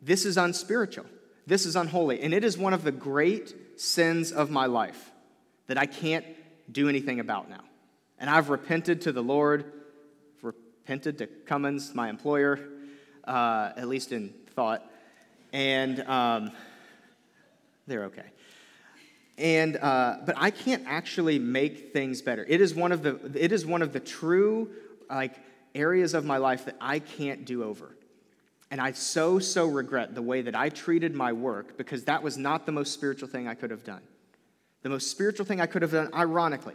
this 0.00 0.24
is 0.24 0.36
unspiritual. 0.36 1.06
This 1.46 1.66
is 1.66 1.76
unholy. 1.76 2.20
And 2.22 2.34
it 2.34 2.44
is 2.44 2.58
one 2.58 2.74
of 2.74 2.82
the 2.82 2.92
great 2.92 3.80
sins 3.80 4.32
of 4.32 4.50
my 4.50 4.66
life 4.66 5.12
that 5.66 5.78
I 5.78 5.86
can't 5.86 6.24
do 6.70 6.88
anything 6.88 7.20
about 7.20 7.48
now. 7.48 7.62
And 8.18 8.28
I've 8.30 8.50
repented 8.50 9.02
to 9.02 9.12
the 9.12 9.22
Lord 9.22 9.72
repented 10.86 11.18
to 11.18 11.26
Cummins, 11.26 11.96
my 11.96 12.08
employer, 12.08 12.60
uh, 13.24 13.72
at 13.76 13.88
least 13.88 14.12
in 14.12 14.32
thought, 14.54 14.88
and 15.52 16.00
um, 16.02 16.52
they're 17.88 18.04
okay. 18.04 18.22
And 19.36 19.76
uh, 19.78 20.18
but 20.24 20.36
I 20.38 20.50
can't 20.50 20.84
actually 20.86 21.40
make 21.40 21.92
things 21.92 22.22
better. 22.22 22.44
It 22.48 22.60
is 22.60 22.72
one 22.72 22.92
of 22.92 23.02
the 23.02 23.18
it 23.34 23.50
is 23.50 23.66
one 23.66 23.82
of 23.82 23.92
the 23.92 23.98
true 23.98 24.70
like 25.10 25.34
areas 25.74 26.14
of 26.14 26.24
my 26.24 26.36
life 26.36 26.66
that 26.66 26.76
I 26.80 27.00
can't 27.00 27.44
do 27.44 27.64
over. 27.64 27.95
And 28.70 28.80
I 28.80 28.92
so, 28.92 29.38
so 29.38 29.66
regret 29.66 30.14
the 30.14 30.22
way 30.22 30.42
that 30.42 30.56
I 30.56 30.68
treated 30.70 31.14
my 31.14 31.32
work 31.32 31.76
because 31.76 32.04
that 32.04 32.22
was 32.22 32.36
not 32.36 32.66
the 32.66 32.72
most 32.72 32.92
spiritual 32.92 33.28
thing 33.28 33.46
I 33.46 33.54
could 33.54 33.70
have 33.70 33.84
done. 33.84 34.02
The 34.82 34.88
most 34.88 35.10
spiritual 35.10 35.46
thing 35.46 35.60
I 35.60 35.66
could 35.66 35.82
have 35.82 35.92
done, 35.92 36.10
ironically, 36.12 36.74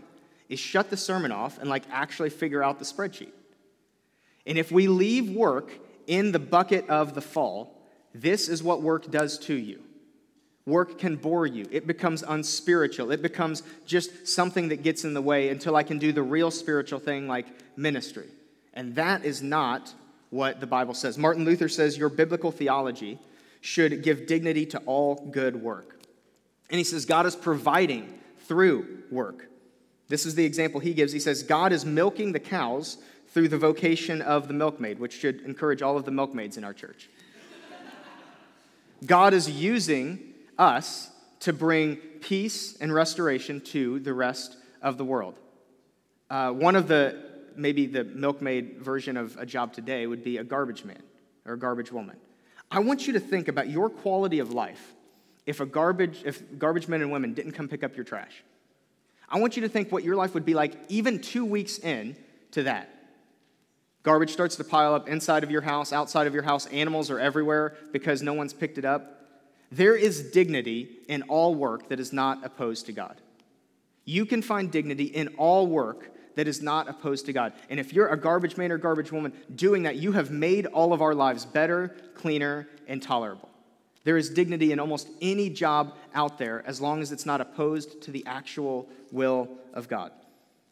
is 0.50 0.60
shut 0.60 0.90
the 0.90 0.98
sermon 0.98 1.32
off 1.32 1.58
and 1.58 1.70
like 1.70 1.84
actually 1.92 2.30
figure 2.30 2.64
out 2.64 2.80
the 2.80 2.86
spreadsheet. 2.86 3.32
And 4.46 4.58
if 4.58 4.72
we 4.72 4.88
leave 4.88 5.30
work 5.30 5.72
in 6.08 6.32
the 6.32 6.40
bucket 6.40 6.90
of 6.90 7.14
the 7.14 7.22
fall, 7.22 7.78
this 8.14 8.50
is 8.50 8.64
what 8.64 8.82
work 8.82 9.12
does 9.12 9.38
to 9.40 9.54
you. 9.54 9.82
Work 10.66 11.00
can 11.00 11.16
bore 11.16 11.48
you. 11.48 11.68
It 11.72 11.88
becomes 11.88 12.24
unspiritual. 12.24 13.12
It 13.12 13.22
becomes 13.22 13.64
just 13.86 14.28
something 14.28 14.70
that 14.70 14.84
gets 14.84 15.04
in 15.04 15.14
the 15.14 15.22
way 15.22 15.50
until 15.50 15.76
I 15.76 15.84
can 15.84 15.98
do 15.98 16.12
the 16.12 16.22
real 16.22 16.52
spiritual 16.52 17.00
thing 17.00 17.28
like 17.28 17.48
ministry. 17.78 18.28
And 18.74 18.96
that 18.96 19.26
is 19.26 19.42
not 19.42 19.94
what 20.32 20.60
the 20.60 20.66
Bible 20.68 20.96
says. 20.96 21.18
Martin 21.18 21.46
Luther 21.46 21.70
says 21.70 21.98
your 21.98 22.10
biblical 22.10 22.52
theology 22.52 23.20
should 23.62 24.02
give 24.02 24.26
dignity 24.26 24.66
to 24.66 24.80
all 24.80 25.30
good 25.32 25.56
work. 25.56 26.00
And 26.72 26.80
he 26.80 26.84
says 26.84 27.06
God 27.06 27.28
is 27.28 27.36
providing 27.36 28.20
through 28.40 29.04
work. 29.12 29.50
This 30.08 30.26
is 30.26 30.36
the 30.36 30.44
example 30.44 30.80
he 30.80 30.94
gives. 30.94 31.14
He 31.14 31.20
says 31.20 31.44
God 31.44 31.72
is 31.72 31.86
milking 31.86 32.32
the 32.32 32.40
cows 32.40 32.98
through 33.28 33.50
the 33.50 33.58
vocation 33.58 34.22
of 34.22 34.48
the 34.48 34.54
milkmaid, 34.54 35.00
which 35.00 35.18
should 35.20 35.42
encourage 35.42 35.82
all 35.82 35.96
of 35.96 36.06
the 36.06 36.12
milkmaids 36.12 36.58
in 36.58 36.64
our 36.64 36.74
church. 36.74 37.10
God 39.06 39.34
is 39.34 39.50
using 39.50 40.34
us 40.58 41.10
to 41.42 41.54
bring 41.54 41.96
peace 41.96 42.78
and 42.80 42.94
restoration 42.94 43.62
to 43.62 44.00
the 44.00 44.14
rest 44.14 44.58
of 44.82 44.98
the 44.98 45.06
world. 45.06 45.40
Uh, 46.30 46.52
one 46.52 46.76
of 46.76 46.88
the, 46.88 47.31
maybe 47.56 47.86
the 47.86 48.04
milkmaid 48.04 48.80
version 48.80 49.18
of 49.18 49.38
a 49.38 49.46
job 49.46 49.74
today 49.74 50.08
would 50.08 50.24
be 50.24 50.38
a 50.38 50.44
garbage 50.44 50.84
man 50.84 51.02
or 51.46 51.54
a 51.54 51.60
garbage 51.60 51.92
woman. 51.92 52.18
I 52.70 52.80
want 52.80 53.08
you 53.08 53.14
to 53.14 53.20
think 53.20 53.48
about 53.48 53.70
your 53.70 53.90
quality 53.90 54.40
of 54.40 54.52
life 54.52 54.94
if 55.46 55.60
a 55.60 55.66
garbage, 55.66 56.22
if 56.24 56.42
garbage 56.58 56.88
men 56.88 57.02
and 57.02 57.12
women 57.12 57.34
didn't 57.34 57.54
come 57.54 57.68
pick 57.68 57.84
up 57.84 57.96
your 57.96 58.06
trash. 58.06 58.44
I 59.28 59.40
want 59.40 59.56
you 59.56 59.62
to 59.64 59.70
think 59.70 59.92
what 59.92 60.04
your 60.04 60.16
life 60.16 60.34
would 60.34 60.46
be 60.46 60.54
like 60.54 60.74
even 60.90 61.20
two 61.20 61.46
weeks 61.46 61.80
in 61.80 62.16
to 62.52 62.64
that. 62.64 62.90
Garbage 64.04 64.32
starts 64.32 64.56
to 64.56 64.64
pile 64.64 64.94
up 64.94 65.08
inside 65.08 65.44
of 65.44 65.52
your 65.52 65.62
house, 65.62 65.94
outside 65.94 66.28
of 66.28 66.34
your 66.34 66.44
house. 66.44 66.66
Animals 66.68 67.10
are 67.10 67.20
everywhere 67.20 67.76
because 67.92 68.22
no 68.22 68.34
one's 68.34 68.54
picked 68.54 68.78
it 68.78 68.86
up. 68.86 69.22
There 69.72 69.96
is 69.96 70.32
dignity 70.32 70.98
in 71.08 71.22
all 71.24 71.56
work 71.56 71.90
that 71.90 72.00
is 72.00 72.12
not 72.12 72.44
opposed 72.44 72.88
to 72.88 72.92
God. 72.92 73.22
You 74.04 74.26
can 74.26 74.42
find 74.42 74.72
dignity 74.72 75.06
in 75.06 75.30
all 75.38 75.68
work 75.68 76.12
that 76.36 76.48
is 76.48 76.62
not 76.62 76.90
opposed 76.90 77.26
to 77.28 77.34
God. 77.34 77.54
And 77.70 77.80
if 77.80 77.94
you're 77.94 78.08
a 78.08 78.18
garbage 78.18 78.58
man 78.58 78.72
or 78.72 78.78
garbage 78.78 79.12
woman 79.12 79.34
doing 79.56 79.84
that, 79.84 79.98
you 79.98 80.12
have 80.14 80.32
made 80.32 80.66
all 80.68 80.94
of 80.94 81.02
our 81.02 81.14
lives 81.14 81.46
better, 81.46 81.96
cleaner, 82.16 82.68
and 82.88 83.02
tolerable. 83.02 83.50
There 84.04 84.18
is 84.18 84.30
dignity 84.30 84.72
in 84.72 84.80
almost 84.80 85.10
any 85.22 85.50
job 85.50 85.96
out 86.14 86.38
there 86.38 86.64
as 86.66 86.82
long 86.82 87.02
as 87.02 87.12
it's 87.12 87.26
not 87.26 87.42
opposed 87.42 88.02
to 88.04 88.12
the 88.12 88.26
actual 88.26 88.90
will 89.12 89.50
of 89.74 89.88
God. 89.88 90.12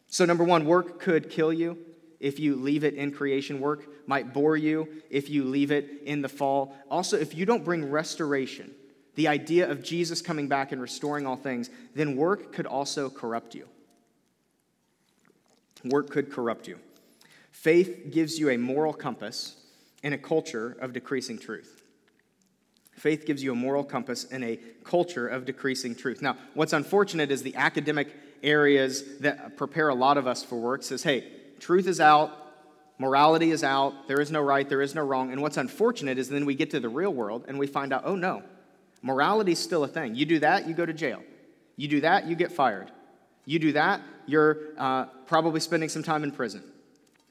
So, 0.08 0.24
number 0.24 0.42
one, 0.42 0.64
work 0.64 0.98
could 0.98 1.30
kill 1.30 1.52
you 1.52 1.78
if 2.18 2.38
you 2.38 2.56
leave 2.56 2.84
it 2.84 2.94
in 2.94 3.12
creation 3.12 3.60
work, 3.60 4.06
might 4.06 4.32
bore 4.32 4.56
you 4.56 4.88
if 5.08 5.30
you 5.30 5.44
leave 5.44 5.70
it 5.70 6.02
in 6.04 6.20
the 6.20 6.28
fall. 6.28 6.76
Also, 6.90 7.16
if 7.16 7.34
you 7.34 7.46
don't 7.46 7.64
bring 7.64 7.90
restoration, 7.90 8.72
the 9.14 9.28
idea 9.28 9.70
of 9.70 9.82
Jesus 9.82 10.20
coming 10.20 10.48
back 10.48 10.72
and 10.72 10.82
restoring 10.82 11.26
all 11.26 11.36
things, 11.36 11.70
then 11.94 12.16
work 12.16 12.52
could 12.52 12.66
also 12.66 13.08
corrupt 13.08 13.54
you. 13.54 13.66
Work 15.84 16.10
could 16.10 16.30
corrupt 16.30 16.68
you. 16.68 16.78
Faith 17.52 18.10
gives 18.10 18.38
you 18.38 18.50
a 18.50 18.58
moral 18.58 18.92
compass 18.92 19.56
in 20.02 20.12
a 20.12 20.18
culture 20.18 20.76
of 20.80 20.92
decreasing 20.92 21.38
truth. 21.38 21.82
Faith 22.92 23.24
gives 23.26 23.42
you 23.42 23.52
a 23.52 23.54
moral 23.54 23.84
compass 23.84 24.24
in 24.24 24.42
a 24.44 24.58
culture 24.84 25.26
of 25.26 25.44
decreasing 25.44 25.94
truth. 25.94 26.20
Now, 26.20 26.36
what's 26.54 26.72
unfortunate 26.72 27.30
is 27.30 27.42
the 27.42 27.56
academic 27.56 28.14
areas 28.42 29.18
that 29.18 29.56
prepare 29.56 29.88
a 29.88 29.94
lot 29.94 30.18
of 30.18 30.26
us 30.26 30.42
for 30.42 30.56
work 30.56 30.82
says, 30.82 31.02
hey, 31.02 31.24
truth 31.58 31.86
is 31.86 32.00
out, 32.00 32.40
Morality 33.00 33.50
is 33.50 33.64
out. 33.64 34.08
There 34.08 34.20
is 34.20 34.30
no 34.30 34.42
right. 34.42 34.68
There 34.68 34.82
is 34.82 34.94
no 34.94 35.02
wrong. 35.02 35.32
And 35.32 35.40
what's 35.40 35.56
unfortunate 35.56 36.18
is 36.18 36.28
then 36.28 36.44
we 36.44 36.54
get 36.54 36.70
to 36.72 36.80
the 36.80 36.90
real 36.90 37.14
world 37.14 37.46
and 37.48 37.58
we 37.58 37.66
find 37.66 37.94
out, 37.94 38.02
oh 38.04 38.14
no, 38.14 38.42
morality 39.00 39.52
is 39.52 39.58
still 39.58 39.84
a 39.84 39.88
thing. 39.88 40.14
You 40.14 40.26
do 40.26 40.38
that, 40.40 40.68
you 40.68 40.74
go 40.74 40.84
to 40.84 40.92
jail. 40.92 41.22
You 41.76 41.88
do 41.88 42.02
that, 42.02 42.26
you 42.26 42.36
get 42.36 42.52
fired. 42.52 42.92
You 43.44 43.58
do 43.58 43.72
that, 43.72 44.00
you're 44.26 44.58
uh, 44.78 45.06
probably 45.26 45.60
spending 45.60 45.88
some 45.88 46.02
time 46.02 46.22
in 46.22 46.30
prison. 46.30 46.62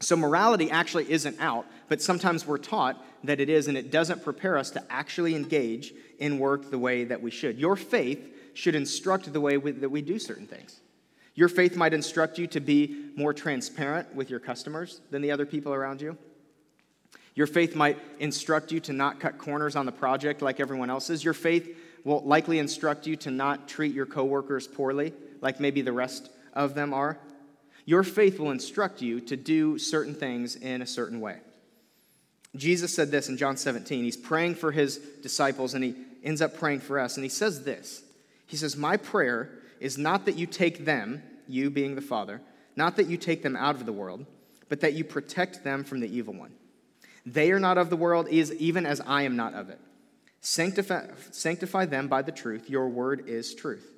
So 0.01 0.15
morality 0.15 0.71
actually 0.71 1.11
isn't 1.11 1.39
out, 1.39 1.65
but 1.89 2.01
sometimes 2.01 2.47
we're 2.47 2.57
taught 2.57 3.03
that 3.25 3.39
it 3.39 3.49
is, 3.49 3.67
and 3.67 3.77
it 3.77 3.91
doesn't 3.91 4.23
prepare 4.23 4.57
us 4.57 4.71
to 4.71 4.83
actually 4.89 5.35
engage 5.35 5.93
in 6.19 6.39
work 6.39 6.71
the 6.71 6.79
way 6.79 7.03
that 7.03 7.21
we 7.21 7.31
should. 7.31 7.57
Your 7.57 7.75
faith 7.75 8.35
should 8.53 8.75
instruct 8.75 9.31
the 9.31 9.41
way 9.41 9.57
we, 9.57 9.71
that 9.71 9.89
we 9.89 10.01
do 10.01 10.17
certain 10.17 10.47
things. 10.47 10.79
Your 11.35 11.49
faith 11.49 11.75
might 11.75 11.93
instruct 11.93 12.37
you 12.37 12.47
to 12.47 12.59
be 12.59 13.11
more 13.15 13.33
transparent 13.33 14.13
with 14.15 14.29
your 14.29 14.39
customers 14.39 15.01
than 15.11 15.21
the 15.21 15.31
other 15.31 15.45
people 15.45 15.73
around 15.73 16.01
you. 16.01 16.17
Your 17.35 17.47
faith 17.47 17.75
might 17.75 17.97
instruct 18.19 18.71
you 18.71 18.79
to 18.81 18.93
not 18.93 19.19
cut 19.19 19.37
corners 19.37 19.75
on 19.75 19.85
the 19.85 19.91
project 19.91 20.41
like 20.41 20.59
everyone 20.59 20.89
else's. 20.89 21.23
Your 21.23 21.33
faith 21.33 21.77
will 22.03 22.21
likely 22.21 22.59
instruct 22.59 23.07
you 23.07 23.15
to 23.17 23.31
not 23.31 23.67
treat 23.67 23.93
your 23.93 24.05
coworkers 24.05 24.67
poorly 24.67 25.13
like 25.41 25.59
maybe 25.59 25.81
the 25.81 25.93
rest 25.93 26.29
of 26.53 26.75
them 26.75 26.93
are. 26.93 27.17
Your 27.85 28.03
faith 28.03 28.39
will 28.39 28.51
instruct 28.51 29.01
you 29.01 29.19
to 29.21 29.35
do 29.35 29.77
certain 29.77 30.13
things 30.13 30.55
in 30.55 30.81
a 30.81 30.87
certain 30.87 31.19
way. 31.19 31.37
Jesus 32.55 32.93
said 32.93 33.11
this 33.11 33.29
in 33.29 33.37
John 33.37 33.57
17. 33.57 34.03
He's 34.03 34.17
praying 34.17 34.55
for 34.55 34.71
his 34.71 34.97
disciples 34.97 35.73
and 35.73 35.83
he 35.83 35.95
ends 36.23 36.41
up 36.41 36.57
praying 36.57 36.81
for 36.81 36.99
us. 36.99 37.15
And 37.15 37.23
he 37.23 37.29
says 37.29 37.63
this 37.63 38.03
He 38.45 38.57
says, 38.57 38.75
My 38.75 38.97
prayer 38.97 39.49
is 39.79 39.97
not 39.97 40.25
that 40.25 40.37
you 40.37 40.45
take 40.45 40.85
them, 40.85 41.23
you 41.47 41.69
being 41.69 41.95
the 41.95 42.01
Father, 42.01 42.41
not 42.75 42.95
that 42.97 43.07
you 43.07 43.17
take 43.17 43.43
them 43.43 43.55
out 43.55 43.75
of 43.75 43.85
the 43.85 43.93
world, 43.93 44.25
but 44.67 44.81
that 44.81 44.93
you 44.93 45.03
protect 45.03 45.63
them 45.63 45.83
from 45.83 45.99
the 45.99 46.15
evil 46.15 46.33
one. 46.33 46.53
They 47.25 47.51
are 47.51 47.59
not 47.59 47.77
of 47.77 47.89
the 47.89 47.97
world, 47.97 48.27
is 48.29 48.53
even 48.55 48.85
as 48.85 49.01
I 49.01 49.23
am 49.23 49.35
not 49.35 49.53
of 49.53 49.69
it. 49.69 49.79
Sanctify, 50.41 51.07
sanctify 51.31 51.85
them 51.85 52.07
by 52.07 52.21
the 52.21 52.31
truth. 52.31 52.69
Your 52.69 52.87
word 52.87 53.27
is 53.27 53.53
truth. 53.53 53.91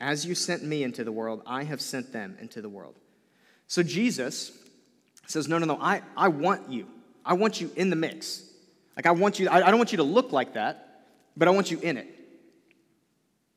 As 0.00 0.26
you 0.26 0.34
sent 0.34 0.62
me 0.62 0.82
into 0.82 1.04
the 1.04 1.12
world, 1.12 1.42
I 1.46 1.64
have 1.64 1.80
sent 1.80 2.12
them 2.12 2.36
into 2.40 2.60
the 2.60 2.68
world. 2.68 2.96
So 3.66 3.82
Jesus 3.82 4.52
says, 5.26 5.48
No, 5.48 5.58
no, 5.58 5.66
no, 5.66 5.78
I, 5.80 6.02
I 6.16 6.28
want 6.28 6.68
you. 6.70 6.86
I 7.24 7.34
want 7.34 7.60
you 7.60 7.70
in 7.76 7.90
the 7.90 7.96
mix. 7.96 8.42
Like, 8.96 9.06
I 9.06 9.12
want 9.12 9.38
you, 9.38 9.48
I, 9.48 9.66
I 9.66 9.70
don't 9.70 9.78
want 9.78 9.92
you 9.92 9.98
to 9.98 10.04
look 10.04 10.32
like 10.32 10.54
that, 10.54 11.06
but 11.36 11.48
I 11.48 11.50
want 11.50 11.70
you 11.70 11.78
in 11.80 11.96
it. 11.96 12.08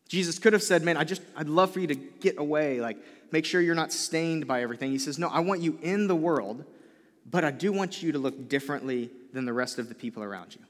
Jesus 0.08 0.40
could 0.40 0.54
have 0.54 0.64
said, 0.64 0.84
Man, 0.84 0.98
I 0.98 1.04
just, 1.04 1.22
I'd 1.36 1.50
love 1.50 1.72
for 1.72 1.80
you 1.80 1.88
to 1.88 1.96
get 1.96 2.38
away, 2.38 2.80
like, 2.80 2.98
make 3.32 3.46
sure 3.46 3.62
you're 3.62 3.76
not 3.76 3.92
stained 3.92 4.48
by 4.48 4.62
everything. 4.62 4.92
He 4.92 5.00
says, 5.00 5.20
No, 5.20 5.28
I 5.28 5.40
want 5.40 5.62
you 5.62 5.78
in 5.82 6.08
the 6.08 6.16
world, 6.16 6.64
but 7.30 7.44
I 7.44 7.52
do 7.52 7.72
want 7.72 8.02
you 8.02 8.14
to 8.14 8.20
look 8.20 8.48
differently 8.48 9.10
than 9.34 9.46
the 9.46 9.54
rest 9.54 9.80
of 9.80 9.90
the 9.90 9.96
people 9.96 10.24
around 10.24 10.56
you. 10.56 10.62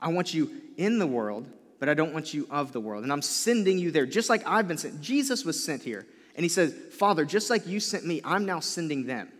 I 0.00 0.08
want 0.08 0.32
you 0.32 0.50
in 0.76 0.98
the 0.98 1.06
world, 1.06 1.48
but 1.78 1.88
I 1.88 1.94
don't 1.94 2.12
want 2.12 2.34
you 2.34 2.46
of 2.50 2.72
the 2.72 2.80
world. 2.80 3.04
And 3.04 3.12
I'm 3.12 3.22
sending 3.22 3.78
you 3.78 3.90
there, 3.90 4.06
just 4.06 4.28
like 4.28 4.46
I've 4.46 4.68
been 4.68 4.78
sent. 4.78 5.00
Jesus 5.00 5.44
was 5.44 5.62
sent 5.62 5.82
here. 5.82 6.06
And 6.34 6.44
he 6.44 6.48
says, 6.48 6.74
Father, 6.92 7.24
just 7.24 7.50
like 7.50 7.66
you 7.66 7.80
sent 7.80 8.06
me, 8.06 8.20
I'm 8.24 8.46
now 8.46 8.60
sending 8.60 9.06
them. 9.06 9.32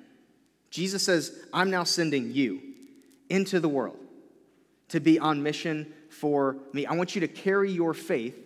Jesus 0.70 1.02
says, 1.02 1.36
I'm 1.52 1.70
now 1.70 1.84
sending 1.84 2.32
you 2.32 2.60
into 3.28 3.60
the 3.60 3.68
world 3.68 3.98
to 4.88 5.00
be 5.00 5.18
on 5.18 5.42
mission 5.42 5.92
for 6.10 6.56
me. 6.72 6.86
I 6.86 6.94
want 6.94 7.14
you 7.14 7.20
to 7.20 7.28
carry 7.28 7.70
your 7.70 7.94
faith 7.94 8.36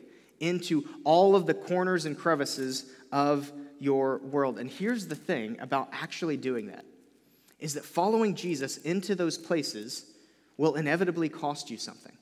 into 0.41 0.85
all 1.05 1.37
of 1.37 1.47
the 1.47 1.55
corners 1.55 2.05
and 2.05 2.19
crevices 2.19 2.91
of 3.11 3.53
your 3.79 4.19
world. 4.19 4.59
And 4.59 4.69
here's 4.69 5.07
the 5.07 5.15
thing 5.15 5.59
about 5.61 5.89
actually 5.93 6.37
doing 6.37 6.67
that 6.67 6.85
is 7.59 7.75
that 7.75 7.85
following 7.85 8.35
Jesus 8.35 8.79
into 8.79 9.15
those 9.15 9.39
places 9.39 10.07
will 10.57 10.75
inevitably 10.75 11.29
cost 11.29 11.71
you 11.71 11.79
something. 11.79 12.13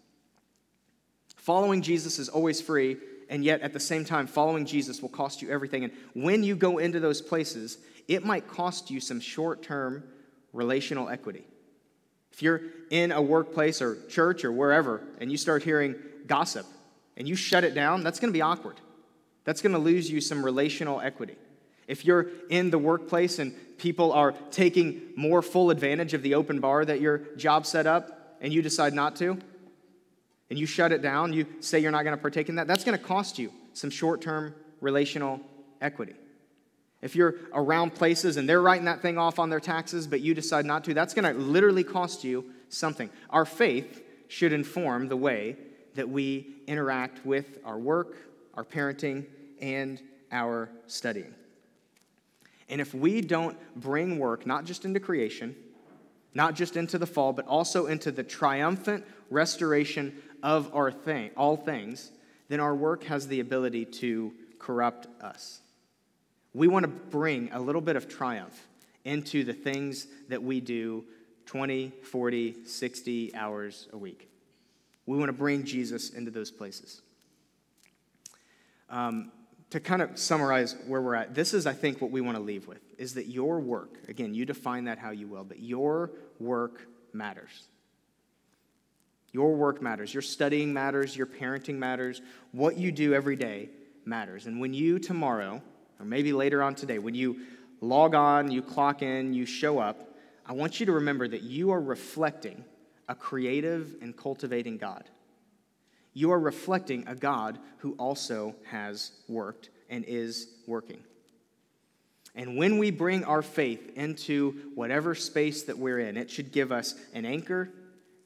Following 1.41 1.81
Jesus 1.81 2.19
is 2.19 2.29
always 2.29 2.61
free, 2.61 2.99
and 3.31 3.43
yet 3.43 3.63
at 3.63 3.73
the 3.73 3.81
same 3.81 4.05
time, 4.05 4.27
following 4.27 4.67
Jesus 4.67 5.01
will 5.01 5.09
cost 5.09 5.41
you 5.41 5.51
everything. 5.51 5.85
And 5.85 5.93
when 6.13 6.43
you 6.43 6.55
go 6.55 6.77
into 6.77 7.01
those 7.01 7.23
places, 7.23 7.79
it 8.09 8.27
might 8.27 8.47
cost 8.47 8.91
you 8.91 9.01
some 9.01 9.21
short 9.21 9.63
term 9.63 10.05
relational 10.53 11.09
equity. 11.09 11.45
If 12.31 12.43
you're 12.43 12.61
in 12.91 13.11
a 13.11 13.23
workplace 13.23 13.81
or 13.81 14.07
church 14.09 14.45
or 14.45 14.53
wherever 14.53 15.03
and 15.19 15.31
you 15.31 15.39
start 15.39 15.63
hearing 15.63 15.95
gossip 16.27 16.67
and 17.17 17.27
you 17.27 17.37
shut 17.37 17.65
it 17.65 17.75
down, 17.75 18.03
that's 18.03 18.21
going 18.21 18.31
to 18.31 18.37
be 18.37 18.43
awkward. 18.43 18.77
That's 19.45 19.63
going 19.63 19.73
to 19.73 19.79
lose 19.79 20.11
you 20.11 20.21
some 20.21 20.45
relational 20.45 21.01
equity. 21.01 21.37
If 21.89 22.05
you're 22.05 22.27
in 22.51 22.69
the 22.69 22.79
workplace 22.79 23.39
and 23.39 23.55
people 23.79 24.13
are 24.13 24.33
taking 24.51 25.01
more 25.17 25.41
full 25.41 25.71
advantage 25.71 26.13
of 26.13 26.23
the 26.23 26.35
open 26.35 26.61
bar 26.61 26.85
that 26.85 27.01
your 27.01 27.19
job 27.37 27.65
set 27.65 27.87
up 27.87 28.37
and 28.43 28.53
you 28.53 28.61
decide 28.61 28.93
not 28.93 29.17
to, 29.17 29.39
and 30.51 30.59
you 30.59 30.67
shut 30.67 30.93
it 30.93 31.01
down, 31.01 31.33
you 31.33 31.47
say 31.61 31.79
you're 31.79 31.93
not 31.93 32.03
going 32.03 32.17
to 32.17 32.21
partake 32.21 32.49
in 32.49 32.57
that, 32.57 32.67
that's 32.67 32.85
going 32.85 32.99
to 32.99 33.03
cost 33.03 33.39
you 33.39 33.53
some 33.73 33.89
short 33.89 34.21
term 34.21 34.55
relational 34.81 35.41
equity. 35.81 36.15
If 37.01 37.17
you're 37.17 37.37
around 37.55 37.95
places 37.95 38.37
and 38.37 38.49
they're 38.49 38.61
writing 38.61 38.85
that 38.85 39.01
thing 39.01 39.17
off 39.17 39.39
on 39.39 39.49
their 39.49 39.61
taxes, 39.61 40.07
but 40.07 40.21
you 40.21 40.35
decide 40.35 40.67
not 40.67 40.85
to, 40.85 40.93
that's 40.93 41.15
going 41.15 41.33
to 41.33 41.41
literally 41.41 41.85
cost 41.85 42.25
you 42.25 42.45
something. 42.69 43.09
Our 43.31 43.47
faith 43.47 44.03
should 44.29 44.53
inform 44.53 45.09
the 45.09 45.17
way 45.17 45.57
that 45.95 46.09
we 46.09 46.57
interact 46.67 47.25
with 47.25 47.59
our 47.65 47.79
work, 47.79 48.17
our 48.55 48.65
parenting, 48.65 49.27
and 49.61 50.01
our 50.31 50.71
studying. 50.87 51.35
And 52.69 52.81
if 52.81 52.95
we 52.95 53.21
don't 53.21 53.57
bring 53.77 54.19
work 54.19 54.47
not 54.47 54.65
just 54.65 54.85
into 54.85 55.01
creation, 55.01 55.57
not 56.35 56.55
just 56.55 56.77
into 56.77 56.99
the 56.99 57.07
fall, 57.07 57.33
but 57.33 57.47
also 57.47 57.87
into 57.87 58.13
the 58.13 58.23
triumphant 58.23 59.05
restoration 59.31 60.15
of 60.43 60.75
our 60.75 60.91
thing, 60.91 61.31
all 61.37 61.57
things, 61.57 62.11
then 62.49 62.61
our 62.61 62.75
work 62.75 63.05
has 63.05 63.29
the 63.29 63.41
ability 63.41 63.85
to 63.85 64.33
corrupt 64.59 65.07
us. 65.23 65.61
We 66.53 66.69
want 66.69 66.85
to 66.85 66.89
bring 66.89 67.51
a 67.53 67.61
little 67.61 67.81
bit 67.81 67.97
of 67.97 68.09
triumph 68.09 68.69
into 69.05 69.45
the 69.45 69.53
things 69.53 70.07
that 70.29 70.43
we 70.43 70.61
do 70.61 71.05
20, 71.47 71.93
40, 72.03 72.65
60 72.65 73.35
hours 73.35 73.89
a 73.93 73.99
week. 73.99 74.29
We 75.07 75.17
want 75.17 75.29
to 75.29 75.33
bring 75.33 75.65
Jesus 75.65 76.11
into 76.11 76.31
those 76.31 76.51
places. 76.51 77.03
Um, 78.89 79.33
to 79.71 79.81
kind 79.81 80.03
of 80.03 80.19
summarize 80.19 80.77
where 80.87 81.01
we're 81.01 81.15
at, 81.15 81.35
this 81.35 81.55
is, 81.55 81.67
I 81.67 81.73
think, 81.73 82.01
what 82.01 82.11
we 82.11 82.21
want 82.21 82.37
to 82.37 82.43
leave 82.43 82.67
with 82.67 82.83
is 82.99 83.15
that 83.15 83.27
your 83.27 83.61
work, 83.61 83.99
again, 84.09 84.35
you 84.35 84.45
define 84.45 84.85
that 84.85 84.99
how 84.99 85.11
you 85.11 85.29
will, 85.29 85.45
but 85.45 85.61
your 85.61 86.11
work 86.39 86.87
matters. 87.13 87.69
Your 89.33 89.55
work 89.55 89.81
matters. 89.81 90.13
Your 90.13 90.23
studying 90.23 90.73
matters. 90.73 91.17
Your 91.17 91.27
parenting 91.27 91.77
matters. 91.77 92.21
What 92.53 92.77
you 92.77 92.91
do 92.91 93.15
every 93.15 93.37
day 93.37 93.69
matters. 94.05 94.47
And 94.47 94.61
when 94.61 94.75
you 94.75 94.99
tomorrow, 94.99 95.63
or 95.99 96.05
maybe 96.05 96.33
later 96.33 96.63
on 96.63 96.75
today, 96.75 96.99
when 96.99 97.15
you 97.15 97.41
log 97.81 98.15
on, 98.15 98.51
you 98.51 98.63
clock 98.63 99.03
in, 99.03 99.33
you 99.33 99.47
show 99.47 99.79
up, 99.79 100.17
I 100.45 100.53
want 100.53 100.81
you 100.81 100.87
to 100.87 100.93
remember 100.93 101.29
that 101.29 101.43
you 101.43 101.71
are 101.71 101.81
reflecting 101.81 102.65
a 103.09 103.15
creative 103.15 103.97
and 104.01 104.17
cultivating 104.17 104.79
God. 104.79 105.05
You 106.13 106.33
are 106.33 106.41
reflecting 106.41 107.07
a 107.07 107.15
God 107.15 107.59
who 107.79 107.93
also 107.93 108.57
has 108.65 109.13
worked 109.29 109.71
and 109.89 110.05
is 110.05 110.49
working. 110.67 111.03
And 112.35 112.57
when 112.57 112.79
we 112.79 112.91
bring 112.91 113.25
our 113.25 113.43
faith 113.43 113.97
into 113.97 114.73
whatever 114.75 115.15
space 115.15 115.65
that 115.65 115.79
we're 115.79 115.99
in, 116.01 116.17
it 116.17 116.31
should 116.31 116.53
give 116.53 116.73
us 116.73 116.95
an 117.13 117.25
anchor 117.25 117.71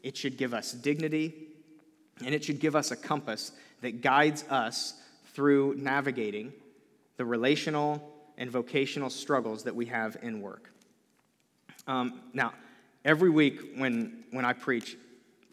it 0.05 0.17
should 0.17 0.37
give 0.37 0.55
us 0.55 0.71
dignity, 0.71 1.35
and 2.25 2.35
it 2.35 2.45
should 2.45 2.61
give 2.61 2.77
us 2.77 2.93
a 2.93 2.97
compass 2.97 3.51
that 3.81 4.03
guides 4.03 4.45
us 4.51 4.95
through 5.33 5.75
navigating 5.77 6.53
the 7.17 7.25
relational 7.25 8.13
and 8.37 8.51
vocational 8.51 9.11
struggles 9.11 9.65
that 9.65 9.75
we 9.75 9.87
have 9.87 10.17
in 10.23 10.41
work. 10.41 10.71
Um, 11.87 12.21
now, 12.33 12.53
every 13.05 13.31
week 13.31 13.77
when, 13.77 14.25
when 14.31 14.45
I 14.45 14.53
preach, 14.53 14.97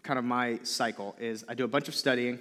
kind 0.04 0.20
of 0.20 0.26
my 0.26 0.60
cycle 0.64 1.16
is 1.20 1.46
I 1.48 1.54
do 1.54 1.64
a 1.64 1.68
bunch 1.68 1.88
of 1.88 1.96
studying 1.96 2.40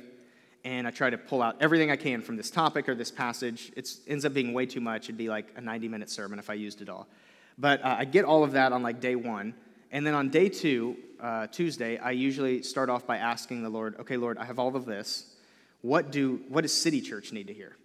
and 0.64 0.86
I 0.86 0.90
try 0.90 1.10
to 1.10 1.18
pull 1.18 1.42
out 1.42 1.56
everything 1.60 1.90
I 1.90 1.96
can 1.96 2.20
from 2.22 2.36
this 2.36 2.50
topic 2.50 2.88
or 2.88 2.94
this 2.94 3.10
passage. 3.10 3.72
It 3.76 3.88
ends 4.06 4.24
up 4.24 4.34
being 4.34 4.52
way 4.52 4.66
too 4.66 4.80
much. 4.80 5.04
It'd 5.04 5.16
be 5.16 5.28
like 5.28 5.46
a 5.56 5.60
90 5.60 5.88
minute 5.88 6.10
sermon 6.10 6.38
if 6.38 6.50
I 6.50 6.54
used 6.54 6.82
it 6.82 6.88
all. 6.88 7.08
But 7.56 7.84
uh, 7.84 7.96
I 7.98 8.04
get 8.04 8.24
all 8.24 8.44
of 8.44 8.52
that 8.52 8.72
on 8.72 8.82
like 8.82 9.00
day 9.00 9.16
one. 9.16 9.54
And 9.90 10.06
then 10.06 10.14
on 10.14 10.28
day 10.28 10.48
two, 10.48 10.96
uh, 11.20 11.48
Tuesday, 11.48 11.98
I 11.98 12.12
usually 12.12 12.62
start 12.62 12.88
off 12.88 13.06
by 13.06 13.18
asking 13.18 13.62
the 13.62 13.68
Lord, 13.68 13.96
okay, 14.00 14.16
Lord, 14.16 14.38
I 14.38 14.44
have 14.44 14.58
all 14.58 14.74
of 14.76 14.84
this. 14.86 15.34
What, 15.82 16.12
do, 16.12 16.40
what 16.48 16.62
does 16.62 16.72
City 16.72 17.00
Church 17.00 17.32
need 17.32 17.48
to 17.48 17.54
hear? 17.54 17.76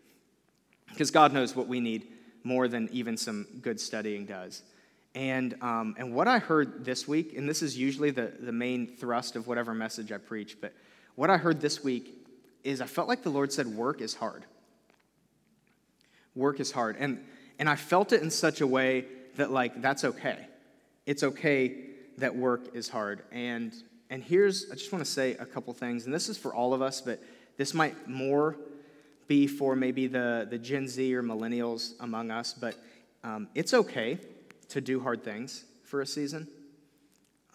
Because 0.90 1.12
God 1.12 1.34
knows 1.34 1.56
what 1.56 1.68
we 1.68 1.80
need 1.80 2.08
more 2.44 2.68
than 2.68 2.90
even 2.92 3.18
some 3.18 3.48
good 3.62 3.80
studying 3.80 4.26
does. 4.26 4.62
And, 5.16 5.56
um, 5.62 5.96
and 5.98 6.14
what 6.14 6.28
I 6.28 6.40
heard 6.40 6.86
this 6.86 7.08
week, 7.08 7.36
and 7.36 7.50
this 7.50 7.62
is 7.62 7.78
usually 7.78 8.12
the, 8.12 8.34
the 8.40 8.52
main 8.52 8.86
thrust 8.86 9.36
of 9.36 9.48
whatever 9.48 9.74
message 9.74 10.12
I 10.12 10.18
preach, 10.18 10.58
but 10.62 10.74
what 11.16 11.30
I 11.30 11.38
heard 11.38 11.62
this 11.62 11.84
week 11.84 12.14
is 12.64 12.82
I 12.82 12.86
felt 12.86 13.08
like 13.08 13.24
the 13.24 13.30
Lord 13.30 13.52
said, 13.52 13.68
work 13.68 14.02
is 14.02 14.14
hard. 14.14 14.46
Work 16.36 16.60
is 16.60 16.72
hard. 16.72 16.98
And, 17.00 17.24
and 17.58 17.70
I 17.70 17.78
felt 17.78 18.12
it 18.12 18.22
in 18.22 18.30
such 18.30 18.60
a 18.62 18.68
way 18.68 19.06
that, 19.38 19.52
like, 19.52 19.82
that's 19.82 20.04
okay. 20.04 20.48
It's 21.06 21.24
okay 21.24 21.76
that 22.18 22.36
work 22.36 22.76
is 22.76 22.90
hard. 22.90 23.24
And, 23.32 23.74
and 24.10 24.24
here's, 24.24 24.72
I 24.72 24.76
just 24.76 24.92
want 24.92 25.04
to 25.04 25.10
say 25.10 25.34
a 25.34 25.46
couple 25.46 25.74
things, 25.74 26.06
and 26.06 26.14
this 26.14 26.30
is 26.30 26.38
for 26.38 26.54
all 26.54 26.74
of 26.74 26.82
us, 26.82 27.02
but 27.02 27.22
this 27.58 27.74
might 27.74 28.08
more 28.08 28.56
be 29.28 29.48
for 29.48 29.76
maybe 29.76 30.08
the, 30.08 30.48
the 30.50 30.58
Gen 30.58 30.88
Z 30.88 31.14
or 31.16 31.24
millennials 31.24 31.94
among 32.00 32.32
us, 32.32 32.54
but 32.54 32.76
um, 33.24 33.48
it's 33.56 33.74
okay 33.74 34.20
to 34.70 34.82
do 34.82 35.00
hard 35.00 35.24
things 35.24 35.66
for 35.84 36.02
a 36.02 36.06
season. 36.06 36.48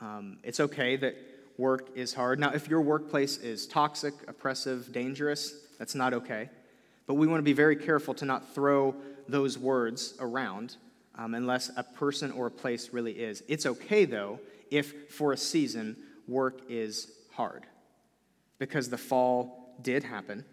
Um, 0.01 0.39
it's 0.43 0.61
okay 0.61 0.97
that 0.97 1.17
work 1.59 1.91
is 1.95 2.15
hard. 2.15 2.41
Now, 2.41 2.51
if 2.51 2.69
your 2.69 2.81
workplace 2.81 3.37
is 3.37 3.67
toxic, 3.67 4.15
oppressive, 4.27 4.93
dangerous, 4.93 5.55
that's 5.79 5.95
not 5.95 6.15
okay. 6.15 6.49
But 7.07 7.15
we 7.15 7.27
want 7.27 7.39
to 7.39 7.45
be 7.45 7.53
very 7.53 7.77
careful 7.77 8.15
to 8.15 8.25
not 8.25 8.55
throw 8.55 8.95
those 9.29 9.59
words 9.59 10.15
around 10.21 10.77
um, 11.17 11.35
unless 11.35 11.71
a 11.77 11.83
person 11.83 12.33
or 12.33 12.47
a 12.47 12.51
place 12.51 12.91
really 12.93 13.13
is. 13.13 13.43
It's 13.47 13.67
okay, 13.67 14.05
though, 14.05 14.41
if 14.71 15.11
for 15.11 15.33
a 15.33 15.37
season 15.37 15.97
work 16.27 16.63
is 16.69 17.11
hard 17.33 17.67
because 18.59 18.89
the 18.89 18.99
fall 18.99 19.75
did 19.83 20.05
happen, 20.05 20.45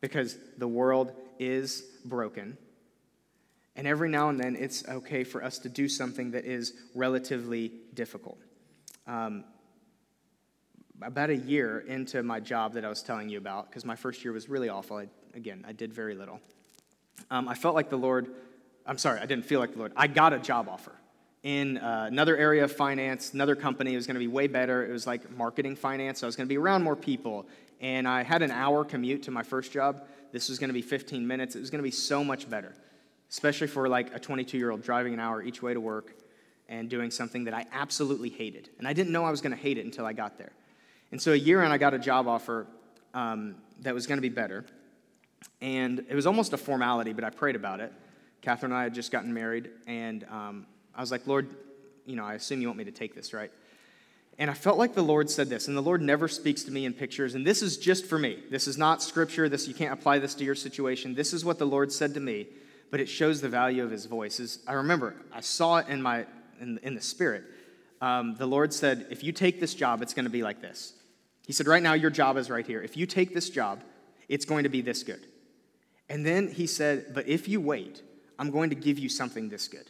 because 0.00 0.36
the 0.58 0.68
world 0.68 1.12
is 1.38 1.84
broken. 2.04 2.58
And 3.76 3.86
every 3.86 4.08
now 4.08 4.28
and 4.28 4.40
then, 4.40 4.56
it's 4.56 4.86
okay 4.88 5.22
for 5.22 5.42
us 5.42 5.58
to 5.60 5.68
do 5.68 5.88
something 5.88 6.32
that 6.32 6.44
is 6.44 6.74
relatively 6.96 7.72
difficult. 7.94 8.38
Um, 9.06 9.44
about 11.00 11.30
a 11.30 11.36
year 11.36 11.78
into 11.86 12.24
my 12.24 12.40
job 12.40 12.72
that 12.74 12.84
I 12.84 12.88
was 12.88 13.04
telling 13.04 13.28
you 13.28 13.38
about, 13.38 13.70
because 13.70 13.84
my 13.84 13.94
first 13.94 14.24
year 14.24 14.32
was 14.32 14.48
really 14.48 14.68
awful. 14.68 14.96
I, 14.96 15.06
again, 15.34 15.64
I 15.66 15.70
did 15.70 15.92
very 15.94 16.16
little. 16.16 16.40
Um, 17.30 17.46
I 17.46 17.54
felt 17.54 17.76
like 17.76 17.88
the 17.88 17.96
Lord, 17.96 18.34
I'm 18.84 18.98
sorry, 18.98 19.20
I 19.20 19.26
didn't 19.26 19.44
feel 19.44 19.60
like 19.60 19.74
the 19.74 19.78
Lord. 19.78 19.92
I 19.96 20.08
got 20.08 20.32
a 20.32 20.40
job 20.40 20.68
offer 20.68 20.97
in 21.42 21.78
uh, 21.78 22.06
another 22.08 22.36
area 22.36 22.64
of 22.64 22.72
finance, 22.72 23.32
another 23.32 23.54
company. 23.54 23.92
It 23.92 23.96
was 23.96 24.06
going 24.06 24.16
to 24.16 24.20
be 24.20 24.26
way 24.26 24.46
better. 24.46 24.84
It 24.84 24.92
was 24.92 25.06
like 25.06 25.30
marketing 25.30 25.76
finance. 25.76 26.20
So 26.20 26.26
I 26.26 26.28
was 26.28 26.36
going 26.36 26.46
to 26.46 26.52
be 26.52 26.58
around 26.58 26.82
more 26.82 26.96
people. 26.96 27.46
And 27.80 28.08
I 28.08 28.22
had 28.22 28.42
an 28.42 28.50
hour 28.50 28.84
commute 28.84 29.22
to 29.24 29.30
my 29.30 29.42
first 29.42 29.72
job. 29.72 30.02
This 30.32 30.48
was 30.48 30.58
going 30.58 30.68
to 30.68 30.74
be 30.74 30.82
15 30.82 31.26
minutes. 31.26 31.54
It 31.54 31.60
was 31.60 31.70
going 31.70 31.78
to 31.78 31.86
be 31.86 31.92
so 31.92 32.24
much 32.24 32.50
better, 32.50 32.74
especially 33.30 33.68
for 33.68 33.88
like 33.88 34.14
a 34.14 34.18
22 34.18 34.58
year 34.58 34.70
old 34.70 34.82
driving 34.82 35.14
an 35.14 35.20
hour 35.20 35.42
each 35.42 35.62
way 35.62 35.74
to 35.74 35.80
work 35.80 36.14
and 36.68 36.90
doing 36.90 37.10
something 37.10 37.44
that 37.44 37.54
I 37.54 37.66
absolutely 37.72 38.28
hated. 38.28 38.68
And 38.78 38.86
I 38.86 38.92
didn't 38.92 39.12
know 39.12 39.24
I 39.24 39.30
was 39.30 39.40
going 39.40 39.54
to 39.54 39.62
hate 39.62 39.78
it 39.78 39.84
until 39.84 40.04
I 40.04 40.12
got 40.12 40.38
there. 40.38 40.52
And 41.12 41.22
so 41.22 41.32
a 41.32 41.36
year 41.36 41.62
in, 41.62 41.70
I 41.70 41.78
got 41.78 41.94
a 41.94 41.98
job 41.98 42.28
offer 42.28 42.66
um, 43.14 43.54
that 43.80 43.94
was 43.94 44.06
going 44.06 44.18
to 44.18 44.22
be 44.22 44.28
better. 44.28 44.66
And 45.62 46.04
it 46.08 46.14
was 46.14 46.26
almost 46.26 46.52
a 46.52 46.58
formality, 46.58 47.12
but 47.12 47.24
I 47.24 47.30
prayed 47.30 47.56
about 47.56 47.80
it. 47.80 47.92
Catherine 48.42 48.72
and 48.72 48.78
I 48.78 48.84
had 48.84 48.94
just 48.94 49.10
gotten 49.10 49.34
married, 49.34 49.70
and 49.86 50.24
um, 50.30 50.66
I 50.98 51.00
was 51.00 51.10
like, 51.10 51.26
Lord, 51.26 51.48
you 52.04 52.14
know, 52.14 52.26
I 52.26 52.34
assume 52.34 52.60
you 52.60 52.68
want 52.68 52.76
me 52.76 52.84
to 52.84 52.90
take 52.90 53.14
this, 53.14 53.32
right? 53.32 53.50
And 54.38 54.50
I 54.50 54.54
felt 54.54 54.76
like 54.76 54.94
the 54.94 55.02
Lord 55.02 55.30
said 55.30 55.48
this, 55.48 55.66
and 55.66 55.76
the 55.76 55.80
Lord 55.80 56.02
never 56.02 56.28
speaks 56.28 56.62
to 56.64 56.70
me 56.70 56.84
in 56.84 56.92
pictures, 56.92 57.34
and 57.34 57.46
this 57.46 57.62
is 57.62 57.78
just 57.78 58.04
for 58.04 58.18
me. 58.18 58.38
This 58.50 58.68
is 58.68 58.76
not 58.76 59.02
scripture. 59.02 59.48
This 59.48 59.66
you 59.66 59.74
can't 59.74 59.94
apply 59.94 60.18
this 60.18 60.34
to 60.34 60.44
your 60.44 60.54
situation. 60.54 61.14
This 61.14 61.32
is 61.32 61.42
what 61.42 61.58
the 61.58 61.64
Lord 61.64 61.90
said 61.90 62.12
to 62.14 62.20
me, 62.20 62.48
but 62.90 63.00
it 63.00 63.08
shows 63.08 63.40
the 63.40 63.48
value 63.48 63.82
of 63.82 63.90
His 63.90 64.04
voice. 64.04 64.38
Is 64.38 64.58
I 64.68 64.74
remember 64.74 65.16
I 65.32 65.40
saw 65.40 65.78
it 65.78 65.88
in 65.88 66.02
my 66.02 66.26
in, 66.60 66.78
in 66.82 66.94
the 66.94 67.00
spirit. 67.00 67.44
Um, 68.02 68.36
the 68.36 68.46
Lord 68.46 68.74
said, 68.74 69.06
"If 69.10 69.24
you 69.24 69.32
take 69.32 69.58
this 69.58 69.74
job, 69.74 70.02
it's 70.02 70.14
going 70.14 70.26
to 70.26 70.30
be 70.30 70.42
like 70.42 70.60
this." 70.60 70.92
He 71.48 71.54
said, 71.54 71.66
Right 71.66 71.82
now, 71.82 71.94
your 71.94 72.10
job 72.10 72.36
is 72.36 72.50
right 72.50 72.66
here. 72.66 72.82
If 72.82 72.94
you 72.94 73.06
take 73.06 73.32
this 73.32 73.48
job, 73.48 73.80
it's 74.28 74.44
going 74.44 74.64
to 74.64 74.68
be 74.68 74.82
this 74.82 75.02
good. 75.02 75.26
And 76.10 76.24
then 76.24 76.48
he 76.48 76.66
said, 76.66 77.14
But 77.14 77.26
if 77.26 77.48
you 77.48 77.58
wait, 77.58 78.02
I'm 78.38 78.50
going 78.50 78.68
to 78.68 78.76
give 78.76 78.98
you 78.98 79.08
something 79.08 79.48
this 79.48 79.66
good. 79.66 79.86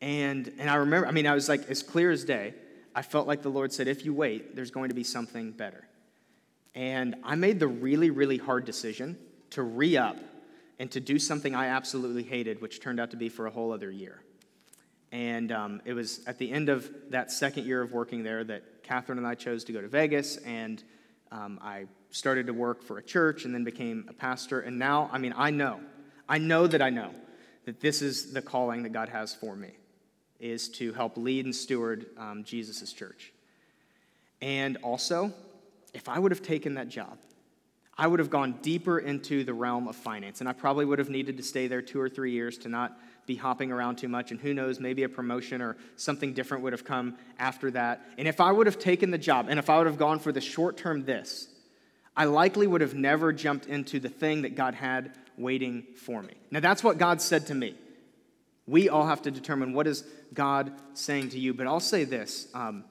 And, 0.00 0.52
and 0.58 0.68
I 0.68 0.76
remember, 0.76 1.06
I 1.06 1.12
mean, 1.12 1.26
I 1.26 1.34
was 1.34 1.48
like, 1.48 1.68
as 1.70 1.82
clear 1.82 2.10
as 2.10 2.24
day, 2.24 2.54
I 2.94 3.02
felt 3.02 3.26
like 3.26 3.42
the 3.42 3.48
Lord 3.48 3.72
said, 3.72 3.88
If 3.88 4.04
you 4.04 4.14
wait, 4.14 4.54
there's 4.54 4.70
going 4.70 4.88
to 4.88 4.94
be 4.94 5.04
something 5.04 5.50
better. 5.50 5.88
And 6.74 7.16
I 7.24 7.34
made 7.34 7.60
the 7.60 7.68
really, 7.68 8.10
really 8.10 8.38
hard 8.38 8.64
decision 8.64 9.18
to 9.50 9.62
re 9.62 9.96
up 9.96 10.16
and 10.78 10.90
to 10.90 11.00
do 11.00 11.18
something 11.18 11.54
I 11.54 11.68
absolutely 11.68 12.24
hated, 12.24 12.60
which 12.60 12.80
turned 12.80 12.98
out 13.00 13.12
to 13.12 13.16
be 13.16 13.28
for 13.28 13.46
a 13.46 13.50
whole 13.50 13.72
other 13.72 13.90
year. 13.90 14.22
And 15.12 15.52
um, 15.52 15.80
it 15.84 15.92
was 15.92 16.24
at 16.26 16.38
the 16.38 16.50
end 16.50 16.68
of 16.68 16.90
that 17.10 17.30
second 17.30 17.66
year 17.66 17.80
of 17.80 17.92
working 17.92 18.24
there 18.24 18.42
that 18.44 18.82
Catherine 18.82 19.18
and 19.18 19.26
I 19.26 19.36
chose 19.36 19.62
to 19.64 19.72
go 19.72 19.80
to 19.80 19.86
Vegas, 19.86 20.38
and 20.38 20.82
um, 21.30 21.60
I 21.62 21.86
started 22.10 22.46
to 22.46 22.52
work 22.52 22.82
for 22.82 22.98
a 22.98 23.02
church 23.02 23.44
and 23.44 23.54
then 23.54 23.64
became 23.64 24.06
a 24.08 24.12
pastor. 24.12 24.60
And 24.60 24.78
now, 24.78 25.08
I 25.12 25.18
mean, 25.18 25.32
I 25.36 25.50
know, 25.50 25.80
I 26.28 26.38
know 26.38 26.66
that 26.66 26.82
I 26.82 26.90
know 26.90 27.10
that 27.64 27.80
this 27.80 28.02
is 28.02 28.32
the 28.32 28.42
calling 28.42 28.82
that 28.82 28.92
God 28.92 29.08
has 29.08 29.34
for 29.34 29.54
me, 29.54 29.70
is 30.40 30.68
to 30.68 30.92
help 30.92 31.16
lead 31.16 31.44
and 31.44 31.54
steward 31.54 32.06
um, 32.18 32.44
Jesus' 32.44 32.92
church. 32.92 33.32
And 34.42 34.76
also, 34.82 35.32
if 35.94 36.08
I 36.08 36.18
would 36.18 36.32
have 36.32 36.42
taken 36.42 36.74
that 36.74 36.88
job, 36.88 37.18
I 37.96 38.08
would 38.08 38.18
have 38.18 38.30
gone 38.30 38.58
deeper 38.60 38.98
into 38.98 39.44
the 39.44 39.54
realm 39.54 39.86
of 39.86 39.94
finance, 39.94 40.40
and 40.40 40.48
I 40.48 40.52
probably 40.52 40.84
would 40.84 40.98
have 40.98 41.10
needed 41.10 41.36
to 41.36 41.42
stay 41.42 41.68
there 41.68 41.80
two 41.80 42.00
or 42.00 42.08
three 42.08 42.32
years 42.32 42.58
to 42.58 42.68
not 42.68 42.98
be 43.26 43.36
hopping 43.36 43.70
around 43.70 43.96
too 43.96 44.08
much, 44.08 44.32
and 44.32 44.40
who 44.40 44.52
knows, 44.52 44.80
maybe 44.80 45.04
a 45.04 45.08
promotion 45.08 45.62
or 45.62 45.76
something 45.96 46.34
different 46.34 46.64
would 46.64 46.72
have 46.72 46.84
come 46.84 47.16
after 47.38 47.70
that. 47.70 48.04
And 48.18 48.26
if 48.26 48.40
I 48.40 48.50
would 48.50 48.66
have 48.66 48.78
taken 48.78 49.10
the 49.10 49.18
job, 49.18 49.46
and 49.48 49.58
if 49.58 49.70
I 49.70 49.78
would 49.78 49.86
have 49.86 49.96
gone 49.96 50.18
for 50.18 50.32
the 50.32 50.40
short 50.40 50.76
term 50.76 51.04
this, 51.04 51.48
I 52.16 52.24
likely 52.24 52.66
would 52.66 52.80
have 52.80 52.94
never 52.94 53.32
jumped 53.32 53.66
into 53.66 53.98
the 53.98 54.08
thing 54.08 54.42
that 54.42 54.56
God 54.56 54.74
had 54.74 55.12
waiting 55.36 55.84
for 55.96 56.22
me. 56.22 56.34
Now, 56.50 56.60
that's 56.60 56.84
what 56.84 56.98
God 56.98 57.20
said 57.20 57.46
to 57.46 57.54
me. 57.54 57.76
We 58.66 58.88
all 58.88 59.06
have 59.06 59.22
to 59.22 59.30
determine 59.30 59.72
what 59.72 59.86
is 59.86 60.04
God 60.34 60.72
saying 60.92 61.30
to 61.30 61.38
you. 61.38 61.54
But 61.54 61.66
I'll 61.66 61.80
say 61.80 62.04
this 62.04 62.48
um, 62.54 62.84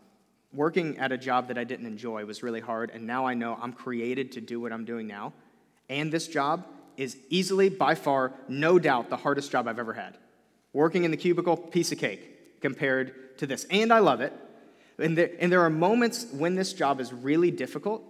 working 0.53 0.97
at 0.97 1.11
a 1.11 1.17
job 1.17 1.47
that 1.49 1.57
I 1.57 1.63
didn't 1.63 1.85
enjoy 1.85 2.25
was 2.25 2.43
really 2.43 2.61
hard, 2.61 2.91
and 2.91 3.05
now 3.05 3.25
I 3.25 3.33
know 3.33 3.57
I'm 3.61 3.73
created 3.73 4.31
to 4.33 4.41
do 4.41 4.59
what 4.59 4.71
I'm 4.71 4.85
doing 4.85 5.07
now. 5.07 5.33
And 5.89 6.11
this 6.11 6.27
job 6.27 6.65
is 6.97 7.17
easily, 7.29 7.69
by 7.69 7.95
far, 7.95 8.33
no 8.47 8.79
doubt, 8.79 9.09
the 9.09 9.17
hardest 9.17 9.51
job 9.51 9.67
I've 9.67 9.79
ever 9.79 9.93
had. 9.93 10.17
Working 10.71 11.03
in 11.03 11.11
the 11.11 11.17
cubicle, 11.17 11.57
piece 11.57 11.91
of 11.91 11.97
cake 11.97 12.61
compared 12.61 13.37
to 13.39 13.47
this. 13.47 13.65
And 13.69 13.91
I 13.91 13.99
love 13.99 14.21
it. 14.21 14.33
And 14.97 15.17
there, 15.17 15.31
and 15.39 15.51
there 15.51 15.61
are 15.61 15.69
moments 15.69 16.27
when 16.31 16.55
this 16.55 16.73
job 16.73 16.99
is 16.99 17.11
really 17.11 17.51
difficult 17.51 18.03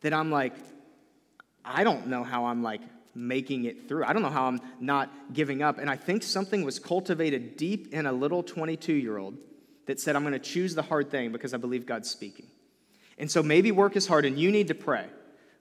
that 0.00 0.12
I'm 0.12 0.30
like, 0.30 0.54
I 1.64 1.84
don't 1.84 2.08
know 2.08 2.24
how 2.24 2.46
I'm 2.46 2.62
like 2.62 2.80
making 3.14 3.64
it 3.64 3.88
through. 3.88 4.04
I 4.04 4.12
don't 4.12 4.22
know 4.22 4.30
how 4.30 4.46
I'm 4.46 4.60
not 4.80 5.10
giving 5.32 5.62
up. 5.62 5.78
And 5.78 5.90
I 5.90 5.96
think 5.96 6.22
something 6.22 6.64
was 6.64 6.78
cultivated 6.78 7.56
deep 7.56 7.92
in 7.92 8.06
a 8.06 8.12
little 8.12 8.42
22 8.42 8.92
year 8.92 9.18
old 9.18 9.36
that 9.86 10.00
said, 10.00 10.16
I'm 10.16 10.22
going 10.22 10.32
to 10.32 10.38
choose 10.38 10.74
the 10.74 10.82
hard 10.82 11.10
thing 11.10 11.32
because 11.32 11.52
I 11.54 11.56
believe 11.56 11.86
God's 11.86 12.08
speaking. 12.08 12.46
And 13.18 13.30
so 13.30 13.42
maybe 13.42 13.72
work 13.72 13.96
is 13.96 14.06
hard 14.06 14.24
and 14.24 14.38
you 14.38 14.50
need 14.50 14.68
to 14.68 14.74
pray 14.74 15.06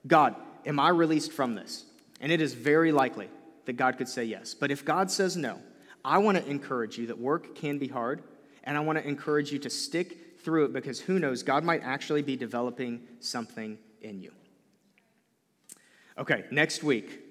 God, 0.07 0.35
am 0.65 0.79
I 0.79 0.89
released 0.89 1.33
from 1.33 1.55
this? 1.55 1.85
And 2.21 2.31
it 2.31 2.41
is 2.41 2.53
very 2.53 2.91
likely 2.91 3.29
that 3.65 3.73
God 3.73 3.97
could 3.97 4.07
say 4.07 4.23
yes. 4.23 4.53
But 4.53 4.71
if 4.71 4.85
God 4.85 5.12
says 5.12 5.35
no, 5.35 5.59
I 6.03 6.19
want 6.19 6.38
to 6.38 6.49
encourage 6.49 6.97
you 6.97 7.07
that 7.07 7.17
work 7.17 7.55
can 7.55 7.77
be 7.77 7.88
hard, 7.88 8.23
and 8.63 8.77
I 8.77 8.79
want 8.79 8.97
to 8.97 9.07
encourage 9.07 9.51
you 9.51 9.59
to 9.59 9.69
stick 9.69 10.39
through 10.39 10.65
it 10.65 10.73
because 10.73 10.99
who 10.99 11.19
knows, 11.19 11.43
God 11.43 11.63
might 11.63 11.83
actually 11.83 12.21
be 12.21 12.35
developing 12.35 13.01
something 13.19 13.77
in 14.01 14.21
you. 14.21 14.31
Okay, 16.17 16.45
next 16.51 16.83
week, 16.83 17.21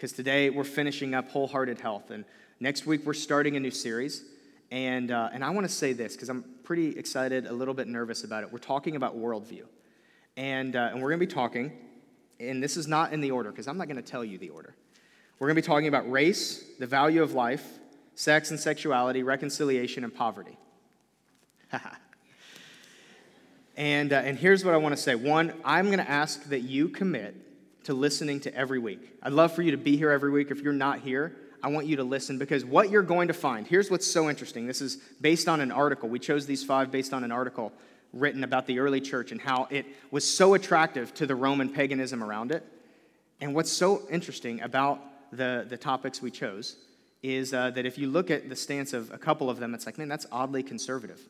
because 0.00 0.12
today 0.12 0.48
we're 0.48 0.64
finishing 0.64 1.14
up 1.14 1.28
Wholehearted 1.28 1.78
Health, 1.78 2.10
and 2.10 2.24
next 2.58 2.86
week 2.86 3.04
we're 3.04 3.12
starting 3.12 3.56
a 3.56 3.60
new 3.60 3.70
series. 3.70 4.24
And, 4.70 5.10
uh, 5.10 5.28
and 5.30 5.44
I 5.44 5.50
want 5.50 5.68
to 5.68 5.72
say 5.72 5.92
this 5.92 6.14
because 6.14 6.30
I'm 6.30 6.42
pretty 6.64 6.96
excited, 6.96 7.46
a 7.46 7.52
little 7.52 7.74
bit 7.74 7.86
nervous 7.86 8.24
about 8.24 8.42
it. 8.42 8.50
We're 8.50 8.60
talking 8.60 8.96
about 8.96 9.18
worldview. 9.18 9.64
And, 10.38 10.74
uh, 10.74 10.88
and 10.92 11.02
we're 11.02 11.10
going 11.10 11.20
to 11.20 11.26
be 11.26 11.30
talking, 11.30 11.72
and 12.38 12.62
this 12.62 12.78
is 12.78 12.88
not 12.88 13.12
in 13.12 13.20
the 13.20 13.30
order 13.30 13.50
because 13.50 13.68
I'm 13.68 13.76
not 13.76 13.88
going 13.88 14.02
to 14.02 14.02
tell 14.02 14.24
you 14.24 14.38
the 14.38 14.48
order. 14.48 14.74
We're 15.38 15.48
going 15.48 15.56
to 15.56 15.60
be 15.60 15.66
talking 15.66 15.88
about 15.88 16.10
race, 16.10 16.64
the 16.78 16.86
value 16.86 17.22
of 17.22 17.34
life, 17.34 17.62
sex 18.14 18.50
and 18.50 18.58
sexuality, 18.58 19.22
reconciliation, 19.22 20.02
and 20.02 20.14
poverty. 20.14 20.56
and, 23.76 24.14
uh, 24.14 24.16
and 24.16 24.38
here's 24.38 24.64
what 24.64 24.72
I 24.72 24.78
want 24.78 24.96
to 24.96 25.02
say. 25.02 25.14
One, 25.14 25.52
I'm 25.62 25.88
going 25.88 25.98
to 25.98 26.10
ask 26.10 26.44
that 26.44 26.60
you 26.60 26.88
commit 26.88 27.36
to 27.84 27.94
listening 27.94 28.40
to 28.40 28.54
every 28.54 28.78
week. 28.78 29.16
I'd 29.22 29.32
love 29.32 29.52
for 29.52 29.62
you 29.62 29.70
to 29.70 29.76
be 29.76 29.96
here 29.96 30.10
every 30.10 30.30
week. 30.30 30.50
If 30.50 30.60
you're 30.60 30.72
not 30.72 31.00
here, 31.00 31.34
I 31.62 31.68
want 31.68 31.86
you 31.86 31.96
to 31.96 32.04
listen 32.04 32.38
because 32.38 32.64
what 32.64 32.90
you're 32.90 33.02
going 33.02 33.28
to 33.28 33.34
find, 33.34 33.66
here's 33.66 33.90
what's 33.90 34.06
so 34.06 34.28
interesting. 34.28 34.66
This 34.66 34.80
is 34.80 34.96
based 35.20 35.48
on 35.48 35.60
an 35.60 35.70
article. 35.70 36.08
We 36.08 36.18
chose 36.18 36.46
these 36.46 36.64
five 36.64 36.90
based 36.90 37.12
on 37.12 37.24
an 37.24 37.32
article 37.32 37.72
written 38.12 38.44
about 38.44 38.66
the 38.66 38.78
early 38.78 39.00
church 39.00 39.32
and 39.32 39.40
how 39.40 39.68
it 39.70 39.86
was 40.10 40.28
so 40.28 40.54
attractive 40.54 41.14
to 41.14 41.26
the 41.26 41.34
Roman 41.34 41.68
paganism 41.68 42.24
around 42.24 42.50
it. 42.50 42.64
And 43.40 43.54
what's 43.54 43.72
so 43.72 44.02
interesting 44.10 44.60
about 44.62 45.00
the, 45.32 45.66
the 45.68 45.76
topics 45.76 46.20
we 46.20 46.30
chose 46.30 46.76
is 47.22 47.52
uh, 47.52 47.70
that 47.70 47.86
if 47.86 47.98
you 47.98 48.08
look 48.08 48.30
at 48.30 48.48
the 48.48 48.56
stance 48.56 48.92
of 48.92 49.12
a 49.12 49.18
couple 49.18 49.50
of 49.50 49.58
them, 49.58 49.74
it's 49.74 49.86
like, 49.86 49.98
man, 49.98 50.08
that's 50.08 50.26
oddly 50.32 50.62
conservative, 50.62 51.20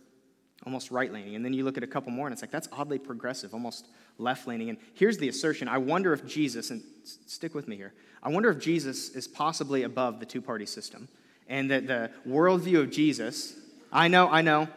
almost 0.65 0.91
right 0.91 1.13
leaning. 1.13 1.35
And 1.35 1.45
then 1.45 1.53
you 1.53 1.65
look 1.65 1.77
at 1.77 1.83
a 1.83 1.89
couple 1.89 2.13
more, 2.13 2.27
and 2.27 2.33
it's 2.33 2.43
like, 2.43 2.51
that's 2.51 2.69
oddly 2.73 2.99
progressive, 2.99 3.53
almost 3.53 3.87
left 4.21 4.47
leaning. 4.47 4.71
And 4.71 4.79
here's 4.95 5.19
the 5.19 5.29
assertion 5.29 5.69
I 5.69 5.79
wonder 5.79 6.13
if 6.13 6.27
Jesus, 6.27 6.71
and 6.71 6.83
stick 7.05 7.55
with 7.55 7.67
me 7.67 7.77
here, 7.77 7.93
I 8.23 8.29
wonder 8.29 8.51
if 8.51 8.59
Jesus 8.59 9.11
is 9.11 9.27
possibly 9.27 9.83
above 9.83 10.21
the 10.21 10.27
two 10.27 10.43
party 10.43 10.67
system. 10.67 11.09
And 11.49 11.71
that 11.71 11.87
the 11.87 12.11
worldview 12.29 12.81
of 12.81 12.91
Jesus, 12.91 13.57
I 13.93 14.09
know, 14.09 14.29
I 14.29 14.43
know, 14.43 14.69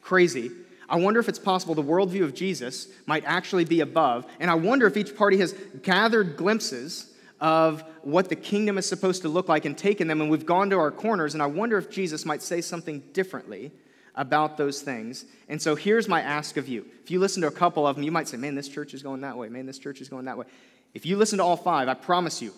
crazy. 0.00 0.50
I 0.88 0.96
wonder 0.96 1.20
if 1.20 1.28
it's 1.28 1.38
possible 1.38 1.74
the 1.74 1.82
worldview 1.82 2.24
of 2.24 2.34
Jesus 2.34 2.88
might 3.06 3.24
actually 3.26 3.64
be 3.64 3.80
above. 3.80 4.26
And 4.40 4.50
I 4.50 4.54
wonder 4.54 4.86
if 4.86 4.96
each 4.96 5.16
party 5.16 5.38
has 5.38 5.54
gathered 5.82 6.36
glimpses 6.36 7.14
of 7.40 7.84
what 8.02 8.28
the 8.28 8.36
kingdom 8.36 8.78
is 8.78 8.88
supposed 8.88 9.22
to 9.22 9.28
look 9.28 9.48
like 9.48 9.64
and 9.64 9.76
taken 9.76 10.08
them, 10.08 10.20
and 10.20 10.30
we've 10.30 10.46
gone 10.46 10.70
to 10.70 10.78
our 10.78 10.90
corners. 10.90 11.34
And 11.34 11.42
I 11.42 11.46
wonder 11.46 11.76
if 11.76 11.90
Jesus 11.90 12.24
might 12.24 12.42
say 12.42 12.60
something 12.60 13.00
differently 13.12 13.72
about 14.14 14.56
those 14.56 14.80
things. 14.80 15.24
And 15.48 15.60
so 15.60 15.74
here's 15.74 16.08
my 16.08 16.20
ask 16.20 16.56
of 16.56 16.68
you. 16.68 16.86
If 17.02 17.10
you 17.10 17.18
listen 17.18 17.42
to 17.42 17.48
a 17.48 17.52
couple 17.52 17.86
of 17.86 17.96
them, 17.96 18.04
you 18.04 18.12
might 18.12 18.28
say, 18.28 18.36
man, 18.36 18.54
this 18.54 18.68
church 18.68 18.94
is 18.94 19.02
going 19.02 19.22
that 19.22 19.36
way. 19.36 19.48
Man, 19.48 19.66
this 19.66 19.78
church 19.78 20.00
is 20.00 20.08
going 20.08 20.26
that 20.26 20.38
way. 20.38 20.46
If 20.92 21.04
you 21.06 21.16
listen 21.16 21.38
to 21.38 21.44
all 21.44 21.56
five, 21.56 21.88
I 21.88 21.94
promise 21.94 22.40
you, 22.40 22.52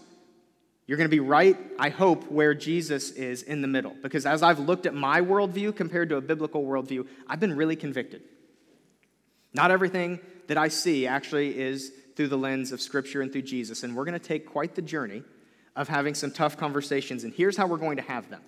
you're 0.86 0.98
going 0.98 1.10
to 1.10 1.14
be 1.14 1.20
right, 1.20 1.56
I 1.78 1.88
hope, 1.88 2.30
where 2.30 2.54
Jesus 2.54 3.10
is 3.10 3.42
in 3.42 3.60
the 3.60 3.68
middle. 3.68 3.96
Because 4.02 4.24
as 4.24 4.42
I've 4.42 4.60
looked 4.60 4.86
at 4.86 4.94
my 4.94 5.20
worldview 5.20 5.74
compared 5.74 6.10
to 6.10 6.16
a 6.16 6.20
biblical 6.20 6.64
worldview, 6.64 7.08
I've 7.26 7.40
been 7.40 7.56
really 7.56 7.74
convicted. 7.74 8.22
Not 9.52 9.70
everything 9.70 10.20
that 10.46 10.58
I 10.58 10.68
see 10.68 11.06
actually 11.06 11.58
is 11.58 11.92
through 12.14 12.28
the 12.28 12.38
lens 12.38 12.70
of 12.70 12.80
Scripture 12.80 13.20
and 13.20 13.32
through 13.32 13.42
Jesus. 13.42 13.82
And 13.82 13.96
we're 13.96 14.04
going 14.04 14.18
to 14.18 14.24
take 14.24 14.46
quite 14.46 14.74
the 14.74 14.82
journey 14.82 15.22
of 15.74 15.88
having 15.88 16.14
some 16.14 16.30
tough 16.30 16.56
conversations. 16.56 17.24
And 17.24 17.32
here's 17.32 17.56
how 17.56 17.66
we're 17.66 17.76
going 17.78 17.96
to 17.96 18.02
have 18.02 18.30
them 18.30 18.42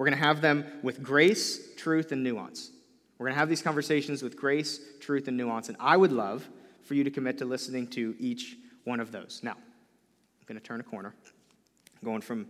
we're 0.00 0.06
going 0.06 0.18
to 0.18 0.24
have 0.24 0.40
them 0.40 0.64
with 0.82 1.02
grace, 1.02 1.74
truth, 1.76 2.10
and 2.10 2.24
nuance. 2.24 2.70
We're 3.18 3.26
going 3.26 3.34
to 3.34 3.38
have 3.38 3.50
these 3.50 3.60
conversations 3.60 4.22
with 4.22 4.34
grace, 4.34 4.80
truth, 4.98 5.28
and 5.28 5.36
nuance. 5.36 5.68
And 5.68 5.76
I 5.78 5.94
would 5.94 6.10
love 6.10 6.48
for 6.84 6.94
you 6.94 7.04
to 7.04 7.10
commit 7.10 7.36
to 7.36 7.44
listening 7.44 7.86
to 7.88 8.16
each 8.18 8.56
one 8.84 8.98
of 8.98 9.12
those. 9.12 9.40
Now, 9.42 9.50
I'm 9.50 10.46
going 10.46 10.58
to 10.58 10.66
turn 10.66 10.80
a 10.80 10.84
corner 10.84 11.12
I'm 11.26 12.06
going 12.06 12.22
from 12.22 12.46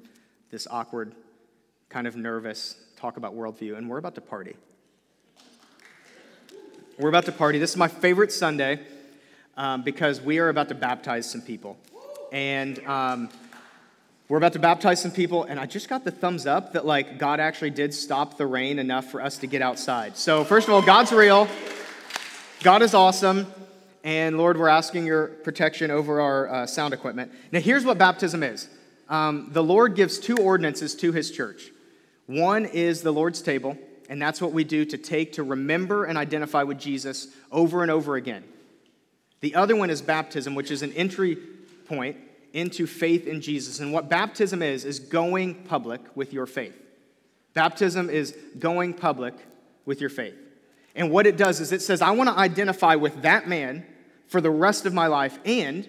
this 0.52 0.68
awkward, 0.70 1.12
kind 1.88 2.06
of 2.06 2.14
nervous 2.14 2.76
talk 2.94 3.16
about 3.16 3.34
worldview, 3.34 3.76
and 3.76 3.90
we're 3.90 3.98
about 3.98 4.14
to 4.14 4.20
party. 4.20 4.54
We're 7.00 7.08
about 7.08 7.24
to 7.24 7.32
party. 7.32 7.58
This 7.58 7.70
is 7.70 7.76
my 7.76 7.88
favorite 7.88 8.30
Sunday 8.30 8.78
um, 9.56 9.82
because 9.82 10.20
we 10.20 10.38
are 10.38 10.50
about 10.50 10.68
to 10.68 10.76
baptize 10.76 11.28
some 11.28 11.42
people. 11.42 11.78
And 12.30 12.78
um, 12.86 13.28
we're 14.30 14.36
about 14.36 14.52
to 14.52 14.60
baptize 14.60 15.02
some 15.02 15.10
people, 15.10 15.42
and 15.42 15.58
I 15.58 15.66
just 15.66 15.88
got 15.88 16.04
the 16.04 16.12
thumbs 16.12 16.46
up 16.46 16.74
that, 16.74 16.86
like, 16.86 17.18
God 17.18 17.40
actually 17.40 17.70
did 17.70 17.92
stop 17.92 18.36
the 18.36 18.46
rain 18.46 18.78
enough 18.78 19.10
for 19.10 19.20
us 19.20 19.38
to 19.38 19.48
get 19.48 19.60
outside. 19.60 20.16
So, 20.16 20.44
first 20.44 20.68
of 20.68 20.72
all, 20.72 20.82
God's 20.82 21.10
real. 21.10 21.48
God 22.62 22.80
is 22.82 22.94
awesome. 22.94 23.52
And 24.04 24.38
Lord, 24.38 24.56
we're 24.56 24.68
asking 24.68 25.04
your 25.04 25.26
protection 25.26 25.90
over 25.90 26.20
our 26.20 26.48
uh, 26.48 26.66
sound 26.68 26.94
equipment. 26.94 27.32
Now, 27.50 27.58
here's 27.58 27.84
what 27.84 27.98
baptism 27.98 28.44
is 28.44 28.68
um, 29.08 29.48
the 29.50 29.64
Lord 29.64 29.96
gives 29.96 30.20
two 30.20 30.36
ordinances 30.36 30.94
to 30.94 31.10
his 31.10 31.32
church. 31.32 31.72
One 32.26 32.66
is 32.66 33.02
the 33.02 33.12
Lord's 33.12 33.42
table, 33.42 33.76
and 34.08 34.22
that's 34.22 34.40
what 34.40 34.52
we 34.52 34.62
do 34.62 34.84
to 34.84 34.96
take 34.96 35.32
to 35.32 35.42
remember 35.42 36.04
and 36.04 36.16
identify 36.16 36.62
with 36.62 36.78
Jesus 36.78 37.26
over 37.50 37.82
and 37.82 37.90
over 37.90 38.14
again. 38.14 38.44
The 39.40 39.56
other 39.56 39.74
one 39.74 39.90
is 39.90 40.00
baptism, 40.00 40.54
which 40.54 40.70
is 40.70 40.82
an 40.82 40.92
entry 40.92 41.36
point 41.86 42.16
into 42.52 42.86
faith 42.86 43.26
in 43.26 43.40
Jesus. 43.40 43.80
And 43.80 43.92
what 43.92 44.08
baptism 44.08 44.62
is, 44.62 44.84
is 44.84 44.98
going 44.98 45.64
public 45.64 46.00
with 46.14 46.32
your 46.32 46.46
faith. 46.46 46.76
Baptism 47.54 48.10
is 48.10 48.36
going 48.58 48.94
public 48.94 49.34
with 49.84 50.00
your 50.00 50.10
faith. 50.10 50.34
And 50.94 51.10
what 51.10 51.26
it 51.26 51.36
does 51.36 51.60
is 51.60 51.72
it 51.72 51.82
says, 51.82 52.02
I 52.02 52.10
want 52.10 52.28
to 52.28 52.36
identify 52.36 52.96
with 52.96 53.22
that 53.22 53.48
man 53.48 53.86
for 54.28 54.40
the 54.40 54.50
rest 54.50 54.86
of 54.86 54.94
my 54.94 55.06
life, 55.06 55.38
and 55.44 55.88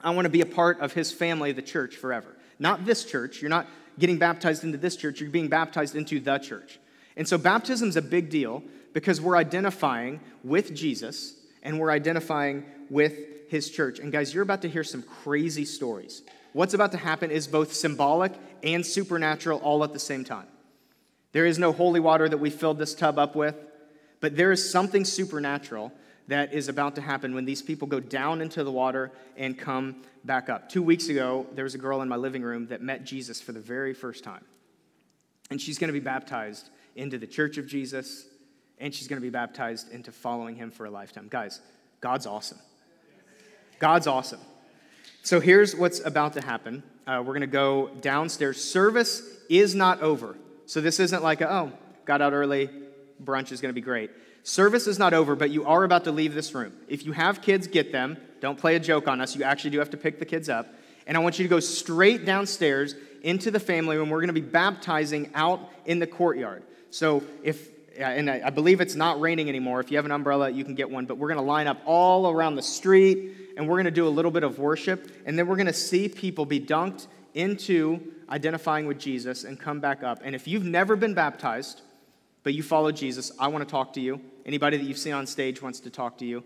I 0.00 0.10
want 0.10 0.26
to 0.26 0.30
be 0.30 0.40
a 0.40 0.46
part 0.46 0.80
of 0.80 0.92
his 0.92 1.12
family, 1.12 1.52
the 1.52 1.62
church, 1.62 1.96
forever. 1.96 2.36
Not 2.58 2.86
this 2.86 3.04
church. 3.04 3.40
You're 3.42 3.50
not 3.50 3.66
getting 3.98 4.18
baptized 4.18 4.64
into 4.64 4.78
this 4.78 4.96
church, 4.96 5.20
you're 5.20 5.30
being 5.30 5.48
baptized 5.48 5.96
into 5.96 6.20
the 6.20 6.38
church. 6.38 6.78
And 7.16 7.26
so 7.26 7.38
baptism 7.38 7.88
is 7.88 7.96
a 7.96 8.02
big 8.02 8.28
deal 8.28 8.62
because 8.92 9.20
we're 9.20 9.36
identifying 9.36 10.20
with 10.44 10.74
Jesus 10.74 11.34
and 11.62 11.80
we're 11.80 11.90
identifying 11.90 12.64
with 12.90 13.14
his 13.48 13.70
church. 13.70 13.98
And 13.98 14.12
guys, 14.12 14.32
you're 14.34 14.42
about 14.42 14.62
to 14.62 14.68
hear 14.68 14.84
some 14.84 15.02
crazy 15.02 15.64
stories. 15.64 16.22
What's 16.52 16.74
about 16.74 16.92
to 16.92 16.98
happen 16.98 17.30
is 17.30 17.46
both 17.46 17.72
symbolic 17.72 18.32
and 18.62 18.84
supernatural 18.84 19.60
all 19.60 19.84
at 19.84 19.92
the 19.92 19.98
same 19.98 20.24
time. 20.24 20.46
There 21.32 21.46
is 21.46 21.58
no 21.58 21.72
holy 21.72 22.00
water 22.00 22.28
that 22.28 22.38
we 22.38 22.50
filled 22.50 22.78
this 22.78 22.94
tub 22.94 23.18
up 23.18 23.36
with, 23.36 23.56
but 24.20 24.36
there 24.36 24.52
is 24.52 24.70
something 24.70 25.04
supernatural 25.04 25.92
that 26.28 26.54
is 26.54 26.68
about 26.68 26.94
to 26.94 27.00
happen 27.00 27.34
when 27.34 27.44
these 27.44 27.62
people 27.62 27.86
go 27.86 28.00
down 28.00 28.40
into 28.40 28.64
the 28.64 28.72
water 28.72 29.12
and 29.36 29.58
come 29.58 30.02
back 30.24 30.48
up. 30.48 30.68
Two 30.68 30.82
weeks 30.82 31.08
ago, 31.08 31.46
there 31.52 31.64
was 31.64 31.74
a 31.74 31.78
girl 31.78 32.02
in 32.02 32.08
my 32.08 32.16
living 32.16 32.42
room 32.42 32.66
that 32.68 32.82
met 32.82 33.04
Jesus 33.04 33.40
for 33.40 33.52
the 33.52 33.60
very 33.60 33.94
first 33.94 34.24
time. 34.24 34.44
And 35.50 35.60
she's 35.60 35.78
going 35.78 35.88
to 35.88 35.92
be 35.92 36.00
baptized 36.00 36.70
into 36.96 37.18
the 37.18 37.26
church 37.26 37.58
of 37.58 37.66
Jesus, 37.66 38.26
and 38.78 38.92
she's 38.94 39.06
going 39.06 39.20
to 39.20 39.24
be 39.24 39.30
baptized 39.30 39.92
into 39.92 40.10
following 40.10 40.56
him 40.56 40.70
for 40.70 40.86
a 40.86 40.90
lifetime. 40.90 41.28
Guys, 41.28 41.60
God's 42.00 42.26
awesome. 42.26 42.58
God's 43.78 44.06
awesome. 44.06 44.40
So 45.22 45.40
here's 45.40 45.74
what's 45.74 46.04
about 46.04 46.34
to 46.34 46.40
happen. 46.40 46.82
Uh, 47.06 47.18
we're 47.18 47.32
going 47.32 47.40
to 47.42 47.46
go 47.46 47.90
downstairs. 48.00 48.62
Service 48.62 49.22
is 49.48 49.74
not 49.74 50.00
over. 50.00 50.36
So 50.66 50.80
this 50.80 50.98
isn't 51.00 51.22
like, 51.22 51.40
a, 51.40 51.52
oh, 51.52 51.72
got 52.04 52.22
out 52.22 52.32
early, 52.32 52.70
brunch 53.22 53.52
is 53.52 53.60
going 53.60 53.70
to 53.70 53.74
be 53.74 53.84
great. 53.84 54.10
Service 54.42 54.86
is 54.86 54.98
not 54.98 55.12
over, 55.12 55.34
but 55.34 55.50
you 55.50 55.64
are 55.66 55.84
about 55.84 56.04
to 56.04 56.12
leave 56.12 56.34
this 56.34 56.54
room. 56.54 56.72
If 56.88 57.04
you 57.04 57.12
have 57.12 57.42
kids, 57.42 57.66
get 57.66 57.92
them. 57.92 58.16
Don't 58.40 58.58
play 58.58 58.76
a 58.76 58.80
joke 58.80 59.08
on 59.08 59.20
us. 59.20 59.34
You 59.34 59.42
actually 59.42 59.70
do 59.70 59.78
have 59.80 59.90
to 59.90 59.96
pick 59.96 60.18
the 60.18 60.24
kids 60.24 60.48
up. 60.48 60.68
And 61.06 61.16
I 61.16 61.20
want 61.20 61.38
you 61.38 61.44
to 61.44 61.48
go 61.48 61.60
straight 61.60 62.24
downstairs 62.24 62.94
into 63.22 63.50
the 63.50 63.60
family 63.60 63.96
room. 63.96 64.10
We're 64.10 64.20
going 64.20 64.28
to 64.28 64.32
be 64.32 64.40
baptizing 64.40 65.30
out 65.34 65.60
in 65.84 65.98
the 65.98 66.06
courtyard. 66.06 66.62
So 66.90 67.22
if 67.42 67.70
and 67.98 68.30
I 68.30 68.50
believe 68.50 68.82
it's 68.82 68.94
not 68.94 69.20
raining 69.20 69.48
anymore. 69.48 69.80
If 69.80 69.90
you 69.90 69.96
have 69.96 70.04
an 70.04 70.12
umbrella, 70.12 70.50
you 70.50 70.64
can 70.64 70.74
get 70.74 70.90
one. 70.90 71.06
But 71.06 71.16
we're 71.16 71.28
going 71.28 71.40
to 71.40 71.44
line 71.44 71.66
up 71.66 71.80
all 71.86 72.30
around 72.30 72.56
the 72.56 72.62
street 72.62 73.45
and 73.56 73.66
we're 73.66 73.76
going 73.76 73.86
to 73.86 73.90
do 73.90 74.06
a 74.06 74.10
little 74.10 74.30
bit 74.30 74.44
of 74.44 74.58
worship. 74.58 75.10
And 75.24 75.38
then 75.38 75.46
we're 75.46 75.56
going 75.56 75.66
to 75.66 75.72
see 75.72 76.08
people 76.08 76.44
be 76.44 76.60
dunked 76.60 77.06
into 77.34 78.00
identifying 78.28 78.86
with 78.86 78.98
Jesus 78.98 79.44
and 79.44 79.58
come 79.58 79.80
back 79.80 80.02
up. 80.02 80.20
And 80.22 80.34
if 80.34 80.46
you've 80.46 80.64
never 80.64 80.96
been 80.96 81.14
baptized, 81.14 81.82
but 82.42 82.54
you 82.54 82.62
follow 82.62 82.92
Jesus, 82.92 83.32
I 83.38 83.48
want 83.48 83.66
to 83.66 83.70
talk 83.70 83.94
to 83.94 84.00
you. 84.00 84.20
Anybody 84.44 84.76
that 84.76 84.84
you've 84.84 84.98
seen 84.98 85.14
on 85.14 85.26
stage 85.26 85.60
wants 85.60 85.80
to 85.80 85.90
talk 85.90 86.18
to 86.18 86.24
you. 86.24 86.44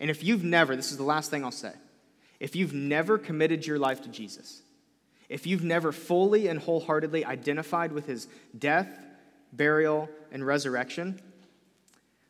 And 0.00 0.10
if 0.10 0.24
you've 0.24 0.44
never, 0.44 0.74
this 0.74 0.90
is 0.90 0.96
the 0.96 1.04
last 1.04 1.30
thing 1.30 1.44
I'll 1.44 1.50
say, 1.50 1.72
if 2.40 2.56
you've 2.56 2.74
never 2.74 3.18
committed 3.18 3.66
your 3.66 3.78
life 3.78 4.02
to 4.02 4.08
Jesus, 4.08 4.62
if 5.28 5.46
you've 5.46 5.64
never 5.64 5.92
fully 5.92 6.46
and 6.46 6.58
wholeheartedly 6.58 7.24
identified 7.24 7.92
with 7.92 8.06
his 8.06 8.28
death, 8.58 8.88
burial, 9.52 10.08
and 10.32 10.46
resurrection, 10.46 11.20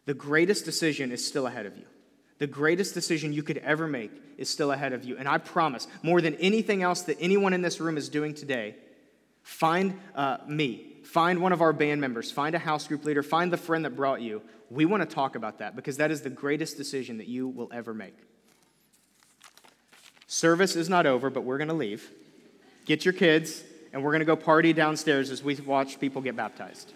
the 0.07 0.15
greatest 0.15 0.65
decision 0.65 1.13
is 1.13 1.25
still 1.27 1.47
ahead 1.47 1.67
of 1.67 1.77
you. 1.77 1.85
The 2.39 2.47
greatest 2.47 2.95
decision 2.95 3.33
you 3.33 3.43
could 3.43 3.59
ever 3.59 3.87
make 3.87 4.13
is 4.37 4.49
still 4.49 4.73
ahead 4.73 4.93
of 4.93 5.05
you. 5.05 5.17
And 5.17 5.29
I 5.29 5.39
promise, 5.39 5.89
more 6.03 6.21
than 6.21 6.35
anything 6.37 6.83
else 6.83 7.03
that 7.03 7.17
anyone 7.21 7.53
in 7.53 7.63
this 7.63 7.81
room 7.81 7.97
is 7.97 8.09
doing 8.09 8.35
today, 8.35 8.77
find 9.43 9.99
uh, 10.15 10.39
me 10.47 10.89
Find 11.09 11.41
one 11.41 11.55
of 11.55 11.63
our 11.63 11.73
band 11.73 12.03
members, 12.03 12.31
find 12.31 12.55
a 12.55 12.59
house 12.59 12.87
group 12.87 13.07
leader, 13.07 13.23
find 13.23 13.51
the 13.51 13.57
friend 13.57 13.87
that 13.87 13.97
brought 13.97 14.21
you. 14.21 14.43
We 14.69 14.85
want 14.85 15.09
to 15.09 15.09
talk 15.09 15.37
about 15.37 15.61
that 15.61 15.75
because 15.75 15.97
that 15.97 16.11
is 16.11 16.21
the 16.21 16.29
greatest 16.29 16.77
decision 16.77 17.17
that 17.17 17.29
you 17.29 17.49
will 17.49 17.71
ever 17.73 17.95
make. 17.95 18.15
Service 20.27 20.77
is 20.77 20.91
not 20.91 21.07
over, 21.07 21.31
but 21.31 21.45
we're 21.45 21.57
going 21.57 21.69
to 21.69 21.75
leave. 21.75 22.11
Get 22.85 23.07
your 23.07 23.15
kids, 23.15 23.65
and 23.95 24.05
we're 24.05 24.11
going 24.11 24.21
to 24.21 24.27
go 24.27 24.37
party 24.37 24.75
downstairs 24.75 25.31
as 25.31 25.43
we 25.43 25.55
watch 25.55 25.99
people 25.99 26.21
get 26.21 26.37
baptized. 26.37 26.93